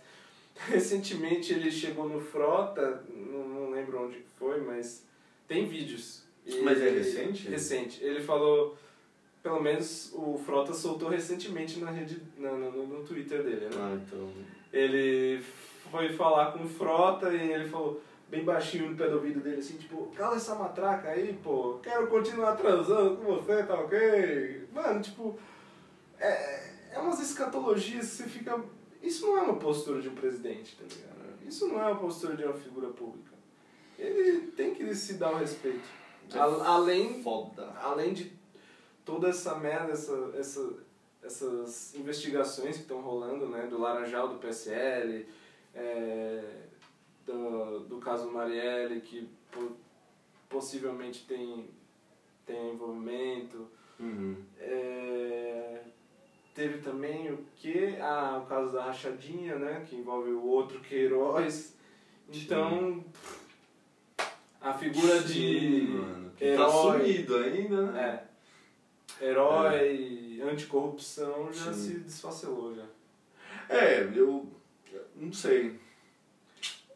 recentemente 0.68 1.54
ele 1.54 1.72
chegou 1.72 2.08
no 2.10 2.20
Frota, 2.20 3.04
não, 3.14 3.48
não 3.48 3.70
lembro 3.70 4.06
onde 4.06 4.24
foi, 4.38 4.60
mas 4.62 5.06
tem 5.48 5.68
vídeos. 5.68 6.24
E 6.46 6.62
Mas 6.62 6.82
é 6.82 6.88
ele- 6.88 7.00
recente? 7.00 7.48
Recente. 7.50 8.04
Ele 8.04 8.22
falou, 8.22 8.78
pelo 9.44 9.62
menos 9.62 10.12
o 10.14 10.38
Frota 10.46 10.74
soltou 10.74 11.10
recentemente 11.10 11.80
na 11.80 11.92
rede, 11.92 12.22
na, 12.38 12.52
no, 12.52 12.88
no 12.88 13.04
Twitter 13.04 13.44
dele, 13.44 13.66
né? 13.66 13.72
ah, 13.76 13.98
então. 14.02 14.30
ele 14.72 15.44
foi 15.92 16.10
falar 16.14 16.52
com 16.54 16.64
o 16.64 16.70
Frota 16.70 17.34
e 17.34 17.52
ele 17.52 17.68
falou 17.70 18.02
bem 18.30 18.44
baixinho 18.44 18.90
no 18.90 18.98
pé 18.98 19.08
do 19.08 19.16
ouvido 19.16 19.40
dele 19.40 19.60
assim, 19.60 19.78
tipo, 19.78 20.12
cala 20.16 20.36
essa 20.36 20.56
matraca 20.56 21.10
aí, 21.10 21.38
pô, 21.44 21.80
quero 21.84 22.08
continuar 22.08 22.56
transando 22.58 23.18
com 23.18 23.36
você, 23.36 23.64
tá 23.64 23.76
ok? 23.80 24.68
Mano, 24.74 25.02
tipo, 25.02 25.38
é, 26.20 26.72
é 26.94 27.00
umas 27.00 27.20
escatologias 27.22 28.10
que 28.10 28.16
você 28.18 28.24
fica. 28.24 28.62
Isso 29.08 29.26
não 29.26 29.38
é 29.38 29.42
uma 29.42 29.56
postura 29.58 30.02
de 30.02 30.10
um 30.10 30.16
presidente, 30.16 30.76
tá 30.76 30.84
ligado? 30.84 31.48
Isso 31.48 31.68
não 31.68 31.80
é 31.82 31.86
uma 31.92 32.00
postura 32.00 32.36
de 32.36 32.44
uma 32.44 32.54
figura 32.54 32.90
pública. 32.90 33.32
Ele 33.98 34.48
tem 34.52 34.74
que 34.76 34.94
se 34.94 35.14
dar 35.16 35.32
o 35.34 35.38
respeito. 35.38 35.88
A- 36.34 36.74
além 36.76 37.24
Foda. 37.24 37.72
além 37.82 38.14
de 38.14 38.32
toda 39.06 39.30
essa 39.30 39.56
merda, 39.56 39.94
essa, 39.94 40.34
essa, 40.38 40.74
essas 41.24 41.96
investigações 41.96 42.76
que 42.76 42.82
estão 42.82 43.00
rolando, 43.02 43.48
né, 43.48 43.66
do 43.68 43.80
Laranjal, 43.80 44.28
do 44.28 44.40
PSL, 44.40 45.26
é, 45.74 46.44
do, 47.26 47.80
do 47.82 47.98
caso 48.00 48.30
Marielle, 48.30 49.00
que 49.02 49.28
po- 49.52 49.78
possivelmente 50.50 51.26
tem, 51.26 51.70
tem 52.46 52.74
envolvimento. 52.74 53.68
Uhum. 54.00 54.36
É, 54.60 55.82
teve 56.58 56.80
também 56.80 57.32
o 57.32 57.38
que? 57.56 57.96
Ah, 58.02 58.42
o 58.44 58.48
caso 58.48 58.74
da 58.74 58.86
rachadinha, 58.86 59.56
né, 59.58 59.86
que 59.88 59.96
envolve 59.96 60.32
o 60.32 60.44
outro 60.44 60.80
Queiroz. 60.80 61.76
Então, 62.34 63.06
a 64.60 64.74
figura 64.74 65.20
de 65.22 65.34
Sim, 65.34 65.88
mano. 65.90 66.32
Que 66.36 66.46
tá 66.46 66.52
herói. 66.52 67.00
sumido 67.00 67.36
ainda, 67.38 67.92
né? 67.92 68.24
É. 69.22 69.26
Herói, 69.26 70.42
anticorrupção 70.44 71.54
já 71.54 71.72
Sim. 71.72 71.80
se 71.84 72.00
desfacelou 72.00 72.76
já. 72.76 72.86
É, 73.70 74.02
eu. 74.16 74.52
Não 75.16 75.32
sei. 75.32 75.80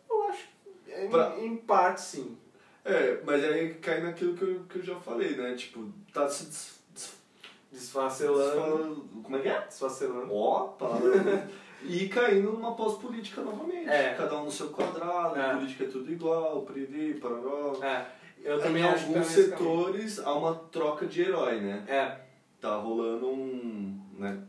Eu 0.10 0.24
acho 0.24 0.48
que 0.86 0.92
em, 0.92 1.10
Pra- 1.10 1.36
em 1.40 1.56
parte 1.58 2.02
sim. 2.02 2.38
É, 2.84 3.22
mas 3.24 3.44
aí 3.44 3.76
cai 3.76 4.02
naquilo 4.02 4.36
que 4.36 4.44
eu, 4.44 4.64
que 4.68 4.80
eu 4.80 4.84
já 4.84 5.00
falei, 5.00 5.36
né? 5.36 5.54
Tipo, 5.56 5.92
tá 6.12 6.28
se 6.28 6.81
Desfacelando. 7.72 9.06
Como 9.24 9.38
é 9.38 9.40
que 9.40 9.48
é? 9.48 9.62
Desfacelando. 9.62 10.34
Ó, 10.34 10.68
palavra. 10.70 11.50
e 11.84 12.08
caindo 12.10 12.52
numa 12.52 12.76
pós-política 12.76 13.42
novamente. 13.42 13.90
É. 13.90 14.14
Cada 14.16 14.38
um 14.40 14.46
no 14.46 14.52
seu 14.52 14.70
quadrado, 14.70 15.40
É. 15.40 15.54
política 15.56 15.86
é 15.86 15.88
tudo 15.88 16.12
igual, 16.12 16.62
piriri, 16.64 17.16
pararó. 17.16 17.78
É, 17.82 18.06
eu 18.44 18.58
Em 18.60 18.62
também 18.62 18.84
acho 18.84 19.08
que 19.08 19.14
tá 19.14 19.20
alguns 19.20 19.34
setores 19.34 20.20
há 20.20 20.34
uma 20.34 20.56
troca 20.56 21.06
de 21.06 21.22
herói, 21.22 21.60
né? 21.62 21.84
É, 21.88 22.32
Tá 22.60 22.76
rolando 22.76 23.28
um. 23.28 24.00
né? 24.20 24.40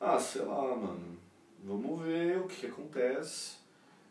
Ah, 0.00 0.18
sei 0.18 0.42
lá, 0.42 0.60
mano. 0.74 1.16
Vamos 1.62 2.02
ver 2.02 2.38
o 2.38 2.44
que, 2.48 2.56
que 2.56 2.66
acontece. 2.66 3.56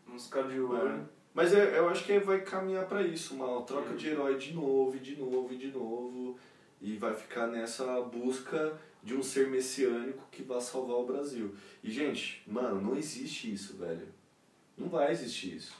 vamos 0.06 0.24
ficar 0.24 0.42
de 0.44 0.56
É. 0.56 0.60
olho. 0.60 1.06
Mas 1.34 1.52
é, 1.52 1.78
eu 1.78 1.88
acho 1.90 2.04
que 2.04 2.18
vai 2.20 2.40
caminhar 2.40 2.86
pra 2.86 3.02
isso, 3.02 3.34
uma 3.34 3.60
troca 3.62 3.92
de 3.94 4.08
herói 4.08 4.36
de 4.38 4.54
novo, 4.54 4.98
de 4.98 5.16
novo, 5.16 5.54
de 5.54 5.66
novo. 5.68 6.38
E 6.80 6.96
vai 6.96 7.14
ficar 7.14 7.46
nessa 7.46 8.00
busca 8.02 8.78
de 9.02 9.14
um 9.14 9.22
ser 9.22 9.48
messiânico 9.48 10.26
que 10.30 10.42
vai 10.42 10.60
salvar 10.60 10.96
o 10.96 11.06
Brasil. 11.06 11.54
E, 11.82 11.90
gente, 11.90 12.42
mano, 12.46 12.80
não 12.80 12.96
existe 12.96 13.52
isso, 13.52 13.76
velho. 13.76 14.08
Não 14.76 14.88
vai 14.88 15.10
existir 15.12 15.56
isso. 15.56 15.74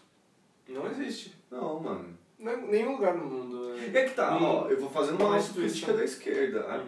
Não 0.68 0.90
existe. 0.90 1.34
Não, 1.51 1.80
mano. 1.80 2.16
Não 2.38 2.53
é 2.53 2.57
nenhum 2.57 2.92
lugar 2.92 3.16
no 3.16 3.24
mundo. 3.24 3.74
Né? 3.74 3.90
é 3.94 4.09
que 4.09 4.14
tá, 4.14 4.36
ó, 4.40 4.68
eu 4.68 4.78
vou 4.78 4.90
fazendo 4.90 5.20
uma 5.20 5.36
autocrítica 5.36 5.92
da 5.92 6.05
esquerda. 6.05 6.61
A-. 6.61 6.84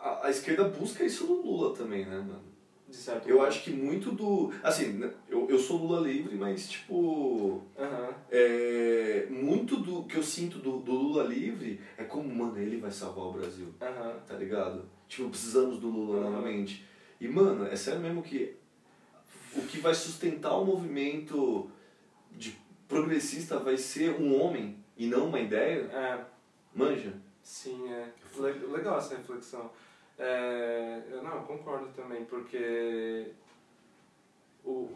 A, 0.00 0.26
a 0.26 0.30
esquerda 0.30 0.64
busca 0.64 1.04
isso 1.04 1.26
no 1.26 1.42
Lula 1.42 1.74
também, 1.74 2.04
né, 2.04 2.16
mano? 2.16 2.55
De 2.96 3.02
certo 3.02 3.28
Eu 3.28 3.36
modo. 3.36 3.46
acho 3.48 3.62
que 3.62 3.70
muito 3.70 4.10
do. 4.12 4.50
Assim, 4.62 4.94
né, 4.94 5.12
eu, 5.28 5.46
eu 5.50 5.58
sou 5.58 5.76
Lula 5.76 6.00
livre, 6.00 6.34
mas, 6.36 6.66
tipo. 6.68 7.62
Aham. 7.78 8.14
É, 8.30 9.26
muito 9.28 9.76
do 9.76 10.04
que 10.04 10.16
eu 10.16 10.22
sinto 10.22 10.58
do, 10.58 10.78
do 10.78 10.92
Lula 10.92 11.24
livre 11.24 11.78
é 11.98 12.04
como, 12.04 12.34
mano, 12.34 12.58
ele 12.58 12.78
vai 12.78 12.90
salvar 12.90 13.26
o 13.26 13.32
Brasil, 13.32 13.68
Aham. 13.82 14.14
tá 14.26 14.34
ligado? 14.34 14.86
Tipo, 15.08 15.28
precisamos 15.28 15.78
do 15.78 15.88
Lula 15.88 16.16
Uhum. 16.24 16.30
novamente. 16.30 16.84
E, 17.20 17.28
mano, 17.28 17.66
é 17.66 17.76
sério 17.76 18.00
mesmo 18.00 18.22
que 18.22 18.56
o 19.54 19.60
que 19.62 19.78
vai 19.78 19.94
sustentar 19.94 20.56
o 20.56 20.64
movimento 20.64 21.70
de 22.32 22.56
progressista 22.88 23.58
vai 23.58 23.76
ser 23.76 24.10
um 24.20 24.40
homem 24.40 24.76
e 24.96 25.06
não 25.06 25.26
uma 25.28 25.38
ideia? 25.40 25.82
É. 25.92 26.24
Manja? 26.74 27.12
Sim, 27.42 27.90
é. 27.92 28.08
Le- 28.38 28.66
Legal 28.72 28.98
essa 28.98 29.16
reflexão. 29.16 29.70
É, 30.18 31.02
eu 31.10 31.22
não, 31.22 31.36
eu 31.36 31.42
concordo 31.42 31.88
também, 31.88 32.24
porque 32.24 33.32
o, 34.64 34.90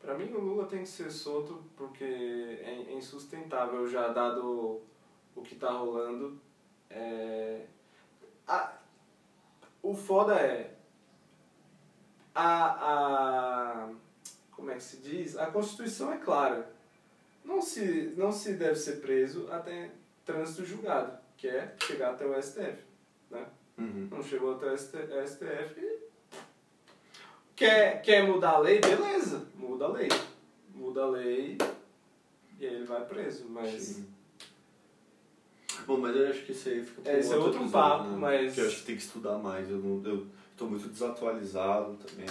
pra 0.00 0.14
mim 0.14 0.32
o 0.32 0.40
Lula 0.40 0.66
tem 0.66 0.80
que 0.80 0.88
ser 0.88 1.10
solto 1.10 1.64
porque 1.76 2.04
é 2.04 2.86
é 2.88 2.94
insustentável 2.94 3.86
já 3.88 4.08
dado 4.08 4.80
o 5.34 5.42
que 5.42 5.56
tá 5.56 5.70
rolando. 5.70 6.40
É, 6.88 7.66
a, 8.46 8.78
o 9.82 9.94
foda 9.94 10.34
é 10.34 10.74
a, 12.34 13.86
a 13.86 13.88
como 14.50 14.70
é 14.70 14.74
que 14.76 14.82
se 14.82 14.98
diz? 14.98 15.36
A 15.36 15.46
Constituição 15.46 16.12
é 16.12 16.18
clara. 16.18 16.70
Não 17.44 17.60
se, 17.60 18.14
não 18.16 18.30
se 18.30 18.54
deve 18.54 18.76
ser 18.76 19.00
preso 19.00 19.50
até 19.50 19.90
trânsito 20.24 20.64
julgado, 20.64 21.18
que 21.36 21.48
é 21.48 21.74
chegar 21.82 22.12
até 22.12 22.24
o 22.24 22.40
STF. 22.40 22.91
Uhum. 23.78 24.08
Não 24.10 24.22
chegou 24.22 24.54
até 24.54 24.66
o 24.72 24.76
STF. 25.26 25.98
Quer, 27.56 28.02
quer 28.02 28.26
mudar 28.26 28.52
a 28.52 28.58
lei? 28.58 28.80
Beleza, 28.80 29.46
muda 29.56 29.84
a 29.86 29.88
lei. 29.88 30.08
Muda 30.74 31.02
a 31.02 31.08
lei 31.10 31.58
e 32.58 32.66
aí 32.66 32.74
ele 32.74 32.84
vai 32.84 33.04
preso. 33.04 33.46
Mas 33.48 33.80
Sim. 33.82 34.06
Bom, 35.86 35.98
mas 35.98 36.14
eu 36.16 36.28
acho 36.28 36.44
que 36.44 36.52
isso 36.52 36.68
aí 36.68 36.82
fica 36.84 37.10
É, 37.10 37.18
esse 37.18 37.32
é 37.32 37.36
outro 37.36 37.68
papo, 37.68 38.08
né? 38.10 38.16
mas- 38.16 38.54
Que 38.54 38.60
eu 38.60 38.66
acho 38.68 38.76
que 38.80 38.86
tem 38.86 38.96
que 38.96 39.02
estudar 39.02 39.38
mais. 39.38 39.68
Eu, 39.68 39.78
não, 39.78 40.02
eu 40.10 40.26
tô 40.56 40.66
muito 40.66 40.88
desatualizado 40.88 41.94
também. 41.96 42.26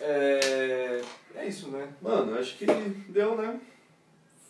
é, 0.00 1.02
é 1.34 1.46
isso, 1.48 1.68
né? 1.70 1.92
Mano, 2.00 2.36
acho 2.38 2.56
que 2.56 2.66
deu, 3.08 3.36
né? 3.36 3.60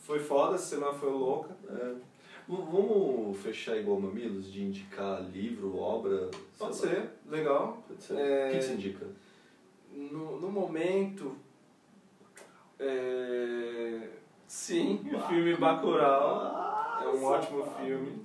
Foi 0.04 0.18
foda, 0.18 0.56
a 0.56 0.58
semana 0.58 0.92
foi 0.92 1.10
louca. 1.10 1.56
É. 1.70 1.94
Vamos 2.48 3.36
fechar 3.38 3.76
igual 3.76 4.00
Mamilos, 4.00 4.52
de 4.52 4.62
indicar 4.62 5.22
livro, 5.30 5.78
obra? 5.78 6.30
Pode 6.58 6.72
lá. 6.72 6.72
ser, 6.72 7.10
legal. 7.28 7.82
Pode 7.86 8.02
ser. 8.02 8.18
É. 8.18 8.48
O 8.48 8.52
que 8.52 8.62
você 8.62 8.72
indica? 8.74 9.06
No, 9.92 10.40
no 10.40 10.50
momento. 10.50 11.36
É... 12.78 14.08
Sim, 14.46 15.00
o 15.14 15.20
filme 15.28 15.56
Bacurau 15.56 17.00
é 17.02 17.08
um 17.08 17.24
ótimo 17.24 17.64
filme. 17.64 18.21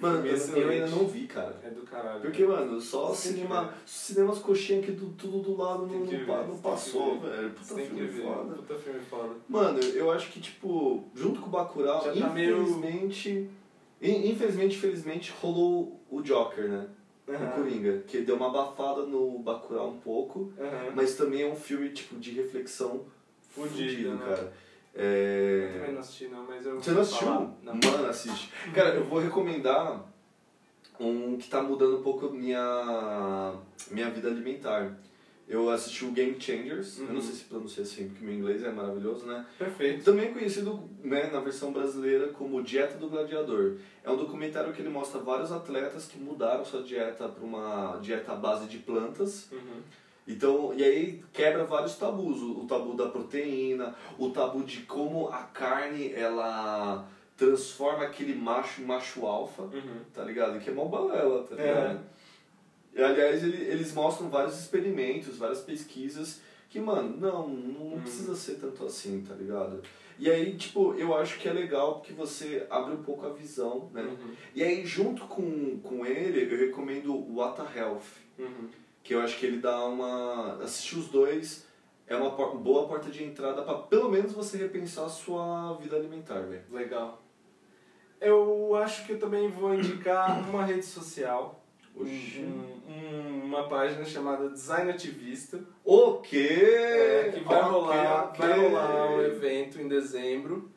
Mano, 0.00 0.26
eu, 0.26 0.36
eu 0.36 0.68
ainda 0.70 0.86
não 0.88 1.06
vi, 1.06 1.26
cara. 1.26 1.56
É 1.62 1.70
do 1.70 1.82
caralho. 1.82 2.20
Porque, 2.20 2.44
mano, 2.44 2.80
só 2.80 3.06
tem 3.08 3.14
cinema, 3.16 3.74
cinemas 3.84 4.38
coxinha 4.38 4.80
aqui 4.80 4.92
do, 4.92 5.08
tudo 5.10 5.38
do 5.40 5.56
lado 5.56 5.86
não, 5.86 6.04
ver, 6.04 6.26
não 6.26 6.58
passou, 6.58 7.20
velho. 7.20 7.50
Puta 7.50 7.74
tem 7.74 7.86
filme 7.86 8.08
foda. 8.08 8.54
Puta 8.54 8.74
filme 8.78 9.00
foda. 9.00 9.30
Mano, 9.48 9.78
eu 9.80 10.10
acho 10.10 10.30
que, 10.32 10.40
tipo, 10.40 11.04
junto 11.14 11.40
com 11.40 11.48
o 11.48 11.50
Bacurau, 11.50 12.02
Já 12.04 12.26
tá 12.28 12.32
meio- 12.32 12.62
infelizmente... 12.62 13.48
in- 14.00 14.30
Infelizmente, 14.30 14.76
infelizmente, 14.76 15.32
rolou 15.40 16.00
o 16.10 16.22
Joker, 16.22 16.68
né? 16.68 16.86
O 17.26 17.32
Aham. 17.32 17.50
Coringa. 17.52 17.98
Que 18.06 18.20
deu 18.20 18.36
uma 18.36 18.48
abafada 18.48 19.02
no 19.06 19.38
Bacurau 19.38 19.90
um 19.90 19.98
pouco. 19.98 20.52
Aham. 20.58 20.92
Mas 20.94 21.14
também 21.14 21.42
é 21.42 21.46
um 21.46 21.56
filme, 21.56 21.90
tipo, 21.90 22.16
de 22.16 22.30
reflexão 22.32 23.02
Fudido, 23.50 23.76
fudido, 23.78 24.14
né? 24.14 24.24
cara. 24.26 24.52
Eu 24.94 25.02
É... 25.04 25.70
também 25.78 25.92
não 25.92 26.00
assisti 26.00 26.28
não, 26.28 26.44
mas 26.46 26.64
eu 26.64 26.76
Você 26.80 26.90
não 26.92 27.00
assistiu? 27.00 27.26
falar. 27.26 27.52
Não. 27.62 27.74
Mano, 27.74 28.06
assiste. 28.08 28.50
Cara, 28.74 28.90
eu 28.94 29.04
vou 29.04 29.18
recomendar 29.18 30.04
um 31.00 31.36
que 31.36 31.48
tá 31.48 31.60
mudando 31.62 31.98
um 31.98 32.02
pouco 32.02 32.30
minha, 32.30 33.54
minha 33.90 34.10
vida 34.10 34.28
alimentar. 34.28 34.96
Eu 35.46 35.68
assisti 35.68 36.06
o 36.06 36.10
Game 36.10 36.40
Changers, 36.40 36.98
eu 37.00 37.06
não 37.06 37.16
Uhum. 37.16 37.20
sei 37.20 37.34
se 37.34 37.44
pronuncia 37.44 37.82
assim, 37.82 38.08
porque 38.08 38.24
meu 38.24 38.32
inglês 38.34 38.62
é 38.62 38.70
maravilhoso, 38.72 39.26
né? 39.26 39.44
Perfeito. 39.58 40.02
Também 40.02 40.32
conhecido 40.32 40.88
né, 41.02 41.28
na 41.30 41.40
versão 41.40 41.70
brasileira 41.70 42.28
como 42.28 42.62
Dieta 42.62 42.96
do 42.96 43.10
Gladiador. 43.10 43.76
É 44.02 44.10
um 44.10 44.16
documentário 44.16 44.72
que 44.72 44.80
ele 44.80 44.88
mostra 44.88 45.20
vários 45.20 45.52
atletas 45.52 46.06
que 46.06 46.18
mudaram 46.18 46.64
sua 46.64 46.82
dieta 46.82 47.28
para 47.28 47.44
uma 47.44 47.98
dieta 48.00 48.32
à 48.32 48.36
base 48.36 48.66
de 48.66 48.78
plantas. 48.78 49.48
Uhum. 49.52 49.82
Então, 50.26 50.72
e 50.74 50.82
aí 50.82 51.24
quebra 51.32 51.64
vários 51.64 51.96
tabus, 51.96 52.40
o, 52.40 52.64
tabu 52.66 52.94
da 52.94 53.08
proteína, 53.08 53.94
o 54.18 54.30
tabu 54.30 54.62
de 54.64 54.80
como 54.82 55.28
a 55.28 55.42
carne 55.42 56.12
ela 56.12 57.06
transforma 57.36 58.04
aquele 58.04 58.34
macho 58.34 58.80
em 58.80 58.84
macho 58.86 59.26
alfa, 59.26 59.62
Uhum. 59.64 60.00
tá 60.14 60.22
ligado? 60.24 60.58
Que 60.60 60.70
é 60.70 60.72
mó 60.72 60.86
balela, 60.86 61.42
tá 61.44 61.54
É. 61.56 61.66
ligado? 61.66 62.00
E 62.94 63.02
aliás, 63.02 63.42
ele- 63.42 63.64
eles 63.64 63.92
mostram 63.92 64.30
vários 64.30 64.58
experimentos, 64.58 65.36
várias 65.36 65.60
pesquisas 65.60 66.40
que, 66.70 66.80
mano, 66.80 67.16
não, 67.18 67.48
não 67.48 67.94
Hum. 67.96 68.00
precisa 68.00 68.34
ser 68.34 68.54
tanto 68.54 68.86
assim, 68.86 69.20
tá 69.28 69.34
ligado? 69.34 69.82
E 70.18 70.30
aí, 70.30 70.56
tipo, 70.56 70.94
eu 70.94 71.14
acho 71.16 71.38
que 71.40 71.48
é 71.48 71.52
legal 71.52 71.96
porque 71.96 72.12
você 72.12 72.66
abre 72.70 72.94
um 72.94 73.02
pouco 73.02 73.26
a 73.26 73.30
visão, 73.30 73.90
né? 73.92 74.02
Uhum. 74.02 74.32
E 74.54 74.62
aí, 74.62 74.86
junto 74.86 75.26
com, 75.26 75.78
com 75.80 76.06
ele, 76.06 76.54
eu 76.54 76.58
recomendo 76.58 77.12
o 77.14 77.36
What 77.36 77.60
the 77.60 77.78
Health, 77.78 78.22
Uhum. 78.38 78.68
Que 79.04 79.14
eu 79.14 79.20
acho 79.20 79.38
que 79.38 79.46
ele 79.46 79.58
dá 79.58 79.84
uma. 79.84 80.54
Assistir 80.62 80.98
os 80.98 81.06
dois 81.08 81.64
é 82.06 82.16
uma 82.16 82.32
por- 82.32 82.56
boa 82.58 82.88
porta 82.88 83.08
de 83.10 83.22
entrada 83.22 83.62
pra 83.62 83.74
pelo 83.74 84.10
menos 84.10 84.32
você 84.32 84.56
repensar 84.56 85.04
a 85.04 85.08
sua 85.08 85.74
vida 85.74 85.94
alimentar, 85.94 86.40
velho. 86.40 86.64
Legal. 86.72 87.22
Eu 88.20 88.74
acho 88.76 89.04
que 89.06 89.12
eu 89.12 89.18
também 89.20 89.48
vou 89.50 89.74
indicar 89.74 90.40
uma 90.48 90.64
rede 90.64 90.84
social. 90.86 91.60
Oxi. 91.94 92.40
Um- 92.40 92.90
um- 92.90 93.44
uma 93.44 93.68
página 93.68 94.04
chamada 94.04 94.48
Design 94.50 94.90
Ativista. 94.90 95.60
O 95.84 96.14
quê? 96.18 96.48
É, 96.60 97.30
que 97.32 97.40
vai 97.44 97.60
Ok, 97.60 97.70
rolar, 97.70 98.24
ok. 98.30 98.46
vai 98.48 98.58
rolar 98.68 99.10
um 99.12 99.20
evento 99.20 99.80
em 99.80 99.86
dezembro. 99.86 100.70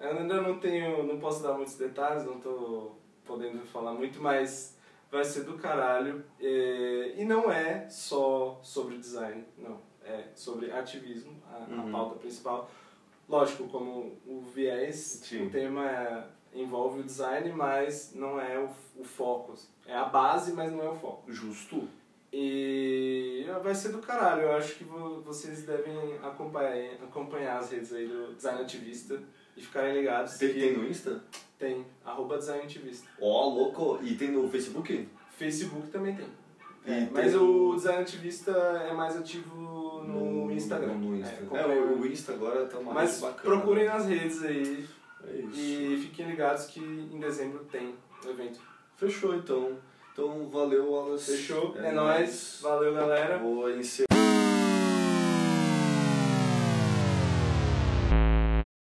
Eu 0.00 0.16
ainda 0.18 0.40
não 0.40 0.58
tenho, 0.58 1.02
não 1.04 1.18
posso 1.18 1.42
dar 1.42 1.52
muitos 1.54 1.76
detalhes, 1.76 2.24
não 2.24 2.40
tô 2.40 2.92
podendo 3.24 3.60
falar 3.66 3.92
muito, 3.92 4.20
mas 4.22 4.76
vai 5.10 5.24
ser 5.24 5.44
do 5.44 5.54
caralho. 5.58 6.24
É, 6.40 7.14
e 7.16 7.24
não 7.24 7.50
é 7.50 7.88
só 7.88 8.58
sobre 8.62 8.98
design, 8.98 9.44
não. 9.56 9.80
É 10.04 10.24
sobre 10.34 10.70
ativismo, 10.72 11.36
a, 11.50 11.56
a 11.56 11.82
Uhum. 11.84 11.92
pauta 11.92 12.14
principal. 12.18 12.70
Lógico, 13.28 13.68
como 13.68 14.16
o 14.26 14.40
viés, 14.54 14.96
Sim. 15.22 15.46
o 15.46 15.50
tema 15.50 15.84
é- 15.90 16.24
envolve 16.54 17.00
o 17.00 17.02
design, 17.02 17.52
mas 17.52 18.14
não 18.14 18.40
é 18.40 18.58
o, 18.58 18.70
o 18.96 19.04
foco. 19.04 19.54
É 19.86 19.94
a 19.94 20.06
base, 20.06 20.52
mas 20.54 20.72
não 20.72 20.82
é 20.82 20.88
o 20.88 20.94
foco. 20.94 21.30
Justo. 21.30 21.86
E 22.32 23.44
vai 23.62 23.74
ser 23.74 23.90
do 23.90 23.98
caralho, 23.98 24.42
eu 24.42 24.52
acho 24.52 24.76
que 24.76 24.84
vo- 24.84 25.20
vocês 25.22 25.62
devem 25.64 26.16
acompanhar, 26.22 26.94
acompanhar 27.02 27.58
as 27.58 27.70
redes 27.70 27.92
aí 27.92 28.06
do 28.06 28.34
Design 28.34 28.62
Ativista 28.62 29.20
e 29.56 29.60
ficarem 29.60 29.94
ligados. 29.94 30.36
Que 30.36 30.48
tem 30.54 30.76
no 30.76 30.86
Insta? 30.86 31.22
Tem, 31.58 31.84
arroba 32.04 32.38
Design 32.38 32.62
Ativista. 32.64 33.08
Ó, 33.20 33.48
louco. 33.48 33.98
E 34.02 34.14
tem 34.14 34.30
no 34.30 34.48
Facebook? 34.48 35.08
Facebook 35.36 35.88
também 35.88 36.14
tem. 36.14 36.26
É, 36.86 37.00
tem 37.04 37.08
mas 37.12 37.34
o- 37.34 37.70
o 37.70 37.74
Design 37.74 38.02
Ativista 38.02 38.52
é 38.52 38.92
mais 38.94 39.16
ativo 39.16 39.56
no, 40.02 40.50
Instagram. 40.52 40.94
No 40.94 41.14
É, 41.14 41.18
Insta. 41.18 41.34
É, 41.34 41.38
acompanha- 41.42 41.82
o, 41.82 42.06
Insta 42.06 42.32
agora 42.32 42.64
tá 42.66 42.78
uma 42.78 42.92
Mas 42.94 43.20
bacana. 43.20 43.42
procurem 43.56 43.86
nas 43.86 44.06
redes 44.06 44.42
aí 44.44 44.86
É 45.26 45.36
isso. 45.36 45.58
e 45.60 45.98
fiquem 46.02 46.26
ligados 46.28 46.66
que 46.66 46.80
em 46.80 47.18
dezembro 47.18 47.64
tem 47.70 47.94
o 48.24 48.28
evento. 48.30 48.60
Fechou 48.96 49.34
então. 49.34 49.76
Então 50.12 50.48
valeu, 50.48 50.90
Wallace. 50.90 51.36
Fechou? 51.36 51.76
É, 51.76 51.92
nóis. 51.92 52.58
Valeu, 52.62 52.92
galera. 52.94 53.38
Vou 53.38 53.70
encerrar. 53.70 54.07